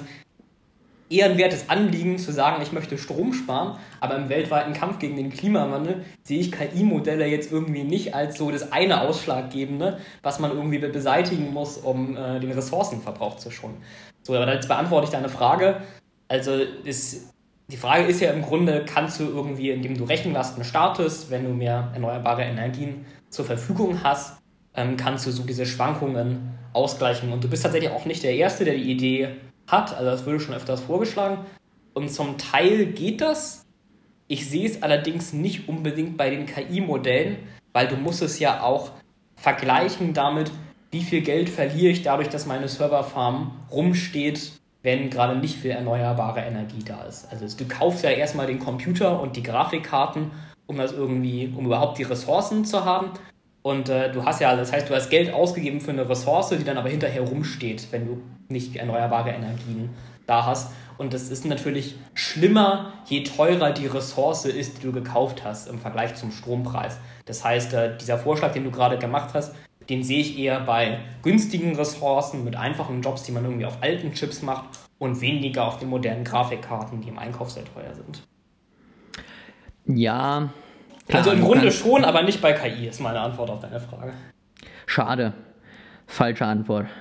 ehrenwertes 1.11 1.69
Anliegen 1.69 2.19
zu 2.19 2.33
sagen, 2.33 2.63
ich 2.63 2.73
möchte 2.73 2.97
Strom 2.97 3.33
sparen, 3.33 3.77
aber 3.99 4.17
im 4.17 4.29
weltweiten 4.29 4.73
Kampf 4.73 5.01
gegen 5.01 5.17
den 5.17 5.31
Klimawandel 5.31 6.05
sehe 6.23 6.39
ich 6.39 6.53
KI-Modelle 6.53 7.27
jetzt 7.27 7.51
irgendwie 7.51 7.83
nicht 7.83 8.15
als 8.15 8.39
so 8.39 8.51
das 8.51 8.73
eine 8.73 9.01
Ausschlaggebende, 9.01 9.99
was 10.23 10.39
man 10.39 10.53
irgendwie 10.53 10.79
beseitigen 10.79 11.53
muss, 11.53 11.77
um 11.77 12.17
äh, 12.17 12.39
den 12.39 12.53
Ressourcenverbrauch 12.53 13.37
zu 13.37 13.51
schonen. 13.51 13.79
So, 14.23 14.37
aber 14.37 14.55
jetzt 14.55 14.69
beantworte 14.69 15.07
ich 15.07 15.11
deine 15.11 15.29
Frage. 15.29 15.83
Also 16.29 16.53
ist, 16.85 17.35
die 17.69 17.77
Frage 17.77 18.05
ist 18.05 18.21
ja 18.21 18.31
im 18.31 18.43
Grunde, 18.43 18.85
kannst 18.87 19.19
du 19.19 19.25
irgendwie, 19.25 19.71
indem 19.71 19.97
du 19.97 20.05
Rechenlasten 20.05 20.63
startest, 20.63 21.31
wenn 21.31 21.45
du 21.45 21.51
mehr 21.51 21.91
erneuerbare 21.93 22.43
Energien 22.43 23.05
zur 23.31 23.45
Verfügung 23.45 24.03
hast, 24.05 24.40
ähm, 24.75 24.97
kannst 24.97 25.27
du 25.27 25.33
so 25.33 25.43
diese 25.43 25.67
Schwankungen 25.67 26.59
ausgleichen. 26.73 27.33
Und 27.33 27.45
du 27.45 27.49
bist 27.49 27.63
tatsächlich 27.63 27.91
auch 27.91 28.05
nicht 28.05 28.23
der 28.23 28.35
Erste, 28.35 28.65
der 28.65 28.75
die 28.75 28.91
Idee 28.91 29.29
hat. 29.67 29.95
Also 29.95 30.11
das 30.11 30.27
wurde 30.27 30.41
schon 30.41 30.55
öfters 30.55 30.81
vorgeschlagen. 30.81 31.39
Und 31.95 32.11
zum 32.11 32.39
Teil 32.39 32.87
geht 32.87 33.21
das. 33.21 33.67
Ich 34.29 34.49
sehe 34.49 34.69
es 34.69 34.83
allerdings 34.83 35.33
nicht 35.33 35.69
unbedingt 35.69 36.17
bei 36.17 36.31
den 36.31 36.47
KI-Modellen, 36.47 37.39
weil 37.73 37.89
du 37.89 37.97
musst 37.97 38.23
es 38.23 38.39
ja 38.39 38.63
auch 38.63 38.93
vergleichen 39.35 40.15
damit, 40.15 40.53
wie 40.93 41.03
viel 41.03 41.23
Geld 41.23 41.49
verliere 41.49 41.93
ich 41.93 42.03
dadurch, 42.03 42.29
dass 42.29 42.47
meine 42.47 42.69
Serverfarm 42.69 43.53
rumsteht, 43.71 44.53
wenn 44.83 45.11
gerade 45.11 45.37
nicht 45.39 45.57
viel 45.57 45.71
erneuerbare 45.73 46.41
Energie 46.41 46.83
da 46.85 47.03
ist. 47.03 47.31
Also 47.31 47.47
du 47.57 47.67
kaufst 47.67 48.03
ja 48.03 48.11
erstmal 48.11 48.47
den 48.47 48.59
Computer 48.59 49.21
und 49.21 49.37
die 49.37 49.43
Grafikkarten, 49.43 50.31
um 50.67 50.77
das 50.77 50.93
irgendwie, 50.93 51.53
um 51.57 51.67
überhaupt 51.67 51.99
die 51.99 52.05
Ressourcen 52.05 52.65
zu 52.65 52.85
haben. 52.85 53.11
Und 53.63 53.89
äh, 53.89 54.11
du 54.11 54.25
hast 54.25 54.41
ja, 54.41 54.57
das 54.57 54.73
heißt, 54.73 54.89
du 54.89 54.95
hast 54.95 55.11
Geld 55.11 55.33
ausgegeben 55.33 55.81
für 55.81 55.91
eine 55.91 56.09
Ressource, 56.09 56.51
die 56.51 56.65
dann 56.65 56.79
aber 56.79 56.89
hinterher 56.89 57.23
rumsteht, 57.23 57.89
wenn 57.91 58.07
du 58.07 58.23
nicht 58.49 58.77
erneuerbare 58.77 59.31
Energien 59.31 59.91
da 60.27 60.47
hast. 60.47 60.73
Und 60.97 61.13
das 61.13 61.31
ist 61.31 61.45
natürlich 61.45 61.97
schlimmer, 62.15 62.93
je 63.07 63.23
teurer 63.25 63.73
die 63.73 63.87
Ressource 63.87 64.45
ist, 64.47 64.79
die 64.79 64.87
du 64.87 64.93
gekauft 64.93 65.45
hast 65.45 65.69
im 65.69 65.79
Vergleich 65.79 66.15
zum 66.15 66.31
Strompreis. 66.31 66.99
Das 67.27 67.45
heißt, 67.45 67.73
äh, 67.75 67.97
dieser 67.99 68.19
Vorschlag, 68.19 68.53
den 68.53 68.65
du 68.65 68.71
gerade 68.71 68.99
gemacht 68.99 69.31
hast, 69.35 69.55
den 69.89 70.05
sehe 70.05 70.21
ich 70.21 70.39
eher 70.39 70.61
bei 70.61 71.01
günstigen 71.23 71.75
Ressourcen 71.75 72.45
mit 72.45 72.57
einfachen 72.57 73.03
Jobs, 73.03 73.25
die 73.25 73.33
man 73.33 73.45
irgendwie 73.45 73.67
auf 73.67 73.79
alten 73.83 74.13
Chips 74.13 74.43
macht 74.43 74.65
und 74.99 75.21
weniger 75.21 75.67
auf 75.67 75.79
den 75.79 75.89
modernen 75.89 76.25
Grafikkarten, 76.25 77.01
die 77.01 77.09
im 77.09 77.19
Einkauf 77.19 77.51
sehr 77.51 77.65
teuer 77.65 77.95
sind. 77.95 78.23
Ja. 79.87 80.51
Also 81.13 81.33
im 81.33 81.43
Grunde 81.43 81.73
schon, 81.73 82.05
aber 82.05 82.23
nicht 82.23 82.41
bei 82.41 82.53
KI, 82.53 82.87
ist 82.87 83.01
meine 83.01 83.21
Antwort 83.21 83.51
auf 83.51 83.61
deine 83.61 83.81
Frage. 83.81 84.13
Schade. 84.87 85.33
Falsche 86.07 86.47
Antwort. 86.47 86.87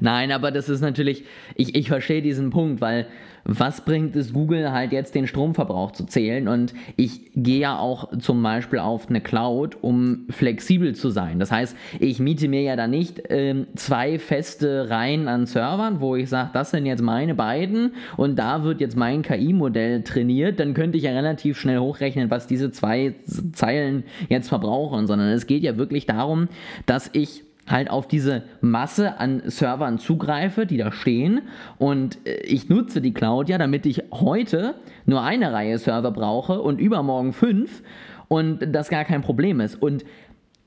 Nein, 0.00 0.32
aber 0.32 0.50
das 0.50 0.68
ist 0.68 0.80
natürlich, 0.80 1.24
ich, 1.54 1.74
ich 1.74 1.88
verstehe 1.88 2.22
diesen 2.22 2.50
Punkt, 2.50 2.80
weil 2.80 3.06
was 3.50 3.80
bringt 3.80 4.14
es 4.14 4.34
Google 4.34 4.72
halt 4.72 4.92
jetzt 4.92 5.14
den 5.14 5.26
Stromverbrauch 5.26 5.92
zu 5.92 6.04
zählen? 6.04 6.48
Und 6.48 6.74
ich 6.96 7.32
gehe 7.34 7.60
ja 7.60 7.78
auch 7.78 8.16
zum 8.18 8.42
Beispiel 8.42 8.78
auf 8.78 9.08
eine 9.08 9.22
Cloud, 9.22 9.78
um 9.80 10.26
flexibel 10.28 10.94
zu 10.94 11.08
sein. 11.08 11.38
Das 11.38 11.50
heißt, 11.50 11.74
ich 11.98 12.20
miete 12.20 12.46
mir 12.46 12.60
ja 12.60 12.76
da 12.76 12.86
nicht 12.86 13.22
ähm, 13.30 13.66
zwei 13.74 14.18
feste 14.18 14.90
Reihen 14.90 15.28
an 15.28 15.46
Servern, 15.46 16.00
wo 16.00 16.14
ich 16.14 16.28
sage, 16.28 16.50
das 16.52 16.72
sind 16.72 16.84
jetzt 16.84 17.02
meine 17.02 17.34
beiden 17.34 17.94
und 18.18 18.38
da 18.38 18.64
wird 18.64 18.82
jetzt 18.82 18.96
mein 18.98 19.22
KI-Modell 19.22 20.02
trainiert. 20.02 20.60
Dann 20.60 20.74
könnte 20.74 20.98
ich 20.98 21.04
ja 21.04 21.12
relativ 21.12 21.58
schnell 21.58 21.78
hochrechnen, 21.78 22.30
was 22.30 22.46
diese 22.46 22.70
zwei 22.70 23.14
Zeilen 23.54 24.04
jetzt 24.28 24.50
verbrauchen, 24.50 25.06
sondern 25.06 25.28
es 25.28 25.46
geht 25.46 25.62
ja 25.62 25.78
wirklich 25.78 26.04
darum, 26.04 26.48
dass 26.84 27.08
ich 27.14 27.47
halt 27.70 27.90
auf 27.90 28.06
diese 28.08 28.42
Masse 28.60 29.18
an 29.18 29.42
Servern 29.44 29.98
zugreife, 29.98 30.66
die 30.66 30.76
da 30.76 30.92
stehen. 30.92 31.42
Und 31.78 32.26
äh, 32.26 32.40
ich 32.42 32.68
nutze 32.68 33.00
die 33.00 33.14
Cloud 33.14 33.48
ja, 33.48 33.58
damit 33.58 33.86
ich 33.86 34.02
heute 34.12 34.74
nur 35.06 35.22
eine 35.22 35.52
Reihe 35.52 35.78
Server 35.78 36.10
brauche 36.10 36.60
und 36.60 36.80
übermorgen 36.80 37.32
fünf 37.32 37.82
und 38.28 38.60
das 38.74 38.88
gar 38.88 39.04
kein 39.04 39.22
Problem 39.22 39.60
ist. 39.60 39.80
Und 39.80 40.04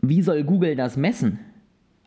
wie 0.02 0.22
soll 0.22 0.44
Google 0.44 0.76
das 0.76 0.98
messen? 0.98 1.40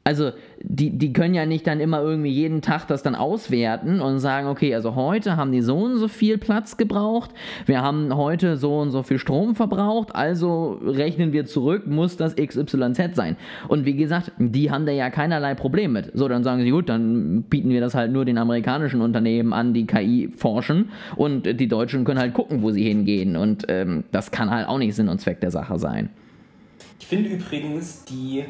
Also, 0.06 0.32
die, 0.60 0.90
die 0.90 1.14
können 1.14 1.32
ja 1.32 1.46
nicht 1.46 1.66
dann 1.66 1.80
immer 1.80 2.02
irgendwie 2.02 2.30
jeden 2.30 2.60
Tag 2.60 2.86
das 2.86 3.02
dann 3.02 3.14
auswerten 3.14 4.02
und 4.02 4.18
sagen, 4.18 4.48
okay, 4.48 4.74
also 4.74 4.94
heute 4.94 5.38
haben 5.38 5.50
die 5.50 5.62
so 5.62 5.78
und 5.78 5.96
so 5.96 6.08
viel 6.08 6.36
Platz 6.36 6.76
gebraucht, 6.76 7.30
wir 7.64 7.80
haben 7.80 8.14
heute 8.14 8.58
so 8.58 8.80
und 8.80 8.90
so 8.90 9.02
viel 9.02 9.18
Strom 9.18 9.54
verbraucht, 9.54 10.14
also 10.14 10.78
rechnen 10.84 11.32
wir 11.32 11.46
zurück, 11.46 11.86
muss 11.86 12.18
das 12.18 12.36
XYZ 12.36 13.14
sein. 13.14 13.36
Und 13.68 13.86
wie 13.86 13.94
gesagt, 13.94 14.32
die 14.38 14.70
haben 14.70 14.84
da 14.84 14.92
ja 14.92 15.08
keinerlei 15.08 15.54
Problem 15.54 15.92
mit. 15.92 16.10
So, 16.12 16.28
dann 16.28 16.44
sagen 16.44 16.62
sie, 16.62 16.70
gut, 16.70 16.90
dann 16.90 17.42
bieten 17.42 17.70
wir 17.70 17.80
das 17.80 17.94
halt 17.94 18.12
nur 18.12 18.26
den 18.26 18.36
amerikanischen 18.36 19.00
Unternehmen 19.00 19.54
an, 19.54 19.72
die 19.72 19.86
KI 19.86 20.30
forschen 20.36 20.90
und 21.16 21.46
die 21.58 21.68
Deutschen 21.68 22.04
können 22.04 22.20
halt 22.20 22.34
gucken, 22.34 22.60
wo 22.60 22.70
sie 22.70 22.84
hingehen. 22.84 23.36
Und 23.36 23.64
ähm, 23.68 24.04
das 24.12 24.30
kann 24.30 24.50
halt 24.50 24.68
auch 24.68 24.78
nicht 24.78 24.94
Sinn 24.94 25.08
und 25.08 25.20
Zweck 25.20 25.40
der 25.40 25.50
Sache 25.50 25.78
sein. 25.78 26.10
Ich 27.00 27.06
finde 27.06 27.30
übrigens 27.30 28.04
die 28.04 28.44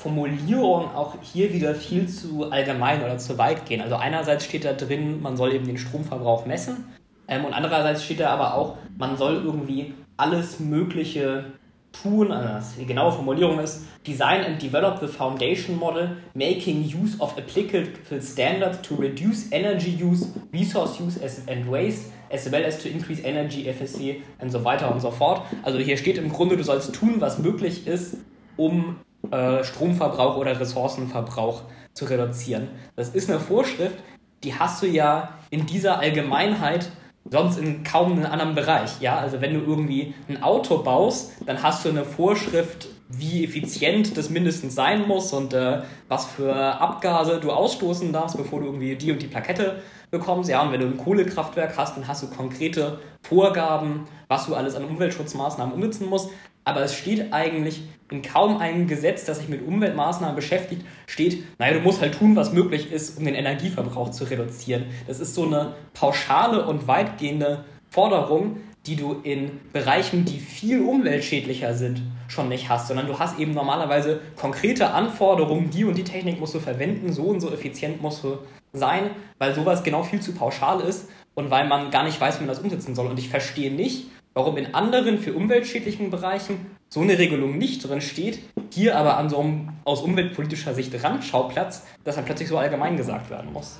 Formulierung 0.00 0.94
auch 0.94 1.16
hier 1.20 1.52
wieder 1.52 1.74
viel 1.74 2.08
zu 2.08 2.50
allgemein 2.50 3.02
oder 3.02 3.18
zu 3.18 3.36
weit 3.36 3.66
gehen. 3.66 3.82
Also 3.82 3.96
einerseits 3.96 4.46
steht 4.46 4.64
da 4.64 4.72
drin, 4.72 5.20
man 5.20 5.36
soll 5.36 5.52
eben 5.52 5.66
den 5.66 5.76
Stromverbrauch 5.76 6.46
messen 6.46 6.84
ähm, 7.28 7.44
und 7.44 7.52
andererseits 7.52 8.02
steht 8.02 8.20
da 8.20 8.30
aber 8.30 8.54
auch, 8.54 8.78
man 8.96 9.18
soll 9.18 9.42
irgendwie 9.44 9.92
alles 10.16 10.58
Mögliche 10.58 11.44
tun. 11.92 12.32
Also 12.32 12.80
die 12.80 12.86
genaue 12.86 13.12
Formulierung 13.12 13.58
ist 13.58 13.84
Design 14.06 14.42
and 14.42 14.62
develop 14.62 15.00
the 15.00 15.06
foundation 15.06 15.78
model, 15.78 16.16
making 16.32 16.82
use 16.82 17.20
of 17.20 17.36
applicable 17.36 18.22
standards 18.22 18.80
to 18.80 18.94
reduce 18.94 19.52
energy 19.52 20.02
use, 20.02 20.32
resource 20.50 20.98
use 20.98 21.20
and 21.46 21.70
waste, 21.70 22.10
as 22.32 22.50
well 22.50 22.64
as 22.64 22.82
to 22.82 22.88
increase 22.88 23.22
energy 23.22 23.68
efficiency 23.68 24.22
und 24.38 24.50
so 24.50 24.64
weiter 24.64 24.90
und 24.90 25.00
so 25.00 25.10
fort. 25.10 25.42
Also 25.62 25.78
hier 25.78 25.98
steht 25.98 26.16
im 26.16 26.30
Grunde, 26.30 26.56
du 26.56 26.64
sollst 26.64 26.94
tun, 26.94 27.16
was 27.18 27.38
möglich 27.38 27.86
ist, 27.86 28.16
um 28.56 28.96
äh, 29.30 29.64
Stromverbrauch 29.64 30.36
oder 30.36 30.58
Ressourcenverbrauch 30.58 31.62
zu 31.92 32.04
reduzieren. 32.04 32.68
Das 32.96 33.10
ist 33.10 33.30
eine 33.30 33.40
Vorschrift, 33.40 33.96
die 34.44 34.54
hast 34.54 34.82
du 34.82 34.86
ja 34.86 35.30
in 35.50 35.66
dieser 35.66 35.98
Allgemeinheit 35.98 36.90
sonst 37.28 37.58
in 37.58 37.84
kaum 37.84 38.12
einem 38.12 38.26
anderen 38.26 38.54
Bereich. 38.54 39.00
Ja, 39.00 39.18
also 39.18 39.40
wenn 39.40 39.54
du 39.54 39.60
irgendwie 39.60 40.14
ein 40.28 40.42
Auto 40.42 40.78
baust, 40.78 41.32
dann 41.46 41.62
hast 41.62 41.84
du 41.84 41.90
eine 41.90 42.04
Vorschrift, 42.04 42.88
wie 43.08 43.44
effizient 43.44 44.16
das 44.16 44.30
mindestens 44.30 44.74
sein 44.74 45.06
muss 45.06 45.32
und 45.32 45.52
äh, 45.52 45.82
was 46.08 46.26
für 46.26 46.54
Abgase 46.54 47.40
du 47.40 47.50
ausstoßen 47.50 48.12
darfst, 48.12 48.36
bevor 48.36 48.60
du 48.60 48.66
irgendwie 48.66 48.96
die 48.96 49.12
und 49.12 49.20
die 49.20 49.26
Plakette 49.26 49.82
bekommst. 50.10 50.48
Ja, 50.48 50.62
und 50.62 50.72
wenn 50.72 50.80
du 50.80 50.86
ein 50.86 50.96
Kohlekraftwerk 50.96 51.76
hast, 51.76 51.96
dann 51.96 52.06
hast 52.06 52.22
du 52.22 52.28
konkrete 52.28 53.00
Vorgaben, 53.22 54.06
was 54.28 54.46
du 54.46 54.54
alles 54.54 54.74
an 54.74 54.84
Umweltschutzmaßnahmen 54.84 55.74
umsetzen 55.74 56.08
musst 56.08 56.30
aber 56.70 56.82
es 56.82 56.94
steht 56.94 57.32
eigentlich 57.32 57.82
in 58.10 58.22
kaum 58.22 58.58
einem 58.58 58.86
Gesetz, 58.86 59.24
das 59.24 59.38
sich 59.38 59.48
mit 59.48 59.66
Umweltmaßnahmen 59.66 60.36
beschäftigt, 60.36 60.84
steht, 61.06 61.44
naja, 61.58 61.74
du 61.74 61.80
musst 61.80 62.00
halt 62.00 62.14
tun, 62.14 62.36
was 62.36 62.52
möglich 62.52 62.92
ist, 62.92 63.18
um 63.18 63.24
den 63.24 63.34
Energieverbrauch 63.34 64.10
zu 64.10 64.24
reduzieren. 64.24 64.86
Das 65.06 65.20
ist 65.20 65.34
so 65.34 65.44
eine 65.44 65.74
pauschale 65.94 66.66
und 66.66 66.86
weitgehende 66.86 67.64
Forderung, 67.88 68.58
die 68.86 68.96
du 68.96 69.20
in 69.22 69.60
Bereichen, 69.72 70.24
die 70.24 70.38
viel 70.38 70.80
umweltschädlicher 70.80 71.74
sind, 71.74 72.02
schon 72.28 72.48
nicht 72.48 72.68
hast, 72.68 72.88
sondern 72.88 73.06
du 73.06 73.18
hast 73.18 73.38
eben 73.38 73.52
normalerweise 73.52 74.20
konkrete 74.36 74.90
Anforderungen, 74.90 75.70
die 75.70 75.84
und 75.84 75.98
die 75.98 76.04
Technik 76.04 76.40
musst 76.40 76.54
du 76.54 76.60
verwenden, 76.60 77.12
so 77.12 77.24
und 77.24 77.40
so 77.40 77.52
effizient 77.52 78.00
musst 78.00 78.24
du 78.24 78.38
sein, 78.72 79.10
weil 79.38 79.54
sowas 79.54 79.82
genau 79.82 80.02
viel 80.02 80.20
zu 80.20 80.32
pauschal 80.32 80.80
ist 80.80 81.08
und 81.34 81.50
weil 81.50 81.66
man 81.66 81.90
gar 81.90 82.04
nicht 82.04 82.20
weiß, 82.20 82.36
wie 82.36 82.44
man 82.44 82.54
das 82.54 82.60
umsetzen 82.60 82.94
soll. 82.94 83.08
Und 83.08 83.18
ich 83.18 83.28
verstehe 83.28 83.72
nicht, 83.72 84.06
warum 84.34 84.56
in 84.56 84.74
anderen 84.74 85.18
für 85.18 85.34
umweltschädlichen 85.34 86.10
Bereichen 86.10 86.66
so 86.88 87.00
eine 87.00 87.18
Regelung 87.18 87.58
nicht 87.58 87.88
drin 87.88 88.00
steht, 88.00 88.40
hier 88.72 88.96
aber 88.96 89.16
an 89.16 89.28
so 89.28 89.40
einem 89.40 89.68
aus 89.84 90.02
umweltpolitischer 90.02 90.74
Sicht 90.74 90.92
Randschauplatz, 91.02 91.86
das 92.04 92.16
dann 92.16 92.24
plötzlich 92.24 92.48
so 92.48 92.58
allgemein 92.58 92.96
gesagt 92.96 93.30
werden 93.30 93.52
muss. 93.52 93.78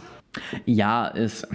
Ja, 0.64 1.08
ist. 1.08 1.46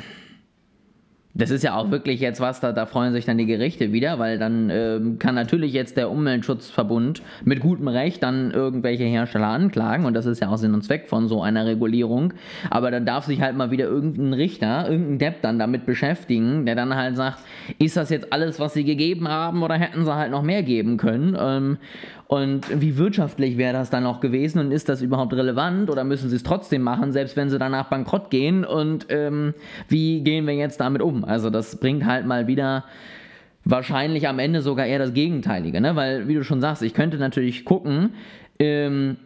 Das 1.37 1.51
ist 1.51 1.63
ja 1.63 1.75
auch 1.75 1.91
wirklich 1.91 2.21
jetzt 2.21 2.39
was, 2.39 2.61
da, 2.61 2.71
da 2.71 2.85
freuen 2.85 3.11
sich 3.11 3.25
dann 3.25 3.37
die 3.37 3.45
Gerichte 3.45 3.91
wieder, 3.91 4.19
weil 4.19 4.39
dann 4.39 4.69
ähm, 4.69 5.19
kann 5.19 5.35
natürlich 5.35 5.73
jetzt 5.73 5.97
der 5.97 6.09
Umweltschutzverbund 6.09 7.21
mit 7.43 7.59
gutem 7.59 7.89
Recht 7.89 8.23
dann 8.23 8.51
irgendwelche 8.51 9.03
Hersteller 9.03 9.47
anklagen 9.47 10.05
und 10.05 10.13
das 10.13 10.25
ist 10.25 10.41
ja 10.41 10.47
auch 10.47 10.55
Sinn 10.55 10.73
und 10.73 10.83
Zweck 10.83 11.09
von 11.09 11.27
so 11.27 11.41
einer 11.41 11.65
Regulierung. 11.65 12.33
Aber 12.69 12.89
dann 12.89 13.05
darf 13.05 13.25
sich 13.25 13.41
halt 13.41 13.57
mal 13.57 13.69
wieder 13.69 13.83
irgendein 13.83 14.31
Richter, 14.31 14.89
irgendein 14.89 15.19
Depp 15.19 15.41
dann 15.41 15.59
damit 15.59 15.85
beschäftigen, 15.85 16.65
der 16.65 16.75
dann 16.75 16.95
halt 16.95 17.17
sagt, 17.17 17.39
ist 17.79 17.97
das 17.97 18.09
jetzt 18.09 18.31
alles, 18.31 18.57
was 18.61 18.73
sie 18.73 18.85
gegeben 18.85 19.27
haben 19.27 19.61
oder 19.61 19.75
hätten 19.75 20.05
sie 20.05 20.15
halt 20.15 20.31
noch 20.31 20.41
mehr 20.41 20.63
geben 20.63 20.95
können? 20.95 21.35
Ähm, 21.37 21.77
und 22.27 22.81
wie 22.81 22.97
wirtschaftlich 22.97 23.57
wäre 23.57 23.73
das 23.73 23.91
dann 23.91 24.03
noch 24.03 24.19
gewesen 24.19 24.59
und 24.59 24.71
ist 24.71 24.89
das 24.89 25.01
überhaupt 25.01 25.33
relevant 25.33 25.91
oder 25.91 26.03
müssen 26.03 26.29
sie 26.29 26.35
es 26.35 26.43
trotzdem 26.43 26.81
machen, 26.81 27.11
selbst 27.11 27.37
wenn 27.37 27.49
sie 27.49 27.59
danach 27.59 27.89
bankrott 27.89 28.31
gehen? 28.31 28.65
Und 28.65 29.05
ähm, 29.09 29.53
wie 29.89 30.21
gehen 30.21 30.47
wir 30.47 30.55
jetzt 30.55 30.79
damit 30.79 31.03
um? 31.03 31.23
Also 31.23 31.51
das 31.51 31.79
bringt 31.79 32.05
halt 32.05 32.25
mal 32.25 32.47
wieder 32.47 32.85
wahrscheinlich 33.63 34.27
am 34.27 34.39
Ende 34.39 34.61
sogar 34.61 34.87
eher 34.87 34.99
das 34.99 35.13
Gegenteilige, 35.13 35.81
ne? 35.81 35.95
Weil, 35.95 36.27
wie 36.27 36.35
du 36.35 36.43
schon 36.43 36.61
sagst, 36.61 36.81
ich 36.81 36.93
könnte 36.93 37.17
natürlich 37.17 37.63
gucken, 37.63 38.11
ähm, 38.57 39.17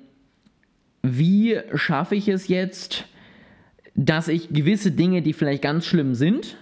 wie 1.01 1.57
schaffe 1.75 2.15
ich 2.15 2.27
es 2.27 2.49
jetzt, 2.49 3.05
dass 3.95 4.27
ich 4.27 4.49
gewisse 4.49 4.91
Dinge, 4.91 5.21
die 5.21 5.33
vielleicht 5.33 5.61
ganz 5.61 5.85
schlimm 5.85 6.15
sind, 6.15 6.57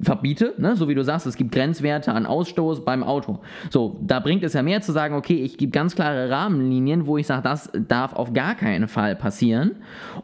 verbiete, 0.00 0.54
ne? 0.56 0.74
so 0.74 0.88
wie 0.88 0.94
du 0.94 1.04
sagst, 1.04 1.26
es 1.26 1.36
gibt 1.36 1.52
Grenzwerte 1.52 2.12
an 2.12 2.24
Ausstoß 2.24 2.84
beim 2.84 3.02
Auto. 3.02 3.40
So, 3.70 3.98
da 4.00 4.20
bringt 4.20 4.42
es 4.42 4.54
ja 4.54 4.62
mehr 4.62 4.80
zu 4.80 4.92
sagen, 4.92 5.14
okay, 5.14 5.34
ich 5.34 5.58
gebe 5.58 5.70
ganz 5.70 5.94
klare 5.94 6.30
Rahmenlinien, 6.30 7.06
wo 7.06 7.18
ich 7.18 7.26
sage, 7.26 7.42
das 7.42 7.70
darf 7.88 8.14
auf 8.14 8.32
gar 8.32 8.54
keinen 8.54 8.88
Fall 8.88 9.16
passieren. 9.16 9.76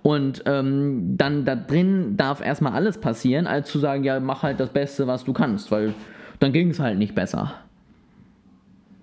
Und 0.03 0.43
ähm, 0.47 1.17
dann 1.17 1.45
da 1.45 1.55
drin 1.55 2.17
darf 2.17 2.41
erstmal 2.41 2.73
alles 2.73 2.99
passieren, 2.99 3.47
als 3.47 3.71
zu 3.71 3.79
sagen, 3.79 4.05
ja, 4.05 4.21
mach 4.21 4.43
halt 4.43 4.59
das 4.59 4.71
Beste, 4.71 5.07
was 5.07 5.25
du 5.25 5.33
kannst, 5.33 5.71
weil 5.71 5.95
dann 6.39 6.53
ging 6.53 6.71
es 6.71 6.81
halt 6.81 6.99
nicht 6.99 7.15
besser. 7.15 7.53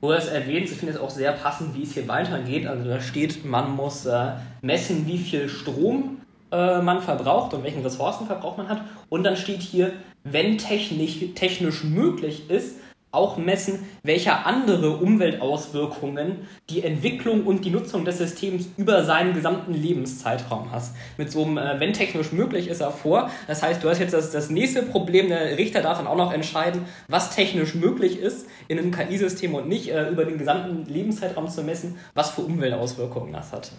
Er 0.01 0.17
es 0.17 0.27
erwähnt, 0.27 0.65
ich 0.65 0.77
finde 0.77 0.93
es 0.93 0.99
auch 0.99 1.09
sehr 1.09 1.31
passend, 1.31 1.75
wie 1.75 1.83
es 1.83 1.93
hier 1.93 2.07
weitergeht. 2.07 2.67
Also 2.67 2.87
da 2.87 2.99
steht, 2.99 3.45
man 3.45 3.75
muss 3.75 4.05
äh, 4.05 4.31
messen, 4.61 5.07
wie 5.07 5.17
viel 5.17 5.49
Strom 5.49 6.17
äh, 6.51 6.81
man 6.81 7.01
verbraucht 7.01 7.53
und 7.53 7.63
welchen 7.63 7.81
Ressourcenverbrauch 7.81 8.57
man 8.57 8.69
hat. 8.69 8.81
Und 9.09 9.23
dann 9.23 9.35
steht 9.35 9.61
hier, 9.61 9.93
wenn 10.25 10.57
technisch, 10.57 11.19
technisch 11.35 11.83
möglich 11.85 12.49
ist, 12.49 12.75
auch 13.15 13.37
messen, 13.37 13.87
welche 14.03 14.45
andere 14.45 14.97
Umweltauswirkungen 14.97 16.47
die 16.69 16.83
Entwicklung 16.83 17.45
und 17.45 17.63
die 17.63 17.69
Nutzung 17.69 18.03
des 18.03 18.17
Systems 18.17 18.67
über 18.75 19.05
seinen 19.05 19.33
gesamten 19.33 19.73
Lebenszeitraum 19.73 20.71
hast. 20.71 20.95
Mit 21.17 21.31
so 21.31 21.45
einem, 21.45 21.57
äh, 21.57 21.79
wenn 21.79 21.93
technisch 21.93 22.33
möglich 22.33 22.67
ist, 22.67 22.81
er 22.81 22.91
vor. 22.91 23.31
Das 23.47 23.63
heißt, 23.63 23.81
du 23.81 23.89
hast 23.89 23.99
jetzt 23.99 24.13
das, 24.13 24.31
das 24.31 24.49
nächste 24.49 24.83
Problem, 24.83 25.29
der 25.29 25.57
Richter 25.57 25.81
darf 25.81 25.97
dann 25.97 26.07
auch 26.07 26.17
noch 26.17 26.33
entscheiden, 26.33 26.81
was 27.07 27.33
technisch 27.33 27.73
möglich 27.73 28.19
ist 28.19 28.47
in 28.67 28.77
einem 28.77 28.91
KI-System 28.91 29.55
und 29.55 29.69
nicht 29.69 29.89
äh, 29.89 30.09
über 30.09 30.25
den 30.25 30.37
gesamten 30.37 30.85
Lebenszeitraum 30.91 31.47
zu 31.47 31.63
messen, 31.63 31.97
was 32.13 32.31
für 32.31 32.41
Umweltauswirkungen 32.41 33.31
das 33.31 33.53
hat. 33.53 33.71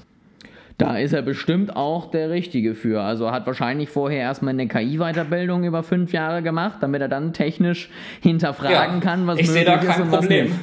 Da 0.78 0.98
ist 0.98 1.14
er 1.14 1.22
bestimmt 1.22 1.74
auch 1.74 2.10
der 2.10 2.28
Richtige 2.28 2.74
für. 2.74 3.00
Also 3.02 3.30
hat 3.30 3.46
wahrscheinlich 3.46 3.88
vorher 3.88 4.20
erstmal 4.20 4.52
eine 4.52 4.68
KI-Weiterbildung 4.68 5.64
über 5.64 5.82
fünf 5.82 6.12
Jahre 6.12 6.42
gemacht, 6.42 6.78
damit 6.80 7.00
er 7.00 7.08
dann 7.08 7.32
technisch 7.32 7.88
hinterfragen 8.20 8.96
ja, 8.96 9.00
kann, 9.00 9.26
was 9.26 9.38
ich 9.38 9.48
möglich 9.48 9.64
da 9.64 9.78
kein 9.78 9.88
ist 9.88 10.00
und 10.00 10.10
Problem. 10.10 10.44
was 10.50 10.50
nicht. 10.50 10.60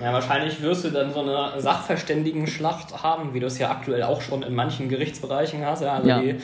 Ja, 0.00 0.12
wahrscheinlich 0.14 0.62
wirst 0.62 0.84
du 0.84 0.90
dann 0.90 1.12
so 1.12 1.20
eine 1.20 1.60
Sachverständigen-Schlacht 1.60 3.02
haben, 3.02 3.34
wie 3.34 3.40
du 3.40 3.46
es 3.46 3.58
ja 3.58 3.70
aktuell 3.70 4.02
auch 4.04 4.22
schon 4.22 4.42
in 4.42 4.54
manchen 4.54 4.88
Gerichtsbereichen 4.88 5.66
hast. 5.66 5.82
Ja, 5.82 5.94
also 5.94 6.08
ja. 6.08 6.20
die 6.20 6.36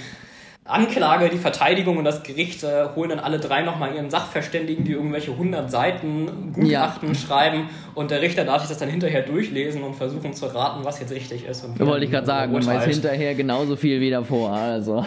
Anklage, 0.66 1.28
die 1.28 1.38
Verteidigung 1.38 1.96
und 1.96 2.04
das 2.04 2.22
Gericht 2.22 2.62
äh, 2.64 2.88
holen 2.94 3.10
dann 3.10 3.20
alle 3.20 3.38
drei 3.38 3.62
nochmal 3.62 3.94
ihren 3.94 4.10
Sachverständigen, 4.10 4.84
die 4.84 4.92
irgendwelche 4.92 5.30
100 5.32 5.70
Seiten 5.70 6.52
Gutachten 6.52 7.08
ja. 7.08 7.14
schreiben 7.14 7.68
und 7.94 8.10
der 8.10 8.20
Richter 8.22 8.44
darf 8.44 8.62
sich 8.62 8.68
das 8.68 8.78
dann 8.78 8.88
hinterher 8.88 9.22
durchlesen 9.22 9.82
und 9.82 9.94
versuchen 9.94 10.34
zu 10.34 10.46
raten, 10.46 10.84
was 10.84 11.00
jetzt 11.00 11.12
richtig 11.12 11.46
ist. 11.46 11.64
Und 11.64 11.78
Wollte 11.78 12.04
ich 12.04 12.10
gerade 12.10 12.26
sagen, 12.26 12.52
man 12.52 12.66
weiß 12.66 12.84
hinterher 12.84 13.34
genauso 13.34 13.76
viel 13.76 14.00
wie 14.00 14.10
davor. 14.10 14.52
Also. 14.52 15.06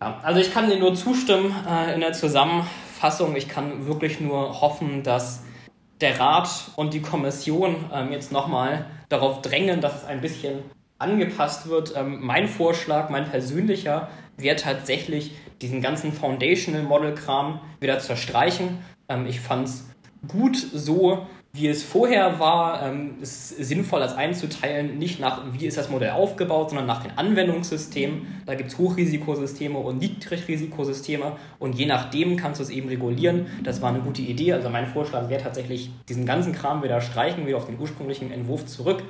Ja, 0.00 0.20
also 0.22 0.40
ich 0.40 0.52
kann 0.52 0.68
dir 0.68 0.78
nur 0.78 0.94
zustimmen 0.94 1.54
äh, 1.68 1.94
in 1.94 2.00
der 2.00 2.12
Zusammenfassung. 2.12 3.36
Ich 3.36 3.48
kann 3.48 3.86
wirklich 3.86 4.20
nur 4.20 4.60
hoffen, 4.60 5.02
dass 5.02 5.44
der 6.00 6.18
Rat 6.18 6.50
und 6.76 6.92
die 6.92 7.00
Kommission 7.00 7.76
ähm, 7.94 8.12
jetzt 8.12 8.32
nochmal 8.32 8.86
darauf 9.08 9.40
drängen, 9.40 9.80
dass 9.80 10.02
es 10.02 10.04
ein 10.04 10.20
bisschen 10.20 10.64
angepasst 11.02 11.68
wird. 11.68 11.94
Ähm, 11.96 12.18
mein 12.22 12.48
Vorschlag, 12.48 13.10
mein 13.10 13.28
persönlicher, 13.28 14.08
wäre 14.36 14.56
tatsächlich 14.56 15.32
diesen 15.60 15.80
ganzen 15.80 16.12
Foundational 16.12 16.82
Model 16.82 17.14
Kram 17.14 17.60
wieder 17.80 17.98
zu 17.98 18.16
streichen. 18.16 18.78
Ähm, 19.08 19.26
ich 19.26 19.40
fand 19.40 19.68
es 19.68 19.88
gut 20.26 20.56
so, 20.56 21.26
wie 21.54 21.68
es 21.68 21.82
vorher 21.82 22.40
war. 22.40 22.82
Ähm, 22.82 23.16
es 23.20 23.52
ist 23.52 23.68
sinnvoll, 23.68 24.00
das 24.00 24.16
einzuteilen, 24.16 24.98
nicht 24.98 25.20
nach, 25.20 25.42
wie 25.52 25.66
ist 25.66 25.76
das 25.76 25.90
Modell 25.90 26.12
aufgebaut, 26.12 26.70
sondern 26.70 26.86
nach 26.86 27.02
den 27.02 27.16
Anwendungssystemen. 27.18 28.42
Da 28.46 28.54
gibt 28.54 28.70
es 28.70 28.78
Hochrisikosysteme 28.78 29.78
und 29.78 29.98
Niedrigrisikosysteme 29.98 31.36
und 31.58 31.74
je 31.74 31.86
nachdem 31.86 32.36
kannst 32.36 32.60
du 32.60 32.64
es 32.64 32.70
eben 32.70 32.88
regulieren. 32.88 33.46
Das 33.62 33.82
war 33.82 33.90
eine 33.90 34.00
gute 34.00 34.22
Idee. 34.22 34.54
Also 34.54 34.70
mein 34.70 34.86
Vorschlag 34.86 35.28
wäre 35.28 35.42
tatsächlich, 35.42 35.90
diesen 36.08 36.24
ganzen 36.24 36.54
Kram 36.54 36.82
wieder 36.82 37.02
streichen, 37.02 37.46
wieder 37.46 37.58
auf 37.58 37.66
den 37.66 37.78
ursprünglichen 37.78 38.32
Entwurf 38.32 38.64
zurück 38.64 39.02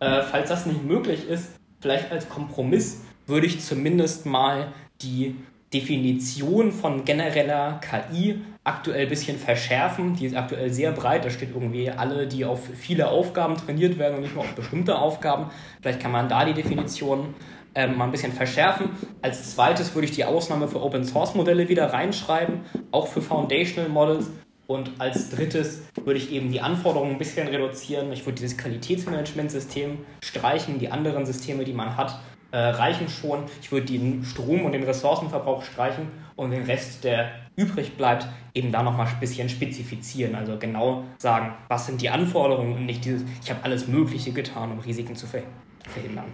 äh, 0.00 0.22
falls 0.22 0.48
das 0.48 0.66
nicht 0.66 0.84
möglich 0.84 1.28
ist, 1.28 1.50
vielleicht 1.80 2.10
als 2.12 2.28
Kompromiss 2.28 3.02
würde 3.26 3.46
ich 3.46 3.60
zumindest 3.60 4.26
mal 4.26 4.72
die 5.02 5.36
Definition 5.72 6.72
von 6.72 7.04
genereller 7.04 7.80
KI 7.80 8.40
aktuell 8.64 9.02
ein 9.02 9.08
bisschen 9.08 9.38
verschärfen. 9.38 10.14
Die 10.14 10.26
ist 10.26 10.36
aktuell 10.36 10.70
sehr 10.70 10.92
breit. 10.92 11.24
Da 11.24 11.30
steht 11.30 11.50
irgendwie 11.54 11.90
alle, 11.90 12.26
die 12.26 12.44
auf 12.44 12.60
viele 12.74 13.08
Aufgaben 13.08 13.56
trainiert 13.56 13.98
werden 13.98 14.16
und 14.16 14.22
nicht 14.22 14.34
nur 14.34 14.44
auf 14.44 14.54
bestimmte 14.54 14.98
Aufgaben. 14.98 15.50
Vielleicht 15.82 16.00
kann 16.00 16.12
man 16.12 16.28
da 16.28 16.44
die 16.44 16.54
Definition 16.54 17.34
ähm, 17.74 17.96
mal 17.96 18.04
ein 18.04 18.10
bisschen 18.10 18.32
verschärfen. 18.32 18.90
Als 19.20 19.54
zweites 19.54 19.94
würde 19.94 20.06
ich 20.06 20.12
die 20.12 20.24
Ausnahme 20.24 20.68
für 20.68 20.82
Open 20.82 21.04
Source 21.04 21.34
Modelle 21.34 21.68
wieder 21.68 21.92
reinschreiben, 21.92 22.60
auch 22.90 23.08
für 23.08 23.20
Foundational 23.20 23.90
Models. 23.90 24.30
Und 24.68 24.92
als 24.98 25.30
drittes 25.30 25.82
würde 26.04 26.18
ich 26.18 26.30
eben 26.30 26.52
die 26.52 26.60
Anforderungen 26.60 27.12
ein 27.12 27.18
bisschen 27.18 27.48
reduzieren. 27.48 28.12
Ich 28.12 28.26
würde 28.26 28.38
dieses 28.38 28.58
Qualitätsmanagementsystem 28.58 29.98
streichen. 30.22 30.78
Die 30.78 30.90
anderen 30.90 31.24
Systeme, 31.24 31.64
die 31.64 31.72
man 31.72 31.96
hat, 31.96 32.20
äh, 32.50 32.58
reichen 32.58 33.08
schon. 33.08 33.44
Ich 33.62 33.72
würde 33.72 33.86
den 33.86 34.24
Strom 34.24 34.66
und 34.66 34.72
den 34.72 34.82
Ressourcenverbrauch 34.82 35.62
streichen 35.62 36.08
und 36.36 36.50
den 36.50 36.64
Rest, 36.64 37.02
der 37.02 37.30
übrig 37.56 37.96
bleibt, 37.96 38.28
eben 38.52 38.70
da 38.70 38.82
nochmal 38.82 39.06
ein 39.06 39.20
bisschen 39.20 39.48
spezifizieren. 39.48 40.34
Also 40.34 40.58
genau 40.58 41.04
sagen, 41.16 41.54
was 41.68 41.86
sind 41.86 42.02
die 42.02 42.10
Anforderungen 42.10 42.74
und 42.74 42.84
nicht 42.84 43.06
dieses, 43.06 43.24
ich 43.42 43.50
habe 43.50 43.64
alles 43.64 43.88
Mögliche 43.88 44.32
getan, 44.32 44.70
um 44.72 44.80
Risiken 44.80 45.16
zu 45.16 45.26
verhindern. 45.26 46.26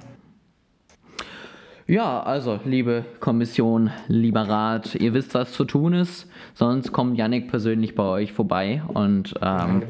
Ja, 1.86 2.22
also, 2.22 2.60
liebe 2.64 3.04
Kommission, 3.20 3.90
lieber 4.08 4.48
Rat, 4.48 4.94
ihr 4.94 5.12
wisst, 5.12 5.34
was 5.34 5.52
zu 5.52 5.66
tun 5.66 5.92
ist. 5.92 6.26
Sonst 6.54 6.92
kommt 6.92 7.18
Yannick 7.18 7.50
persönlich 7.50 7.94
bei 7.94 8.04
euch 8.04 8.32
vorbei 8.32 8.82
und 8.88 9.34
ähm, 9.42 9.82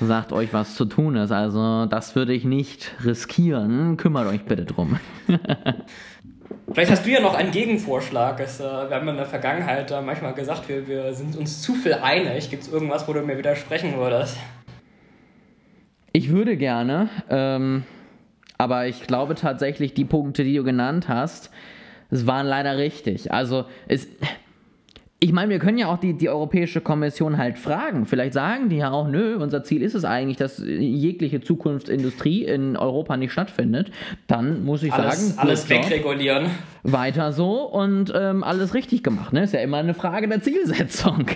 sagt 0.00 0.32
euch, 0.32 0.52
was 0.52 0.74
zu 0.74 0.84
tun 0.84 1.16
ist. 1.16 1.32
Also, 1.32 1.86
das 1.86 2.14
würde 2.14 2.34
ich 2.34 2.44
nicht 2.44 2.94
riskieren. 3.06 3.96
Kümmert 3.96 4.26
euch 4.26 4.44
bitte 4.44 4.66
drum. 4.66 5.00
Vielleicht 6.72 6.90
hast 6.90 7.06
du 7.06 7.10
ja 7.10 7.20
noch 7.20 7.34
einen 7.34 7.52
Gegenvorschlag. 7.52 8.38
Es, 8.40 8.60
äh, 8.60 8.64
wir 8.64 8.94
haben 8.94 9.08
in 9.08 9.16
der 9.16 9.24
Vergangenheit 9.24 9.90
äh, 9.90 10.02
manchmal 10.02 10.34
gesagt, 10.34 10.68
wir, 10.68 10.86
wir 10.86 11.14
sind 11.14 11.36
uns 11.36 11.62
zu 11.62 11.74
viel 11.74 11.94
einig. 11.94 12.50
Gibt 12.50 12.64
es 12.64 12.70
irgendwas, 12.70 13.08
wo 13.08 13.14
du 13.14 13.22
mir 13.22 13.38
widersprechen 13.38 13.96
würdest? 13.96 14.36
Ich 16.12 16.30
würde 16.30 16.58
gerne. 16.58 17.08
Ähm, 17.30 17.84
aber 18.58 18.88
ich 18.88 19.06
glaube 19.06 19.36
tatsächlich, 19.36 19.94
die 19.94 20.04
Punkte, 20.04 20.44
die 20.44 20.56
du 20.56 20.64
genannt 20.64 21.08
hast, 21.08 21.50
es 22.10 22.26
waren 22.26 22.46
leider 22.46 22.76
richtig. 22.76 23.32
Also 23.32 23.64
es. 23.86 24.08
Ich 25.20 25.32
meine, 25.32 25.50
wir 25.50 25.58
können 25.58 25.78
ja 25.78 25.88
auch 25.88 25.98
die, 25.98 26.16
die 26.16 26.28
Europäische 26.28 26.80
Kommission 26.80 27.38
halt 27.38 27.58
fragen. 27.58 28.06
Vielleicht 28.06 28.34
sagen 28.34 28.68
die 28.68 28.76
ja 28.76 28.92
auch, 28.92 29.08
nö, 29.08 29.36
unser 29.36 29.64
Ziel 29.64 29.82
ist 29.82 29.94
es 29.94 30.04
eigentlich, 30.04 30.36
dass 30.36 30.62
jegliche 30.64 31.40
Zukunftsindustrie 31.40 32.44
in 32.44 32.76
Europa 32.76 33.16
nicht 33.16 33.32
stattfindet. 33.32 33.90
Dann 34.28 34.64
muss 34.64 34.84
ich 34.84 34.92
alles, 34.92 35.30
sagen, 35.30 35.38
alles 35.40 35.68
wegregulieren. 35.68 36.46
Weiter 36.84 37.32
so 37.32 37.62
und 37.62 38.12
ähm, 38.14 38.44
alles 38.44 38.74
richtig 38.74 39.02
gemacht. 39.02 39.32
Ne? 39.32 39.42
Ist 39.42 39.54
ja 39.54 39.60
immer 39.60 39.78
eine 39.78 39.94
Frage 39.94 40.28
der 40.28 40.40
Zielsetzung 40.40 41.26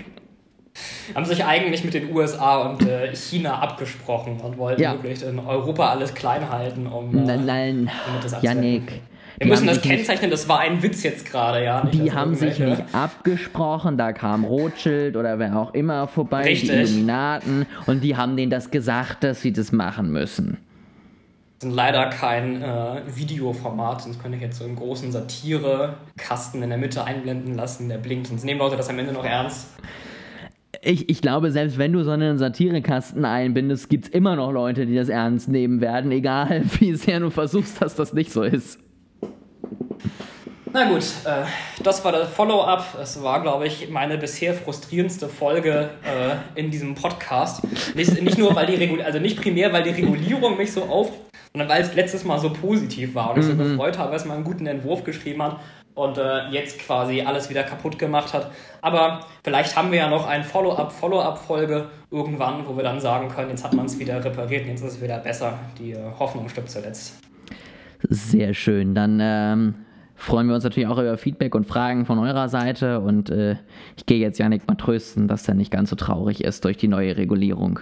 haben 1.13 1.25
sich 1.25 1.43
eigentlich 1.45 1.83
mit 1.83 1.93
den 1.93 2.13
USA 2.13 2.57
und 2.69 2.87
äh, 2.87 3.15
China 3.15 3.59
abgesprochen 3.59 4.39
und 4.39 4.57
wollten 4.57 4.81
ja. 4.81 4.93
wirklich 4.93 5.23
in 5.23 5.39
Europa 5.39 5.89
alles 5.89 6.13
klein 6.13 6.49
halten, 6.49 6.87
um. 6.87 7.15
Äh, 7.15 7.35
nein, 7.35 7.45
nein, 7.45 7.91
Janik. 8.41 9.01
Wir 9.39 9.47
müssen 9.47 9.65
das 9.65 9.81
kennzeichnen, 9.81 10.29
das 10.29 10.47
war 10.47 10.59
ein 10.59 10.81
Witz 10.83 11.03
jetzt 11.03 11.25
gerade, 11.25 11.63
ja. 11.63 11.83
Nicht, 11.83 11.95
die 11.95 12.11
haben 12.11 12.35
sich 12.35 12.59
nicht 12.59 12.83
abgesprochen, 12.91 13.97
da 13.97 14.13
kam 14.13 14.45
Rothschild 14.45 15.17
oder 15.17 15.39
wer 15.39 15.57
auch 15.57 15.73
immer 15.73 16.07
vorbei, 16.07 16.43
Richtig. 16.43 16.69
die 16.69 16.75
Illuminaten, 16.75 17.65
und 17.87 18.01
die 18.01 18.15
haben 18.15 18.37
denen 18.37 18.51
das 18.51 18.69
gesagt, 18.69 19.23
dass 19.23 19.41
sie 19.41 19.51
das 19.51 19.71
machen 19.71 20.11
müssen 20.11 20.57
sind 21.63 21.71
leider 21.71 22.09
kein 22.09 22.61
äh, 22.61 23.01
Videoformat, 23.07 24.01
sonst 24.01 24.21
könnte 24.21 24.35
ich 24.35 24.43
jetzt 24.43 24.59
so 24.59 24.65
einen 24.65 24.75
großen 24.75 25.11
Satire-Kasten 25.11 26.61
in 26.61 26.69
der 26.69 26.77
Mitte 26.77 27.03
einblenden 27.03 27.55
lassen, 27.55 27.89
der 27.89 27.97
blinkt, 27.97 28.27
sonst 28.27 28.43
nehmen 28.43 28.59
Leute 28.59 28.75
das 28.75 28.89
am 28.89 28.99
Ende 28.99 29.13
noch 29.13 29.25
ernst. 29.25 29.69
Ich, 30.81 31.09
ich 31.09 31.21
glaube, 31.21 31.51
selbst 31.51 31.77
wenn 31.77 31.93
du 31.93 32.03
so 32.03 32.11
einen 32.11 32.37
Satirekasten 32.37 33.25
einbindest, 33.25 33.89
gibt 33.89 34.05
es 34.05 34.11
immer 34.11 34.35
noch 34.35 34.51
Leute, 34.51 34.85
die 34.85 34.95
das 34.95 35.09
ernst 35.09 35.47
nehmen 35.47 35.81
werden, 35.81 36.11
egal 36.11 36.63
wie 36.79 36.95
sehr 36.95 37.19
du 37.19 37.29
versuchst, 37.29 37.81
dass 37.81 37.95
das 37.95 38.13
nicht 38.13 38.31
so 38.31 38.43
ist. 38.43 38.79
Na 40.75 40.85
gut, 40.85 41.03
äh, 41.25 41.43
das 41.83 42.03
war 42.03 42.11
das 42.11 42.29
Follow-up. 42.29 42.97
Es 42.99 43.21
war, 43.21 43.43
glaube 43.43 43.67
ich, 43.67 43.89
meine 43.91 44.17
bisher 44.17 44.55
frustrierendste 44.55 45.29
Folge 45.29 45.91
äh, 46.03 46.59
in 46.59 46.71
diesem 46.71 46.95
Podcast. 46.95 47.61
Nicht, 47.95 48.19
nicht 48.23 48.39
nur, 48.39 48.55
weil 48.55 48.65
die 48.65 48.75
Regul 48.75 48.99
also 49.03 49.19
nicht 49.19 49.39
primär, 49.39 49.71
weil 49.71 49.83
die 49.83 49.91
Regulierung 49.91 50.57
mich 50.57 50.71
so 50.71 50.81
auf, 50.85 51.11
sondern 51.51 51.69
weil 51.69 51.83
es 51.83 51.93
letztes 51.93 52.23
Mal 52.23 52.39
so 52.39 52.49
positiv 52.49 53.13
war 53.13 53.31
und 53.31 53.39
ich 53.39 53.45
so 53.45 53.53
mhm. 53.53 53.59
gefreut 53.59 53.99
habe, 53.99 54.11
dass 54.11 54.25
man 54.25 54.37
einen 54.37 54.45
guten 54.45 54.65
Entwurf 54.65 55.03
geschrieben 55.03 55.43
hat 55.43 55.59
und 55.95 56.17
äh, 56.17 56.49
jetzt 56.49 56.79
quasi 56.79 57.21
alles 57.21 57.49
wieder 57.49 57.63
kaputt 57.63 57.99
gemacht 57.99 58.33
hat. 58.33 58.51
Aber 58.81 59.21
vielleicht 59.43 59.75
haben 59.75 59.91
wir 59.91 59.99
ja 59.99 60.09
noch 60.09 60.27
eine 60.27 60.43
Follow-up, 60.43 60.91
Follow-up-Folge 60.91 61.89
irgendwann, 62.11 62.67
wo 62.67 62.75
wir 62.75 62.83
dann 62.83 62.99
sagen 62.99 63.29
können, 63.29 63.49
jetzt 63.49 63.63
hat 63.63 63.73
man 63.73 63.85
es 63.85 63.99
wieder 63.99 64.23
repariert, 64.23 64.65
jetzt 64.65 64.83
ist 64.83 64.93
es 64.93 65.01
wieder 65.01 65.19
besser. 65.19 65.59
Die 65.79 65.91
äh, 65.91 65.99
Hoffnung 66.19 66.49
stirbt 66.49 66.69
zuletzt. 66.69 67.19
Sehr 68.09 68.53
schön. 68.53 68.95
Dann 68.95 69.19
ähm, 69.21 69.75
freuen 70.15 70.47
wir 70.47 70.55
uns 70.55 70.63
natürlich 70.63 70.87
auch 70.87 70.97
über 70.97 71.17
Feedback 71.17 71.55
und 71.55 71.65
Fragen 71.65 72.05
von 72.05 72.19
eurer 72.19 72.49
Seite 72.49 72.99
und 72.99 73.29
äh, 73.29 73.55
ich 73.95 74.05
gehe 74.05 74.19
jetzt 74.19 74.39
Janik 74.39 74.67
mal 74.67 74.75
trösten, 74.75 75.27
dass 75.27 75.47
er 75.47 75.53
nicht 75.53 75.71
ganz 75.71 75.89
so 75.89 75.95
traurig 75.95 76.43
ist 76.43 76.65
durch 76.65 76.77
die 76.77 76.87
neue 76.87 77.15
Regulierung. 77.17 77.79